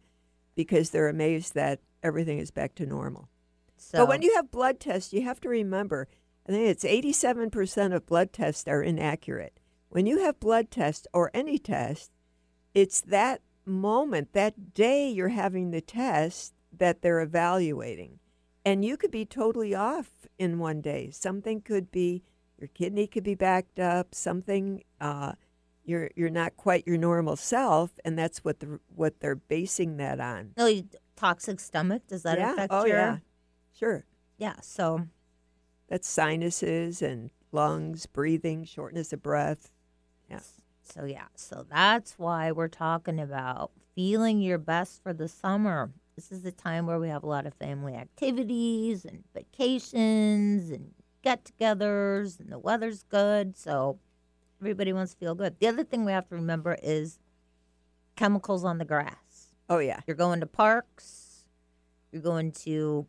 because 0.55 0.89
they're 0.89 1.09
amazed 1.09 1.53
that 1.55 1.79
everything 2.03 2.39
is 2.39 2.51
back 2.51 2.75
to 2.75 2.85
normal. 2.85 3.29
So 3.77 3.99
but 3.99 4.09
when 4.09 4.21
you 4.21 4.35
have 4.35 4.51
blood 4.51 4.79
tests, 4.79 5.13
you 5.13 5.21
have 5.23 5.39
to 5.41 5.49
remember, 5.49 6.07
I 6.47 6.51
think 6.51 6.67
it's 6.67 6.83
87% 6.83 7.93
of 7.93 8.05
blood 8.05 8.33
tests 8.33 8.67
are 8.67 8.81
inaccurate. 8.81 9.59
When 9.89 10.05
you 10.05 10.19
have 10.19 10.39
blood 10.39 10.69
tests 10.69 11.07
or 11.13 11.31
any 11.33 11.57
test, 11.57 12.11
it's 12.73 13.01
that 13.01 13.41
moment, 13.65 14.33
that 14.33 14.73
day 14.73 15.09
you're 15.09 15.29
having 15.29 15.71
the 15.71 15.81
test 15.81 16.53
that 16.77 17.01
they're 17.01 17.21
evaluating. 17.21 18.19
And 18.69 18.85
you 18.85 18.97
could 18.97 19.09
be 19.09 19.25
totally 19.25 19.73
off 19.73 20.27
in 20.37 20.59
one 20.59 20.79
day. 20.79 21.09
Something 21.11 21.59
could 21.61 21.89
be, 21.89 22.21
your 22.59 22.67
kidney 22.67 23.07
could 23.07 23.23
be 23.23 23.33
backed 23.33 23.79
up, 23.79 24.13
something, 24.13 24.83
uh, 25.01 25.33
you're, 25.83 26.11
you're 26.15 26.29
not 26.29 26.55
quite 26.55 26.85
your 26.85 26.97
normal 26.97 27.35
self, 27.35 27.89
and 28.05 28.15
that's 28.15 28.43
what 28.43 28.59
the 28.59 28.79
what 28.95 29.21
they're 29.21 29.35
basing 29.35 29.97
that 29.97 30.19
on. 30.19 30.51
no 30.55 30.67
you- 30.67 30.87
toxic 31.15 31.59
stomach 31.59 32.05
does 32.07 32.21
that 32.23 32.37
yeah. 32.37 32.53
affect 32.53 32.71
oh 32.71 32.85
your? 32.85 32.95
yeah, 32.95 33.17
sure. 33.77 34.05
Yeah. 34.37 34.55
So 34.61 35.07
That's 35.87 36.07
sinuses 36.07 37.01
and 37.01 37.31
lungs, 37.51 38.05
breathing, 38.05 38.65
shortness 38.65 39.11
of 39.13 39.23
breath. 39.23 39.71
Yeah. 40.29 40.41
So 40.83 41.05
yeah, 41.05 41.27
so 41.35 41.65
that's 41.69 42.19
why 42.19 42.51
we're 42.51 42.67
talking 42.67 43.19
about 43.19 43.71
feeling 43.95 44.41
your 44.41 44.59
best 44.59 45.01
for 45.01 45.11
the 45.13 45.27
summer. 45.27 45.91
This 46.19 46.33
is 46.33 46.41
the 46.41 46.51
time 46.51 46.85
where 46.85 46.99
we 46.99 47.07
have 47.07 47.23
a 47.23 47.27
lot 47.27 47.45
of 47.45 47.53
family 47.53 47.95
activities 47.95 49.05
and 49.05 49.23
vacations 49.33 50.69
and 50.69 50.91
get-togethers 51.21 52.41
and 52.41 52.51
the 52.51 52.59
weather's 52.59 53.03
good, 53.03 53.55
so 53.57 53.99
everybody 54.59 54.91
wants 54.91 55.13
to 55.13 55.17
feel 55.17 55.33
good. 55.33 55.55
The 55.61 55.67
other 55.67 55.85
thing 55.85 56.03
we 56.03 56.11
have 56.11 56.27
to 56.27 56.35
remember 56.35 56.77
is 56.83 57.19
chemicals 58.17 58.65
on 58.65 58.79
the 58.79 58.83
grass. 58.83 59.53
Oh 59.69 59.77
yeah. 59.79 60.01
You're 60.07 60.17
going 60.17 60.41
to 60.41 60.45
parks, 60.45 61.45
you're 62.11 62.21
going 62.21 62.51
to 62.63 63.07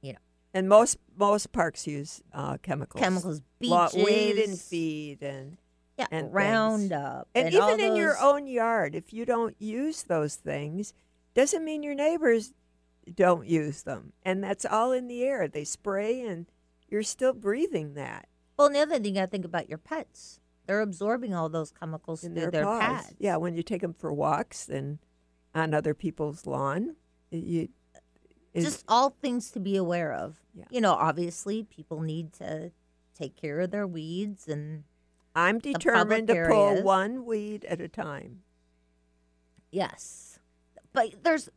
you 0.00 0.12
know, 0.12 0.18
And 0.54 0.68
most 0.68 0.96
most 1.16 1.50
parks 1.50 1.88
use 1.88 2.22
uh, 2.32 2.58
chemicals. 2.58 3.02
chemicals, 3.02 3.42
Lo- 3.60 3.88
weed 3.96 4.38
and 4.38 4.56
feed 4.56 5.24
and 5.24 5.56
yeah, 5.98 6.06
and. 6.12 6.32
Roundup 6.32 7.26
and, 7.34 7.52
all 7.56 7.72
even 7.72 7.84
in 7.84 7.96
your 7.96 8.16
own 8.20 8.46
yard, 8.46 8.94
if 8.94 9.12
you 9.12 9.26
don't 9.26 9.56
use 9.58 10.04
those 10.04 10.36
things, 10.36 10.94
doesn't 11.40 11.64
mean 11.64 11.82
your 11.82 11.94
neighbors 11.94 12.52
don't 13.14 13.46
use 13.46 13.82
them. 13.82 14.12
And 14.24 14.42
that's 14.44 14.64
all 14.64 14.92
in 14.92 15.08
the 15.08 15.22
air. 15.24 15.48
They 15.48 15.64
spray, 15.64 16.20
and 16.20 16.46
you're 16.88 17.02
still 17.02 17.32
breathing 17.32 17.94
that 17.94 18.28
Well, 18.56 18.66
and 18.66 18.76
the 18.76 18.80
other 18.80 18.94
thing 18.94 19.04
you 19.06 19.12
got 19.14 19.22
to 19.22 19.26
think 19.28 19.44
about 19.44 19.68
your 19.68 19.78
pets. 19.78 20.40
They're 20.66 20.80
absorbing 20.82 21.34
all 21.34 21.48
those 21.48 21.72
chemicals 21.72 22.22
in 22.22 22.32
through 22.34 22.42
their, 22.42 22.50
their, 22.50 22.64
paws. 22.64 22.80
pads. 22.80 23.14
Yeah, 23.18 23.36
when 23.36 23.54
you 23.54 23.62
take 23.62 23.80
them 23.80 23.94
for 23.94 24.12
walks 24.12 24.68
and 24.68 24.98
on 25.54 25.74
other 25.74 25.94
people's 25.94 26.46
lawn, 26.46 26.94
you 27.30 27.68
Just 28.54 28.84
all 28.86 29.10
things 29.10 29.50
to 29.52 29.60
be 29.60 29.76
aware 29.76 30.12
of. 30.12 30.38
Yeah. 30.54 30.64
You 30.70 30.80
know, 30.80 30.92
obviously, 30.92 31.64
people 31.64 32.00
need 32.00 32.32
to 32.34 32.70
take 33.18 33.34
care 33.34 33.60
of 33.60 33.70
their 33.70 33.86
weeds 33.86 34.46
and 34.46 34.84
I'm 35.34 35.58
determined 35.58 36.28
to 36.28 36.46
pull 36.48 36.82
one 36.82 37.24
weed 37.24 37.64
at 37.64 37.80
a 37.80 37.88
time. 37.88 38.42
yes, 39.70 40.29
but 40.92 41.22
there's 41.22 41.48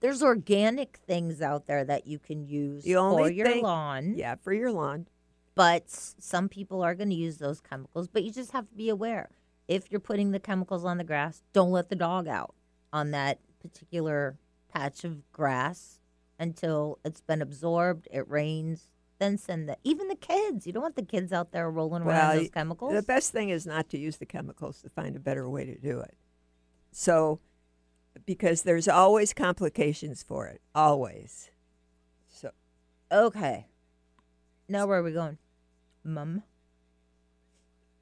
there's 0.00 0.22
organic 0.22 0.98
things 1.06 1.40
out 1.40 1.66
there 1.66 1.84
that 1.84 2.06
you 2.06 2.18
can 2.18 2.46
use 2.46 2.84
The 2.84 2.94
for 2.94 3.30
your 3.30 3.46
thing- 3.46 3.62
lawn. 3.62 4.14
Yeah, 4.16 4.34
for 4.36 4.52
your 4.52 4.70
lawn. 4.72 5.06
But 5.54 5.88
some 5.88 6.50
people 6.50 6.82
are 6.82 6.94
going 6.94 7.08
to 7.08 7.16
use 7.16 7.38
those 7.38 7.60
chemicals. 7.62 8.08
But 8.08 8.22
you 8.24 8.30
just 8.30 8.52
have 8.52 8.68
to 8.68 8.74
be 8.74 8.90
aware. 8.90 9.30
If 9.68 9.90
you're 9.90 10.00
putting 10.00 10.30
the 10.32 10.38
chemicals 10.38 10.84
on 10.84 10.98
the 10.98 11.04
grass, 11.04 11.42
don't 11.54 11.70
let 11.70 11.88
the 11.88 11.96
dog 11.96 12.28
out 12.28 12.54
on 12.92 13.10
that 13.12 13.40
particular 13.60 14.36
patch 14.72 15.02
of 15.02 15.32
grass 15.32 16.00
until 16.38 16.98
it's 17.04 17.22
been 17.22 17.40
absorbed, 17.40 18.06
it 18.12 18.28
rains, 18.28 18.90
then 19.18 19.38
send 19.38 19.66
the 19.66 19.78
even 19.82 20.08
the 20.08 20.14
kids. 20.14 20.66
You 20.66 20.74
don't 20.74 20.82
want 20.82 20.96
the 20.96 21.02
kids 21.02 21.32
out 21.32 21.52
there 21.52 21.70
rolling 21.70 22.02
around 22.02 22.36
those 22.36 22.50
chemicals. 22.50 22.92
The 22.92 23.02
best 23.02 23.32
thing 23.32 23.48
is 23.48 23.66
not 23.66 23.88
to 23.90 23.98
use 23.98 24.18
the 24.18 24.26
chemicals 24.26 24.82
to 24.82 24.90
find 24.90 25.16
a 25.16 25.20
better 25.20 25.48
way 25.48 25.64
to 25.64 25.74
do 25.78 26.00
it. 26.00 26.14
So, 26.92 27.40
because 28.26 28.62
there's 28.62 28.88
always 28.88 29.32
complications 29.32 30.22
for 30.22 30.46
it, 30.46 30.60
always. 30.74 31.50
So, 32.28 32.50
okay. 33.12 33.66
Now 34.68 34.86
where 34.86 34.98
are 35.00 35.02
we 35.02 35.12
going? 35.12 35.38
Mum. 36.04 36.42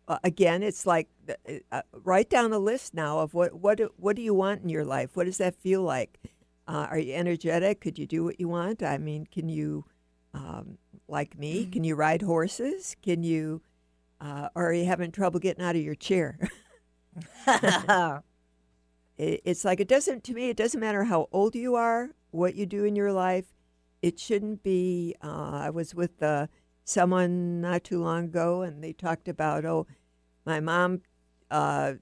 uh, 0.09 0.18
again, 0.22 0.62
it's 0.62 0.87
like 0.87 1.09
uh, 1.29 1.53
uh, 1.72 1.83
write 1.93 2.29
down 2.29 2.53
a 2.53 2.59
list 2.59 2.95
now 2.95 3.20
of 3.20 3.33
what 3.35 3.55
what 3.55 3.79
do- 3.79 3.93
what 3.97 4.16
do 4.16 4.22
you 4.22 4.35
want 4.35 4.62
in 4.62 4.68
your 4.68 4.85
life? 4.85 5.16
What 5.16 5.25
does 5.25 5.39
that 5.39 5.55
feel 5.57 5.83
like? 5.83 6.18
Uh, 6.68 6.87
are 6.91 6.99
you 6.99 7.14
energetic? 7.14 7.81
Could 7.81 7.99
you 7.99 8.07
do 8.07 8.25
what 8.25 8.41
you 8.41 8.49
want? 8.49 8.83
I 8.83 8.99
mean, 8.99 9.27
can 9.31 9.49
you, 9.49 9.85
um, 10.35 10.79
like 11.09 11.39
me, 11.39 11.66
can 11.66 11.85
you 11.85 11.95
ride 11.95 12.22
horses? 12.22 12.97
Can 13.03 13.22
you, 13.22 13.62
uh, 14.20 14.49
or 14.55 14.70
are 14.70 14.72
you 14.72 14.87
having 14.87 15.11
trouble 15.12 15.41
getting 15.41 15.64
out 15.64 15.77
of 15.77 15.83
your 15.83 15.95
chair? 15.95 16.39
it, 19.17 19.41
it's 19.45 19.65
like 19.65 19.81
it 19.81 19.89
doesn't 19.89 20.25
to 20.25 20.35
me 20.35 20.49
it 20.49 20.57
doesn't 20.57 20.81
matter 20.81 21.05
how 21.05 21.29
old 21.33 21.55
you 21.55 21.75
are 21.75 22.11
what 22.31 22.55
you 22.55 22.67
do 22.67 22.85
in 22.85 22.97
your 22.97 23.12
life 23.12 23.47
it 24.03 24.19
shouldn't 24.19 24.62
be 24.62 25.15
uh, 25.23 25.51
i 25.53 25.71
was 25.71 25.95
with 25.95 26.23
uh, 26.23 26.47
someone 26.85 27.61
not 27.61 27.85
too 27.85 28.01
long 28.01 28.25
ago 28.25 28.62
and 28.62 28.83
they 28.83 28.93
talked 28.93 29.29
about 29.29 29.65
oh 29.65 29.87
my 30.45 30.61
mom 30.61 31.01
uh, 31.51 31.95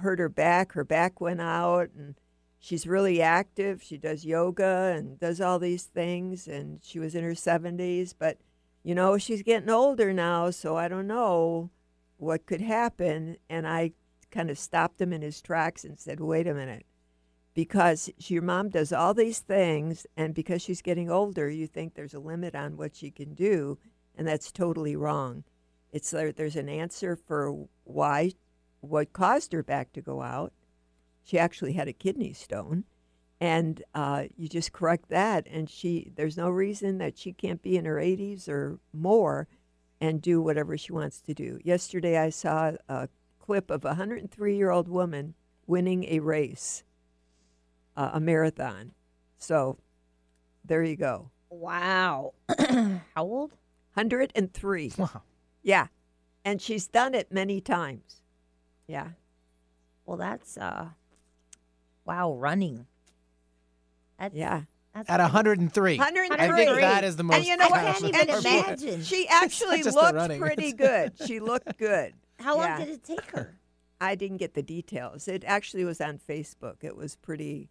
hurt 0.00 0.18
her 0.18 0.28
back 0.28 0.72
her 0.72 0.84
back 0.84 1.20
went 1.20 1.40
out 1.40 1.90
and 1.96 2.14
she's 2.58 2.86
really 2.86 3.20
active 3.20 3.82
she 3.82 3.96
does 3.96 4.24
yoga 4.24 4.94
and 4.96 5.18
does 5.18 5.40
all 5.40 5.58
these 5.58 5.84
things 5.84 6.46
and 6.46 6.80
she 6.82 6.98
was 6.98 7.14
in 7.14 7.24
her 7.24 7.32
70s 7.32 8.14
but 8.16 8.38
you 8.82 8.94
know 8.94 9.16
she's 9.18 9.42
getting 9.42 9.70
older 9.70 10.12
now 10.12 10.50
so 10.50 10.76
i 10.76 10.88
don't 10.88 11.06
know 11.06 11.70
what 12.18 12.46
could 12.46 12.60
happen 12.60 13.36
and 13.48 13.66
i 13.66 13.92
kind 14.32 14.50
of 14.50 14.58
stopped 14.58 15.00
him 15.00 15.12
in 15.12 15.22
his 15.22 15.40
tracks 15.40 15.84
and 15.84 15.98
said, 15.98 16.18
wait 16.18 16.48
a 16.48 16.54
minute. 16.54 16.86
Because 17.54 18.10
your 18.16 18.42
mom 18.42 18.70
does 18.70 18.92
all 18.92 19.12
these 19.12 19.40
things, 19.40 20.06
and 20.16 20.34
because 20.34 20.62
she's 20.62 20.80
getting 20.80 21.10
older, 21.10 21.50
you 21.50 21.66
think 21.66 21.94
there's 21.94 22.14
a 22.14 22.18
limit 22.18 22.54
on 22.54 22.78
what 22.78 22.96
she 22.96 23.10
can 23.10 23.34
do, 23.34 23.78
and 24.16 24.26
that's 24.26 24.50
totally 24.50 24.96
wrong. 24.96 25.44
It's 25.92 26.10
there, 26.10 26.32
there's 26.32 26.56
an 26.56 26.70
answer 26.70 27.14
for 27.14 27.66
why, 27.84 28.32
what 28.80 29.12
caused 29.12 29.52
her 29.52 29.62
back 29.62 29.92
to 29.92 30.00
go 30.00 30.22
out. 30.22 30.54
She 31.22 31.38
actually 31.38 31.74
had 31.74 31.88
a 31.88 31.92
kidney 31.92 32.32
stone, 32.32 32.84
and 33.38 33.82
uh, 33.94 34.24
you 34.34 34.48
just 34.48 34.72
correct 34.72 35.10
that, 35.10 35.46
and 35.50 35.68
she 35.68 36.10
there's 36.16 36.38
no 36.38 36.48
reason 36.48 36.98
that 36.98 37.18
she 37.18 37.32
can't 37.32 37.60
be 37.60 37.76
in 37.76 37.84
her 37.84 37.96
80s 37.96 38.48
or 38.48 38.78
more 38.94 39.46
and 40.00 40.20
do 40.20 40.40
whatever 40.40 40.76
she 40.76 40.92
wants 40.92 41.20
to 41.20 41.34
do. 41.34 41.60
Yesterday, 41.62 42.18
I 42.18 42.30
saw 42.30 42.72
a 42.88 43.08
clip 43.42 43.70
of 43.70 43.84
a 43.84 43.88
103 43.88 44.56
year 44.56 44.70
old 44.70 44.88
woman 44.88 45.34
winning 45.66 46.04
a 46.04 46.20
race, 46.20 46.84
uh, 47.96 48.10
a 48.14 48.20
marathon. 48.20 48.92
So 49.38 49.78
there 50.64 50.82
you 50.82 50.96
go. 50.96 51.30
Wow. 51.50 52.34
How 52.58 53.00
old? 53.16 53.50
103. 53.94 54.92
Wow. 54.96 55.22
Yeah. 55.62 55.88
And 56.44 56.62
she's 56.62 56.86
done 56.86 57.14
it 57.14 57.30
many 57.30 57.60
times. 57.60 58.22
Yeah. 58.86 59.08
Well, 60.06 60.16
that's 60.16 60.56
uh, 60.56 60.88
wow, 62.04 62.32
running. 62.34 62.86
That's, 64.18 64.34
Yeah. 64.34 64.62
That's 64.94 65.08
At 65.08 65.20
103. 65.20 65.96
103. 65.96 66.36
I 66.38 66.54
think 66.54 66.80
that 66.80 67.02
is 67.02 67.16
the 67.16 67.22
most. 67.22 67.36
And 67.36 67.46
you 67.46 67.56
know 67.56 67.68
what? 67.68 67.80
I 67.80 67.92
can't 67.92 68.14
And 68.14 68.28
even 68.28 68.42
she- 68.42 68.58
imagine. 68.58 69.02
She 69.02 69.28
actually 69.30 69.82
looked 69.84 70.38
pretty 70.38 70.72
good. 70.74 71.12
She 71.26 71.40
looked 71.40 71.78
good. 71.78 72.12
How 72.42 72.56
long 72.56 72.64
Yeah. 72.66 72.78
did 72.84 72.88
it 72.88 73.04
take 73.04 73.30
her? 73.32 73.56
I 74.00 74.14
didn't 74.14 74.38
get 74.38 74.54
the 74.54 74.62
details. 74.62 75.28
It 75.28 75.44
actually 75.46 75.84
was 75.84 76.00
on 76.00 76.18
Facebook. 76.18 76.82
It 76.82 76.96
was 76.96 77.14
pretty. 77.16 77.70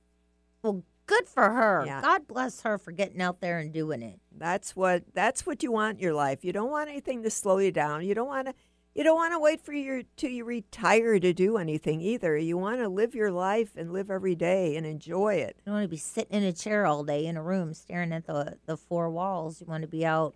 Well, 0.64 0.84
good 1.06 1.28
for 1.28 1.50
her. 1.50 1.84
Yeah. 1.86 2.02
God 2.02 2.26
bless 2.28 2.62
her 2.62 2.78
for 2.78 2.92
getting 2.92 3.22
out 3.22 3.42
there 3.42 3.60
and 3.60 3.74
doing 3.74 4.02
it. 4.02 4.20
That's 4.38 4.76
what 4.76 5.04
that's 5.14 5.46
what 5.46 5.62
you 5.62 5.72
want 5.72 5.98
in 5.98 6.04
your 6.04 6.14
life. 6.14 6.46
You 6.46 6.54
don't 6.54 6.72
want 6.72 6.90
anything 6.90 7.24
to 7.24 7.30
slow 7.30 7.58
you 7.58 7.72
down. 7.72 8.06
You 8.06 8.16
don't 8.16 8.28
want 8.28 8.48
to 8.48 8.54
you 8.96 9.04
don't 9.04 9.16
want 9.16 9.34
to 9.34 9.40
wait 9.40 9.62
for 9.62 9.74
your 9.74 10.04
till 10.16 10.32
you 10.32 10.44
retire 10.46 11.20
to 11.20 11.34
do 11.34 11.58
anything 11.58 12.00
either. 12.02 12.38
You 12.38 12.58
want 12.58 12.80
to 12.80 12.88
live 12.90 13.14
your 13.16 13.32
life 13.32 13.72
and 13.76 13.92
live 13.92 14.10
every 14.12 14.36
day 14.36 14.76
and 14.78 14.86
enjoy 14.86 15.36
it. 15.36 15.56
You 15.60 15.64
don't 15.66 15.76
want 15.76 15.86
to 15.86 15.90
be 15.90 15.98
sitting 15.98 16.38
in 16.38 16.44
a 16.44 16.54
chair 16.54 16.86
all 16.86 17.04
day 17.04 17.26
in 17.26 17.36
a 17.38 17.44
room 17.44 17.74
staring 17.74 18.14
at 18.14 18.26
the 18.26 18.58
the 18.66 18.78
four 18.78 19.10
walls. 19.10 19.60
You 19.60 19.68
want 19.68 19.82
to 19.82 19.88
be 19.88 20.06
out 20.06 20.36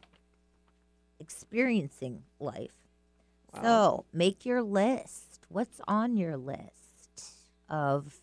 experiencing 1.19 2.23
life. 2.39 2.71
So 3.63 4.05
make 4.13 4.45
your 4.45 4.61
list. 4.61 5.39
What's 5.49 5.79
on 5.87 6.17
your 6.17 6.37
list 6.37 7.33
of 7.69 8.15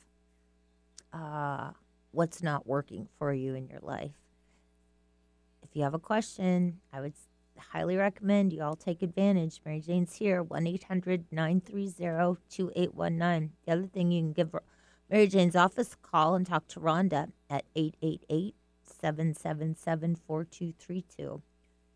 uh, 1.12 1.70
what's 2.11 2.43
not 2.43 2.66
working 2.66 3.09
for 3.18 3.33
you 3.33 3.55
in 3.55 3.68
your 3.68 3.80
life? 3.83 4.12
If 5.62 5.70
you 5.74 5.83
have 5.83 5.95
a 5.95 5.99
question, 5.99 6.80
I 6.93 7.01
would 7.01 7.14
highly 7.59 7.97
recommend 7.97 8.53
you 8.53 8.62
all 8.62 8.76
take 8.76 9.03
advantage. 9.03 9.61
Mary 9.64 9.80
Jane's 9.80 10.14
here, 10.14 10.43
1 10.43 10.66
800 10.66 11.24
930 11.30 12.41
2819. 12.51 13.53
The 13.66 13.72
other 13.72 13.87
thing, 13.87 14.12
you 14.12 14.22
can 14.22 14.33
give 14.33 14.55
Mary 15.11 15.26
Jane's 15.26 15.57
office 15.57 15.95
a 15.95 16.07
call 16.07 16.35
and 16.35 16.47
talk 16.47 16.68
to 16.68 16.80
Rhonda 16.80 17.30
at 17.49 17.64
888 17.74 18.55
777 18.85 20.16
4232. 20.26 21.43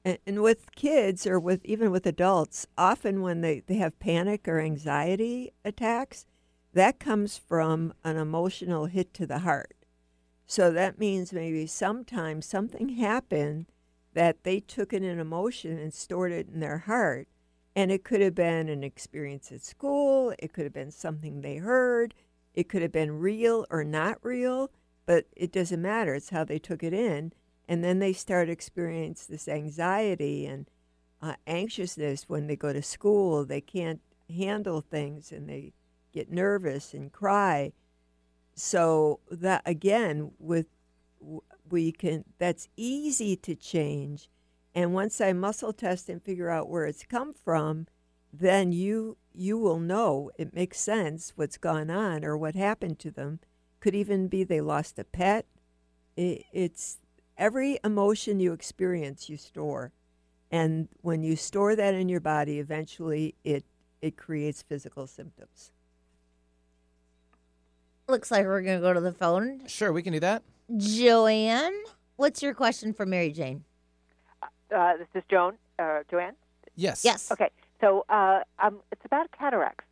And, 0.06 0.18
and 0.24 0.40
with 0.40 0.72
kids 0.76 1.26
or 1.26 1.40
with 1.40 1.64
even 1.64 1.90
with 1.90 2.06
adults, 2.06 2.68
often 2.78 3.22
when 3.22 3.40
they, 3.40 3.64
they 3.66 3.74
have 3.74 3.98
panic 3.98 4.46
or 4.46 4.60
anxiety 4.60 5.52
attacks, 5.64 6.26
that 6.74 7.00
comes 7.00 7.36
from 7.36 7.92
an 8.04 8.16
emotional 8.16 8.86
hit 8.86 9.12
to 9.14 9.26
the 9.26 9.40
heart. 9.40 9.74
So 10.46 10.70
that 10.70 11.00
means 11.00 11.32
maybe 11.32 11.66
sometimes 11.66 12.46
something 12.46 12.90
happened 12.90 13.66
that 14.14 14.44
they 14.44 14.60
took 14.60 14.92
in 14.92 15.02
an 15.02 15.18
emotion 15.18 15.76
and 15.76 15.92
stored 15.92 16.30
it 16.30 16.46
in 16.54 16.60
their 16.60 16.78
heart. 16.78 17.26
And 17.74 17.90
it 17.90 18.04
could 18.04 18.20
have 18.20 18.36
been 18.36 18.68
an 18.68 18.84
experience 18.84 19.50
at 19.50 19.62
school, 19.62 20.32
it 20.38 20.52
could 20.52 20.64
have 20.64 20.72
been 20.72 20.92
something 20.92 21.40
they 21.40 21.56
heard, 21.56 22.14
it 22.54 22.68
could 22.68 22.82
have 22.82 22.92
been 22.92 23.18
real 23.18 23.66
or 23.70 23.82
not 23.82 24.18
real, 24.22 24.70
but 25.04 25.26
it 25.36 25.50
doesn't 25.50 25.82
matter. 25.82 26.14
It's 26.14 26.30
how 26.30 26.44
they 26.44 26.60
took 26.60 26.84
it 26.84 26.94
in. 26.94 27.32
And 27.68 27.82
then 27.82 27.98
they 27.98 28.12
start 28.12 28.48
experience 28.48 29.26
this 29.26 29.48
anxiety 29.48 30.46
and 30.46 30.70
uh, 31.20 31.34
anxiousness 31.46 32.28
when 32.28 32.46
they 32.46 32.56
go 32.56 32.72
to 32.72 32.82
school. 32.82 33.44
They 33.44 33.60
can't 33.60 34.00
handle 34.28 34.80
things 34.80 35.32
and 35.32 35.48
they 35.48 35.72
get 36.12 36.30
nervous 36.30 36.94
and 36.94 37.12
cry. 37.12 37.72
So 38.54 39.20
that 39.30 39.62
again, 39.66 40.32
with 40.38 40.66
we 41.68 41.92
can 41.92 42.24
that's 42.38 42.68
easy 42.76 43.36
to 43.36 43.54
change. 43.54 44.28
And 44.74 44.92
once 44.92 45.20
I 45.20 45.32
muscle 45.32 45.72
test 45.72 46.08
and 46.08 46.22
figure 46.22 46.50
out 46.50 46.68
where 46.68 46.84
it's 46.84 47.04
come 47.04 47.32
from, 47.32 47.86
then 48.32 48.72
you 48.72 49.16
you 49.34 49.58
will 49.58 49.78
know 49.78 50.30
it 50.38 50.54
makes 50.54 50.80
sense 50.80 51.32
what's 51.36 51.58
gone 51.58 51.90
on 51.90 52.24
or 52.24 52.36
what 52.36 52.54
happened 52.54 52.98
to 53.00 53.10
them. 53.10 53.40
Could 53.80 53.94
even 53.94 54.28
be 54.28 54.44
they 54.44 54.60
lost 54.60 54.98
a 54.98 55.04
pet. 55.04 55.46
It, 56.16 56.44
it's 56.52 56.98
every 57.38 57.78
emotion 57.84 58.40
you 58.40 58.52
experience 58.52 59.28
you 59.28 59.36
store, 59.36 59.92
and 60.50 60.88
when 61.02 61.22
you 61.22 61.36
store 61.36 61.76
that 61.76 61.94
in 61.94 62.08
your 62.08 62.20
body, 62.20 62.58
eventually 62.58 63.34
it 63.44 63.64
it 64.02 64.16
creates 64.16 64.62
physical 64.62 65.06
symptoms. 65.06 65.72
Looks 68.08 68.30
like 68.30 68.44
we're 68.44 68.62
going 68.62 68.78
to 68.78 68.82
go 68.82 68.92
to 68.92 69.00
the 69.00 69.12
phone. 69.12 69.66
Sure, 69.66 69.92
we 69.92 70.02
can 70.02 70.12
do 70.12 70.20
that. 70.20 70.42
Joanne, 70.76 71.74
what's 72.16 72.42
your 72.42 72.54
question 72.54 72.92
for 72.92 73.04
Mary 73.04 73.32
Jane? 73.32 73.64
Uh, 74.74 74.96
this 74.96 75.08
is 75.14 75.22
Joan, 75.28 75.54
uh, 75.78 76.00
Joanne. 76.10 76.34
Yes. 76.76 77.04
Yes. 77.04 77.32
Okay, 77.32 77.50
so 77.80 78.04
uh, 78.08 78.40
um, 78.62 78.78
it's 78.92 79.04
about 79.04 79.30
cataracts. 79.36 79.84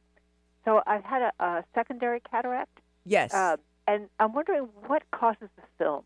So 0.65 0.81
I've 0.87 1.05
had 1.05 1.23
a, 1.23 1.45
a 1.45 1.65
secondary 1.75 2.21
cataract, 2.21 2.79
Yes. 3.05 3.35
uh, 3.35 3.57
and 3.87 4.09
I'm 4.21 4.33
wondering 4.33 4.69
what 4.87 5.03
causes 5.11 5.49
the 5.57 5.63
film. 5.79 6.05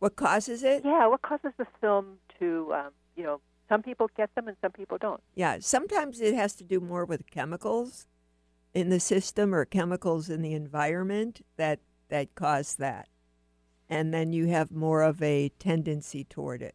What 0.00 0.16
causes 0.16 0.64
it? 0.64 0.82
Yeah, 0.84 1.06
what 1.06 1.22
causes 1.22 1.52
the 1.56 1.66
film 1.80 2.18
to, 2.40 2.72
um, 2.74 2.90
you 3.16 3.22
know, 3.22 3.40
some 3.68 3.82
people 3.82 4.10
get 4.16 4.34
them 4.34 4.48
and 4.48 4.56
some 4.60 4.72
people 4.72 4.98
don't. 4.98 5.22
Yeah, 5.34 5.58
sometimes 5.60 6.20
it 6.20 6.34
has 6.34 6.54
to 6.56 6.64
do 6.64 6.80
more 6.80 7.04
with 7.04 7.30
chemicals 7.30 8.06
in 8.74 8.88
the 8.88 8.98
system 8.98 9.54
or 9.54 9.64
chemicals 9.64 10.28
in 10.28 10.42
the 10.42 10.54
environment 10.54 11.44
that 11.56 11.80
that 12.08 12.34
cause 12.34 12.74
that. 12.76 13.08
And 13.88 14.12
then 14.12 14.32
you 14.32 14.46
have 14.48 14.72
more 14.72 15.02
of 15.02 15.22
a 15.22 15.50
tendency 15.58 16.24
toward 16.24 16.62
it. 16.62 16.74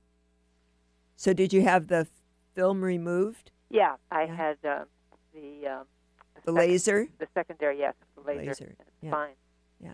So 1.17 1.33
did 1.33 1.51
you 1.51 1.63
have 1.63 1.87
the 1.87 2.07
film 2.53 2.83
removed? 2.83 3.51
Yeah, 3.69 3.95
I 4.11 4.25
had 4.25 4.57
uh, 4.63 4.85
the 5.33 5.67
um, 5.67 5.85
The 6.45 6.51
sec- 6.51 6.55
laser? 6.55 7.07
The 7.19 7.27
secondary, 7.33 7.79
yes, 7.79 7.95
the 8.15 8.21
laser. 8.21 8.45
Laser, 8.49 8.75
yeah. 9.01 9.11
fine. 9.11 9.33
Yeah. 9.81 9.93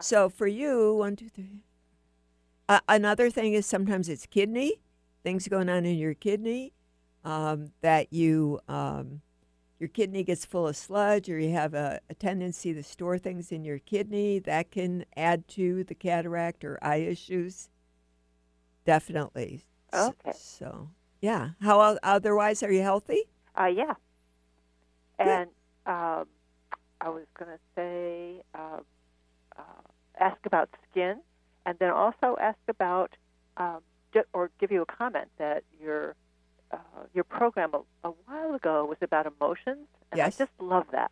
So 0.00 0.28
for 0.28 0.46
you, 0.46 0.94
one, 0.94 1.16
two, 1.16 1.28
three. 1.28 1.62
Uh, 2.72 2.80
another 2.88 3.28
thing 3.28 3.52
is 3.52 3.66
sometimes 3.66 4.08
it's 4.08 4.24
kidney, 4.24 4.80
things 5.22 5.46
going 5.46 5.68
on 5.68 5.84
in 5.84 5.98
your 5.98 6.14
kidney, 6.14 6.72
um, 7.22 7.70
that 7.82 8.10
you 8.10 8.60
um, 8.66 9.20
your 9.78 9.90
kidney 9.90 10.24
gets 10.24 10.46
full 10.46 10.66
of 10.66 10.74
sludge, 10.74 11.28
or 11.28 11.38
you 11.38 11.52
have 11.52 11.74
a, 11.74 12.00
a 12.08 12.14
tendency 12.14 12.72
to 12.72 12.82
store 12.82 13.18
things 13.18 13.52
in 13.52 13.62
your 13.62 13.78
kidney. 13.78 14.38
That 14.38 14.70
can 14.70 15.04
add 15.18 15.48
to 15.48 15.84
the 15.84 15.94
cataract 15.94 16.64
or 16.64 16.78
eye 16.80 17.02
issues. 17.02 17.68
Definitely. 18.86 19.66
Okay. 19.92 20.32
So 20.34 20.88
yeah. 21.20 21.50
How 21.60 21.98
otherwise 22.02 22.62
are 22.62 22.72
you 22.72 22.80
healthy? 22.80 23.24
Uh, 23.54 23.66
yeah. 23.66 23.92
And 25.18 25.50
um, 25.84 26.24
I 27.02 27.10
was 27.10 27.26
going 27.38 27.50
to 27.50 27.58
say, 27.76 28.42
uh, 28.54 28.80
uh, 29.58 29.62
ask 30.18 30.38
about 30.46 30.70
skin, 30.90 31.20
and 31.66 31.78
then 31.78 31.90
also 31.90 32.36
ask 32.40 32.58
about, 32.68 33.14
um, 33.56 33.78
or 34.32 34.50
give 34.60 34.70
you 34.70 34.82
a 34.82 34.86
comment 34.86 35.28
that 35.38 35.64
your 35.80 36.14
uh, 36.72 36.76
your 37.14 37.24
program 37.24 37.72
a, 37.74 38.08
a 38.08 38.12
while 38.26 38.54
ago 38.54 38.84
was 38.86 38.96
about 39.02 39.26
emotions, 39.26 39.86
and 40.10 40.16
Yes. 40.18 40.40
I 40.40 40.44
just 40.44 40.52
love 40.60 40.86
that. 40.92 41.10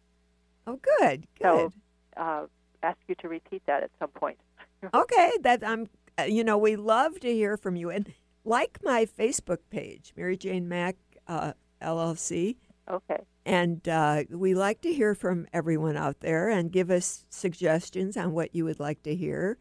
Oh, 0.67 0.79
good. 0.99 1.27
Good. 1.39 1.43
So, 1.43 1.73
uh, 2.17 2.47
ask 2.83 2.99
you 3.09 3.15
to 3.17 3.29
repeat 3.29 3.63
that 3.67 3.83
at 3.83 3.91
some 3.99 4.09
point. 4.11 4.39
Okay, 4.95 5.33
that 5.43 5.63
I'm. 5.63 5.89
uh, 6.19 6.23
You 6.23 6.43
know, 6.43 6.57
we 6.57 6.77
love 6.77 7.21
to 7.21 7.31
hear 7.33 7.57
from 7.59 7.77
you, 7.77 7.91
and 7.91 8.13
like 8.45 8.79
my 8.83 9.05
Facebook 9.07 9.59
page, 9.69 10.13
Mary 10.17 10.37
Jane 10.39 10.67
Mack 10.69 10.97
uh, 11.29 11.53
LLC, 11.83 12.57
Okay. 12.91 13.19
and 13.45 13.87
uh, 13.87 14.25
we 14.31 14.55
like 14.55 14.81
to 14.83 14.93
hear 14.93 15.15
from 15.15 15.47
everyone 15.53 15.97
out 15.99 16.21
there 16.21 16.49
and 16.49 16.73
give 16.73 16.91
us 16.91 17.27
suggestions 17.29 18.17
on 18.17 18.33
what 18.33 18.55
you 18.55 18.65
would 18.65 18.81
like 18.81 19.03
to 19.03 19.15
hear. 19.15 19.59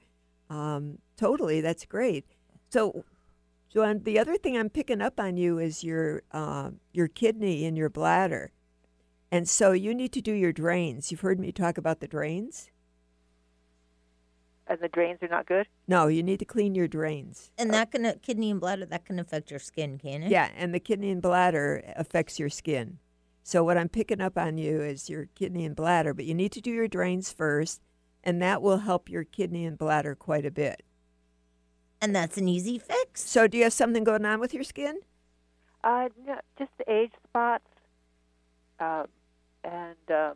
Um, 0.50 1.00
totally, 1.16 1.62
that's 1.62 1.86
great. 1.86 2.26
So, 2.70 3.04
Joanne, 3.72 4.04
the 4.04 4.18
other 4.18 4.38
thing 4.38 4.58
I'm 4.58 4.70
picking 4.70 5.02
up 5.02 5.20
on 5.20 5.38
you 5.38 5.60
is 5.60 5.84
your 5.84 6.24
uh, 6.32 6.72
your 6.92 7.08
kidney 7.08 7.66
and 7.66 7.78
your 7.78 7.90
bladder, 7.90 8.52
and 9.32 9.48
so 9.48 9.72
you 9.72 9.94
need 9.94 10.12
to 10.14 10.22
do 10.22 10.34
your 10.34 10.52
drains. 10.52 11.12
You've 11.12 11.22
heard 11.22 11.40
me 11.40 11.52
talk 11.52 11.78
about 11.78 12.00
the 12.00 12.08
drains. 12.08 12.72
And 14.70 14.80
the 14.80 14.88
drains 14.88 15.18
are 15.24 15.28
not 15.28 15.48
good. 15.48 15.66
No, 15.88 16.08
you 16.08 16.22
need 16.22 16.38
to 16.40 16.46
clean 16.46 16.76
your 16.76 16.88
drains. 16.88 17.50
And 17.58 17.74
that 17.74 17.92
can 17.92 18.20
kidney 18.22 18.52
and 18.52 18.62
bladder 18.62 18.86
that 18.86 19.04
can 19.04 19.18
affect 19.18 19.50
your 19.50 19.60
skin, 19.60 19.98
can 19.98 20.22
it? 20.22 20.30
Yeah, 20.30 20.50
and 20.56 20.76
the 20.76 20.80
kidney 20.80 21.10
and 21.10 21.24
bladder 21.24 21.84
affects 21.96 22.38
your 22.38 22.50
skin. 22.50 23.00
So 23.42 23.64
what 23.64 23.80
I'm 23.80 23.90
picking 23.90 24.22
up 24.22 24.38
on 24.38 24.60
you 24.60 24.80
is 24.82 25.10
your 25.10 25.28
kidney 25.34 25.66
and 25.66 25.76
bladder, 25.76 26.14
but 26.14 26.26
you 26.26 26.36
need 26.36 26.52
to 26.52 26.62
do 26.62 26.70
your 26.70 26.88
drains 26.88 27.32
first, 27.32 27.82
and 28.24 28.42
that 28.42 28.62
will 28.62 28.80
help 28.80 29.10
your 29.10 29.24
kidney 29.24 29.66
and 29.66 29.78
bladder 29.78 30.16
quite 30.16 30.46
a 30.46 30.52
bit. 30.52 30.84
And 32.02 32.16
that's 32.16 32.38
an 32.38 32.48
easy 32.48 32.78
fix. 32.80 33.22
So 33.30 33.48
do 33.48 33.58
you 33.58 33.64
have 33.64 33.74
something 33.74 34.04
going 34.04 34.26
on 34.26 34.40
with 34.40 34.54
your 34.54 34.64
skin? 34.64 35.00
Uh, 35.84 36.10
no, 36.26 36.40
just 36.58 36.72
the 36.78 36.92
age 36.92 37.12
spots, 37.28 37.64
um, 38.80 39.08
and 39.64 39.96
um, 40.10 40.34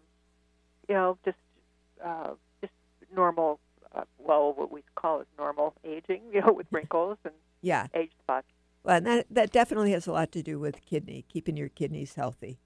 you 0.88 0.95
know, 0.95 1.17
just 1.25 1.38
uh, 2.03 2.31
just 2.61 2.73
normal. 3.13 3.59
Uh, 3.93 4.03
well, 4.17 4.53
what 4.53 4.71
we 4.71 4.84
call 4.95 5.21
is 5.21 5.27
normal 5.38 5.73
aging. 5.84 6.21
You 6.34 6.41
know, 6.41 6.53
with 6.53 6.67
wrinkles 6.71 7.17
and 7.25 7.34
Yeah. 7.61 7.88
age 7.93 8.11
spots. 8.21 8.47
Well, 8.84 8.97
and 8.97 9.05
that 9.05 9.27
that 9.31 9.51
definitely 9.51 9.91
has 9.91 10.07
a 10.07 10.13
lot 10.13 10.31
to 10.34 10.41
do 10.43 10.59
with 10.59 10.86
kidney, 10.86 11.25
keeping 11.27 11.57
your 11.57 11.69
kidneys 11.69 12.15
healthy. 12.15 12.59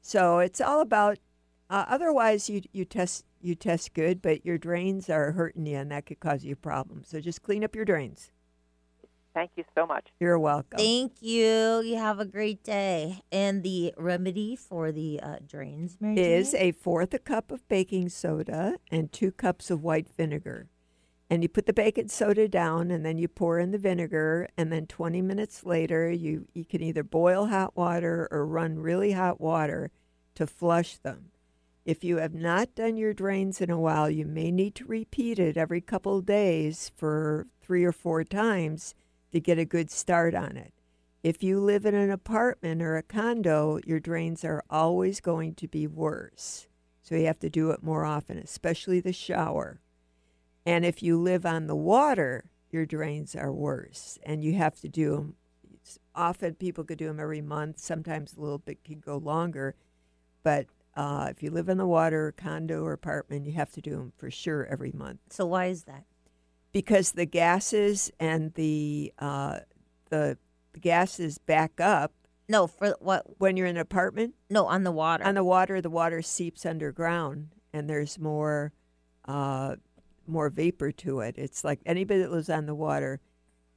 So 0.00 0.38
it's 0.38 0.60
all 0.60 0.80
about. 0.80 1.18
Uh, 1.70 1.84
otherwise, 1.88 2.48
you 2.50 2.62
you 2.72 2.84
test 2.84 3.24
you 3.40 3.54
test 3.54 3.94
good, 3.94 4.22
but 4.22 4.44
your 4.44 4.58
drains 4.58 5.08
are 5.08 5.32
hurting 5.32 5.66
you, 5.66 5.76
and 5.76 5.90
that 5.90 6.06
could 6.06 6.20
cause 6.20 6.44
you 6.44 6.56
problems. 6.56 7.08
So 7.08 7.20
just 7.20 7.42
clean 7.42 7.64
up 7.64 7.74
your 7.74 7.84
drains. 7.84 8.30
Thank 9.34 9.52
you 9.56 9.64
so 9.72 9.86
much. 9.86 10.08
You're 10.18 10.38
welcome. 10.38 10.78
Thank 10.78 11.22
you. 11.22 11.80
You 11.84 11.96
have 11.96 12.18
a 12.18 12.24
great 12.24 12.64
day. 12.64 13.20
And 13.30 13.62
the 13.62 13.94
remedy 13.96 14.56
for 14.56 14.90
the 14.90 15.20
uh, 15.22 15.36
drains, 15.46 15.96
Mary 16.00 16.18
is 16.18 16.50
Jane? 16.50 16.60
a 16.60 16.72
fourth 16.72 17.14
a 17.14 17.20
cup 17.20 17.52
of 17.52 17.66
baking 17.68 18.08
soda 18.08 18.78
and 18.90 19.12
two 19.12 19.30
cups 19.30 19.70
of 19.70 19.82
white 19.82 20.08
vinegar. 20.08 20.68
And 21.30 21.42
you 21.42 21.48
put 21.48 21.66
the 21.66 21.72
baking 21.72 22.08
soda 22.08 22.48
down 22.48 22.90
and 22.90 23.06
then 23.06 23.16
you 23.16 23.28
pour 23.28 23.60
in 23.60 23.70
the 23.70 23.78
vinegar 23.78 24.48
and 24.56 24.72
then 24.72 24.86
20 24.86 25.22
minutes 25.22 25.64
later 25.64 26.10
you, 26.10 26.48
you 26.52 26.64
can 26.64 26.82
either 26.82 27.04
boil 27.04 27.46
hot 27.46 27.76
water 27.76 28.26
or 28.32 28.44
run 28.44 28.80
really 28.80 29.12
hot 29.12 29.40
water 29.40 29.92
to 30.34 30.46
flush 30.46 30.96
them. 30.96 31.30
If 31.88 32.04
you 32.04 32.18
have 32.18 32.34
not 32.34 32.74
done 32.74 32.98
your 32.98 33.14
drains 33.14 33.62
in 33.62 33.70
a 33.70 33.80
while, 33.80 34.10
you 34.10 34.26
may 34.26 34.50
need 34.50 34.74
to 34.74 34.84
repeat 34.84 35.38
it 35.38 35.56
every 35.56 35.80
couple 35.80 36.18
of 36.18 36.26
days 36.26 36.92
for 36.94 37.46
three 37.62 37.82
or 37.82 37.92
four 37.92 38.24
times 38.24 38.94
to 39.32 39.40
get 39.40 39.58
a 39.58 39.64
good 39.64 39.90
start 39.90 40.34
on 40.34 40.58
it. 40.58 40.74
If 41.22 41.42
you 41.42 41.58
live 41.58 41.86
in 41.86 41.94
an 41.94 42.10
apartment 42.10 42.82
or 42.82 42.98
a 42.98 43.02
condo, 43.02 43.80
your 43.86 44.00
drains 44.00 44.44
are 44.44 44.62
always 44.68 45.22
going 45.22 45.54
to 45.54 45.66
be 45.66 45.86
worse. 45.86 46.66
So 47.00 47.14
you 47.14 47.24
have 47.24 47.38
to 47.38 47.48
do 47.48 47.70
it 47.70 47.82
more 47.82 48.04
often, 48.04 48.36
especially 48.36 49.00
the 49.00 49.14
shower. 49.14 49.80
And 50.66 50.84
if 50.84 51.02
you 51.02 51.18
live 51.18 51.46
on 51.46 51.68
the 51.68 51.74
water, 51.74 52.50
your 52.70 52.84
drains 52.84 53.34
are 53.34 53.50
worse, 53.50 54.18
and 54.24 54.44
you 54.44 54.52
have 54.56 54.78
to 54.82 54.90
do 54.90 55.12
them. 55.12 55.36
Often 56.14 56.56
people 56.56 56.84
could 56.84 56.98
do 56.98 57.06
them 57.06 57.18
every 57.18 57.40
month. 57.40 57.78
Sometimes 57.78 58.34
a 58.34 58.42
little 58.42 58.58
bit 58.58 58.84
can 58.84 59.00
go 59.00 59.16
longer, 59.16 59.74
but 60.42 60.66
uh, 60.98 61.28
if 61.30 61.44
you 61.44 61.50
live 61.52 61.68
in 61.68 61.78
the 61.78 61.86
water, 61.86 62.34
condo 62.36 62.82
or 62.82 62.92
apartment, 62.92 63.46
you 63.46 63.52
have 63.52 63.70
to 63.70 63.80
do 63.80 63.92
them 63.92 64.12
for 64.18 64.32
sure 64.32 64.66
every 64.66 64.90
month. 64.90 65.20
So 65.30 65.46
why 65.46 65.66
is 65.66 65.84
that? 65.84 66.04
Because 66.72 67.12
the 67.12 67.24
gases 67.24 68.10
and 68.18 68.52
the 68.54 69.12
uh, 69.16 69.60
the, 70.10 70.36
the 70.72 70.80
gases 70.80 71.38
back 71.38 71.80
up. 71.80 72.12
No, 72.48 72.66
for 72.66 72.96
what? 72.98 73.38
When 73.38 73.56
you're 73.56 73.68
in 73.68 73.76
an 73.76 73.80
apartment. 73.80 74.34
No, 74.50 74.66
on 74.66 74.82
the 74.82 74.90
water. 74.90 75.24
On 75.24 75.36
the 75.36 75.44
water, 75.44 75.80
the 75.80 75.88
water 75.88 76.20
seeps 76.20 76.66
underground, 76.66 77.54
and 77.72 77.88
there's 77.88 78.18
more. 78.18 78.72
Uh, 79.24 79.76
more 80.26 80.50
vapor 80.50 80.92
to 80.92 81.20
it. 81.20 81.36
It's 81.38 81.64
like 81.64 81.80
anybody 81.86 82.20
that 82.20 82.30
lives 82.30 82.50
on 82.50 82.66
the 82.66 82.74
water, 82.74 83.20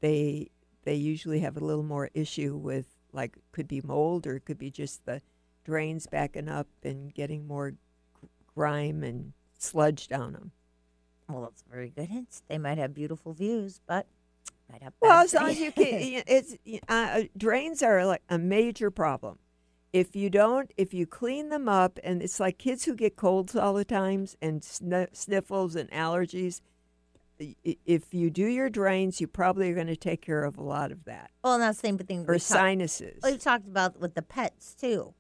they 0.01 0.49
they 0.84 0.95
usually 0.95 1.39
have 1.39 1.55
a 1.55 1.63
little 1.63 1.84
more 1.84 2.09
issue 2.13 2.57
with 2.57 2.88
like 3.13 3.38
could 3.53 3.67
be 3.67 3.82
mold 3.82 4.28
or 4.28 4.36
it 4.36 4.45
could 4.45 4.57
be 4.57 4.69
just 4.69 5.05
the 5.05 5.22
drains 5.64 6.07
backing 6.07 6.49
up 6.49 6.68
and 6.84 7.14
getting 7.14 7.47
more 7.47 7.74
grime 8.55 9.03
and 9.03 9.34
sludge 9.57 10.07
down 10.07 10.34
them. 10.34 10.51
Well, 11.30 11.41
that's 11.41 11.64
very 11.70 11.89
good 11.89 12.09
hints. 12.09 12.41
They 12.47 12.57
might 12.57 12.78
have 12.78 12.93
beautiful 12.93 13.34
views, 13.34 13.80
but 13.88 14.05
might 14.70 14.84
have. 14.84 14.93
Well, 15.01 15.24
as 15.24 15.34
long 15.34 15.49
as 15.49 15.59
you 15.59 15.72
can, 15.72 16.24
it's 16.28 16.55
uh, 16.89 17.24
drains 17.38 17.82
are 17.82 18.05
like 18.05 18.22
a 18.30 18.38
major 18.38 18.91
problem. 18.91 19.39
If 19.93 20.16
you 20.16 20.30
don't, 20.30 20.72
if 20.78 20.93
you 20.93 21.05
clean 21.05 21.49
them 21.49 21.68
up, 21.68 21.99
and 22.03 22.22
it's 22.22 22.39
like 22.39 22.57
kids 22.57 22.86
who 22.86 22.95
get 22.95 23.16
colds 23.18 23.55
all 23.55 23.74
the 23.74 23.86
times 23.86 24.38
and 24.41 24.64
sn- 24.64 25.07
sniffles 25.14 25.76
and 25.76 25.89
allergies. 25.91 26.62
If 27.64 28.14
you 28.14 28.30
do 28.30 28.45
your 28.45 28.70
drains, 28.70 29.20
you 29.20 29.26
probably 29.26 29.72
are 29.72 29.74
going 29.74 29.88
to 29.88 29.95
take 29.95 30.22
care 30.22 30.43
of 30.43 30.59
a 30.59 30.62
lot 30.64 30.91
of 30.91 31.05
that. 31.05 31.32
Well, 31.43 31.55
and 31.55 31.64
that's 31.64 31.82
the 31.82 31.88
same 31.88 31.97
thing. 31.97 32.26
Or 32.28 32.36
talk- 32.36 32.41
sinuses. 32.41 33.20
we've 33.24 33.39
talked 33.41 33.66
about 33.68 33.99
with 33.99 34.14
the 34.14 34.22
pets 34.22 34.76
too. 34.76 35.16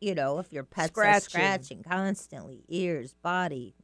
You 0.00 0.14
know, 0.14 0.38
if 0.38 0.52
your 0.52 0.64
pets 0.64 0.88
Scratching. 0.88 1.16
are 1.16 1.20
scratching 1.20 1.82
constantly, 1.82 2.64
ears, 2.68 3.14
body, 3.20 3.74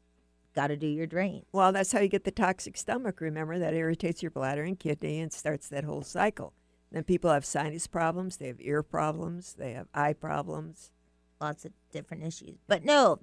got 0.55 0.69
to 0.69 0.77
do 0.77 0.87
your 0.87 1.07
drains. 1.07 1.45
Well, 1.53 1.73
that's 1.73 1.93
how 1.93 2.01
you 2.01 2.09
get 2.09 2.25
the 2.25 2.31
toxic 2.31 2.77
stomach. 2.77 3.21
Remember 3.21 3.59
that 3.59 3.75
irritates 3.75 4.23
your 4.23 4.31
bladder 4.31 4.62
and 4.62 4.79
kidney 4.79 5.21
and 5.21 5.33
starts 5.33 5.69
that 5.69 5.85
whole 5.85 6.03
cycle. 6.03 6.55
Then 6.93 7.03
people 7.03 7.31
have 7.31 7.45
sinus 7.45 7.89
problems, 7.89 8.37
they 8.37 8.47
have 8.47 8.61
ear 8.61 8.83
problems, 8.85 9.55
they 9.55 9.73
have 9.73 9.89
eye 9.93 10.12
problems. 10.12 10.93
Lots 11.41 11.65
of 11.65 11.73
different 11.91 12.23
issues. 12.23 12.59
But 12.69 12.85
no, 12.85 13.19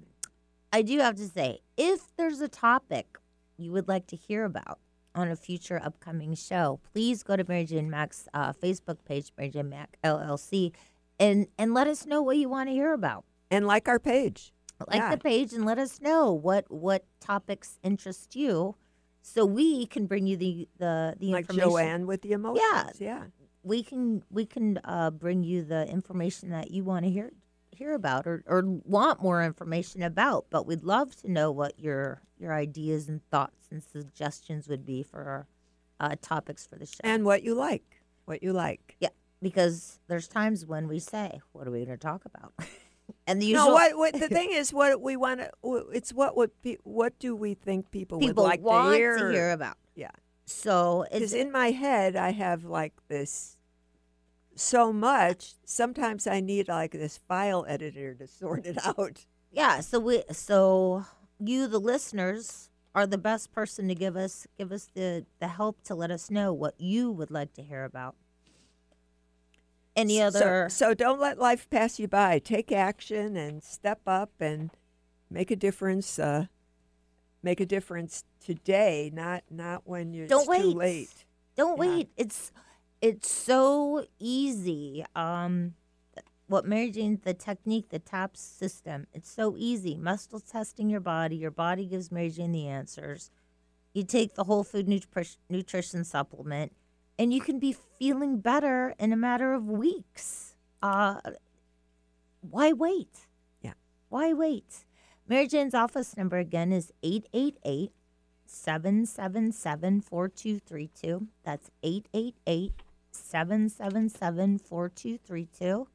I 0.70 0.82
do 0.82 0.98
have 0.98 1.16
to 1.16 1.26
say, 1.26 1.60
if 1.78 2.14
there's 2.16 2.40
a 2.40 2.48
topic 2.48 3.18
you 3.56 3.72
would 3.72 3.88
like 3.88 4.06
to 4.08 4.16
hear 4.16 4.44
about 4.44 4.78
on 5.14 5.28
a 5.28 5.36
future 5.36 5.80
upcoming 5.82 6.34
show, 6.34 6.80
please 6.92 7.22
go 7.22 7.36
to 7.36 7.44
Mary 7.48 7.64
Jane 7.64 7.88
Mack's 7.88 8.28
uh, 8.34 8.52
Facebook 8.52 8.98
page, 9.06 9.32
Mary 9.38 9.50
Jane 9.50 9.70
Mack 9.70 9.96
LLC, 10.04 10.72
and 11.22 11.46
and 11.58 11.74
let 11.74 11.86
us 11.86 12.06
know 12.06 12.20
what 12.22 12.36
you 12.36 12.48
want 12.48 12.68
to 12.68 12.72
hear 12.74 12.92
about. 12.92 13.24
And 13.50 13.66
like 13.66 13.88
our 13.88 13.98
page, 13.98 14.52
like 14.88 14.96
Yeah. 15.00 15.10
the 15.14 15.18
page, 15.18 15.52
and 15.52 15.64
let 15.64 15.78
us 15.78 16.00
know 16.00 16.32
what 16.32 16.64
what 16.70 17.04
topics 17.20 17.78
interest 17.82 18.34
you, 18.34 18.76
so 19.20 19.44
we 19.44 19.86
can 19.86 20.06
bring 20.06 20.26
you 20.26 20.36
the 20.36 20.68
the 20.78 21.14
the 21.18 21.32
like 21.32 21.44
information. 21.50 21.70
Joanne 21.70 22.06
with 22.06 22.22
the 22.22 22.32
emotions. 22.32 22.64
Yeah, 22.98 23.06
yeah. 23.06 23.24
we 23.62 23.82
can 23.82 24.22
we 24.30 24.44
can 24.46 24.78
uh, 24.84 25.10
bring 25.10 25.44
you 25.44 25.62
the 25.64 25.86
information 25.88 26.50
that 26.50 26.70
you 26.70 26.82
want 26.84 27.04
to 27.04 27.10
hear 27.10 27.30
hear 27.70 27.94
about 27.94 28.26
or, 28.26 28.42
or 28.46 28.62
want 28.84 29.22
more 29.22 29.42
information 29.42 30.02
about. 30.02 30.46
But 30.50 30.66
we'd 30.66 30.84
love 30.84 31.14
to 31.22 31.30
know 31.30 31.50
what 31.50 31.78
your 31.78 32.22
your 32.38 32.52
ideas 32.54 33.08
and 33.08 33.20
thoughts 33.30 33.68
and 33.70 33.82
suggestions 33.82 34.66
would 34.68 34.84
be 34.84 35.02
for 35.02 35.46
uh, 36.00 36.16
topics 36.20 36.66
for 36.66 36.76
the 36.76 36.86
show. 36.86 37.00
And 37.04 37.24
what 37.24 37.42
you 37.44 37.54
like, 37.54 38.02
what 38.24 38.42
you 38.42 38.52
like. 38.52 38.96
yeah, 38.98 39.10
because 39.42 39.98
there's 40.08 40.28
times 40.28 40.64
when 40.64 40.88
we 40.88 40.98
say, 40.98 41.40
"What 41.52 41.66
are 41.66 41.70
we 41.70 41.84
going 41.84 41.98
to 41.98 42.02
talk 42.02 42.24
about?" 42.24 42.54
and 43.26 43.40
the 43.42 43.46
usual 43.46 43.66
no, 43.66 43.72
what, 43.72 43.96
what 43.96 44.14
the 44.14 44.28
thing 44.38 44.50
is, 44.52 44.72
what 44.72 45.00
we 45.00 45.16
want 45.16 45.40
to, 45.40 45.86
it's 45.92 46.12
what 46.12 46.36
would 46.36 46.50
be, 46.62 46.78
what 46.84 47.18
do 47.18 47.34
we 47.34 47.54
think 47.54 47.90
people, 47.90 48.18
people 48.18 48.44
would 48.44 48.50
like 48.50 48.62
want 48.62 48.92
to 48.92 48.96
hear? 48.96 49.18
to 49.18 49.32
hear 49.32 49.50
about. 49.50 49.76
Yeah. 49.94 50.10
So 50.44 51.06
Because 51.10 51.32
in 51.32 51.50
my 51.50 51.70
head, 51.70 52.16
I 52.16 52.32
have 52.32 52.64
like 52.64 52.94
this 53.08 53.56
so 54.54 54.92
much. 54.92 55.54
Sometimes 55.64 56.26
I 56.26 56.40
need 56.40 56.68
like 56.68 56.92
this 56.92 57.18
file 57.28 57.64
editor 57.68 58.14
to 58.14 58.26
sort 58.40 58.66
it 58.66 58.78
out. 58.84 59.26
Yeah, 59.50 59.80
so 59.80 59.98
we 59.98 60.22
so 60.32 61.04
you 61.38 61.66
the 61.66 61.80
listeners 61.80 62.70
are 62.94 63.06
the 63.06 63.18
best 63.18 63.52
person 63.52 63.88
to 63.88 63.94
give 63.94 64.16
us 64.16 64.46
give 64.58 64.72
us 64.72 64.88
the 64.94 65.26
the 65.40 65.48
help 65.48 65.82
to 65.84 65.94
let 65.94 66.10
us 66.10 66.30
know 66.30 66.52
what 66.52 66.74
you 66.78 67.10
would 67.10 67.30
like 67.30 67.52
to 67.54 67.62
hear 67.62 67.84
about. 67.84 68.16
Any 69.94 70.16
So- 70.18 70.24
other 70.26 70.68
So, 70.70 70.94
don't 70.94 71.20
let 71.20 71.38
life 71.38 71.68
pass 71.70 71.98
you 71.98 72.08
by. 72.08 72.38
Take 72.38 72.72
action 72.72 73.36
and 73.36 73.62
step 73.62 74.00
up 74.06 74.30
and 74.40 74.70
make 75.28 75.50
a 75.50 75.56
difference. 75.56 76.18
Uh, 76.18 76.46
make 77.42 77.60
a 77.60 77.66
difference 77.66 78.24
today, 78.40 79.10
not 79.12 79.44
not 79.50 79.82
when 79.86 80.12
you're 80.14 80.26
Don't 80.28 80.48
wait. 80.48 80.62
too 80.62 80.70
late. 80.72 81.24
Don't 81.56 81.76
Yeah. 81.76 81.88
wait. 81.96 82.10
It's 82.16 82.52
it's 83.00 83.30
so 83.30 84.06
easy. 84.18 85.04
Um 85.14 85.74
what 86.46 86.64
Mary 86.66 86.90
Jane 86.90 87.20
the 87.24 87.34
technique, 87.34 87.88
the 87.90 87.98
TAPS 87.98 88.40
system, 88.40 89.06
it's 89.12 89.30
so 89.30 89.56
easy. 89.58 89.96
Muscle 89.96 90.40
testing 90.40 90.88
your 90.90 91.00
body. 91.00 91.36
Your 91.36 91.50
body 91.50 91.86
gives 91.86 92.10
Mary 92.12 92.30
Jane 92.30 92.52
the 92.52 92.66
answers. 92.68 93.30
You 93.92 94.04
take 94.04 94.34
the 94.34 94.44
whole 94.44 94.62
food 94.64 94.86
nutri- 94.86 95.36
nutrition 95.50 96.04
supplement 96.04 96.72
and 97.18 97.32
you 97.32 97.40
can 97.40 97.58
be 97.58 97.76
feeling 97.98 98.38
better 98.38 98.94
in 98.98 99.12
a 99.12 99.16
matter 99.16 99.52
of 99.52 99.68
weeks. 99.68 100.54
Uh 100.82 101.20
why 102.40 102.72
wait? 102.72 103.26
Yeah. 103.60 103.74
Why 104.08 104.32
wait? 104.32 104.84
Mary 105.28 105.46
Jane's 105.46 105.74
office 105.74 106.16
number 106.16 106.38
again 106.38 106.72
is 106.72 106.92
888 107.02 107.92
777 108.46 110.00
4232. 110.02 111.28
That's 111.44 111.70
888 111.82 112.72
777 113.12 114.58
4232. 114.58 115.88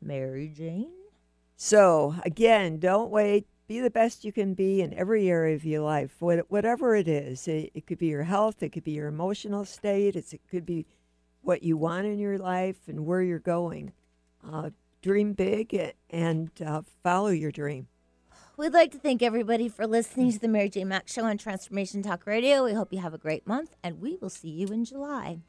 Mary 0.00 0.52
Jane? 0.54 0.92
So 1.56 2.14
again, 2.24 2.78
don't 2.78 3.10
wait. 3.10 3.46
Be 3.66 3.80
the 3.80 3.90
best 3.90 4.24
you 4.24 4.32
can 4.32 4.52
be 4.54 4.82
in 4.82 4.92
every 4.92 5.28
area 5.30 5.54
of 5.54 5.64
your 5.64 5.80
life, 5.80 6.16
whatever 6.20 6.94
it 6.94 7.08
is. 7.08 7.48
It, 7.48 7.70
it 7.74 7.86
could 7.86 7.98
be 7.98 8.08
your 8.08 8.24
health, 8.24 8.62
it 8.62 8.70
could 8.70 8.84
be 8.84 8.92
your 8.92 9.08
emotional 9.08 9.64
state, 9.64 10.16
it 10.16 10.40
could 10.50 10.66
be 10.66 10.86
what 11.40 11.62
you 11.62 11.76
want 11.76 12.06
in 12.06 12.18
your 12.18 12.38
life 12.38 12.76
and 12.86 13.06
where 13.06 13.22
you're 13.22 13.38
going. 13.38 13.92
Uh, 14.46 14.70
dream 15.00 15.32
big 15.32 15.94
and 16.10 16.50
uh, 16.64 16.82
follow 17.02 17.28
your 17.28 17.52
dream. 17.52 17.88
We'd 18.56 18.72
like 18.72 18.92
to 18.92 18.98
thank 18.98 19.22
everybody 19.22 19.68
for 19.68 19.86
listening 19.86 20.30
to 20.32 20.38
the 20.38 20.48
Mary 20.48 20.68
J. 20.68 20.84
Mack 20.84 21.08
Show 21.08 21.24
on 21.24 21.38
Transformation 21.38 22.02
Talk 22.02 22.26
Radio. 22.26 22.64
We 22.64 22.72
hope 22.72 22.92
you 22.92 23.00
have 23.00 23.12
a 23.12 23.18
great 23.18 23.46
month, 23.46 23.74
and 23.82 24.00
we 24.00 24.16
will 24.20 24.30
see 24.30 24.50
you 24.50 24.68
in 24.68 24.84
July. 24.84 25.40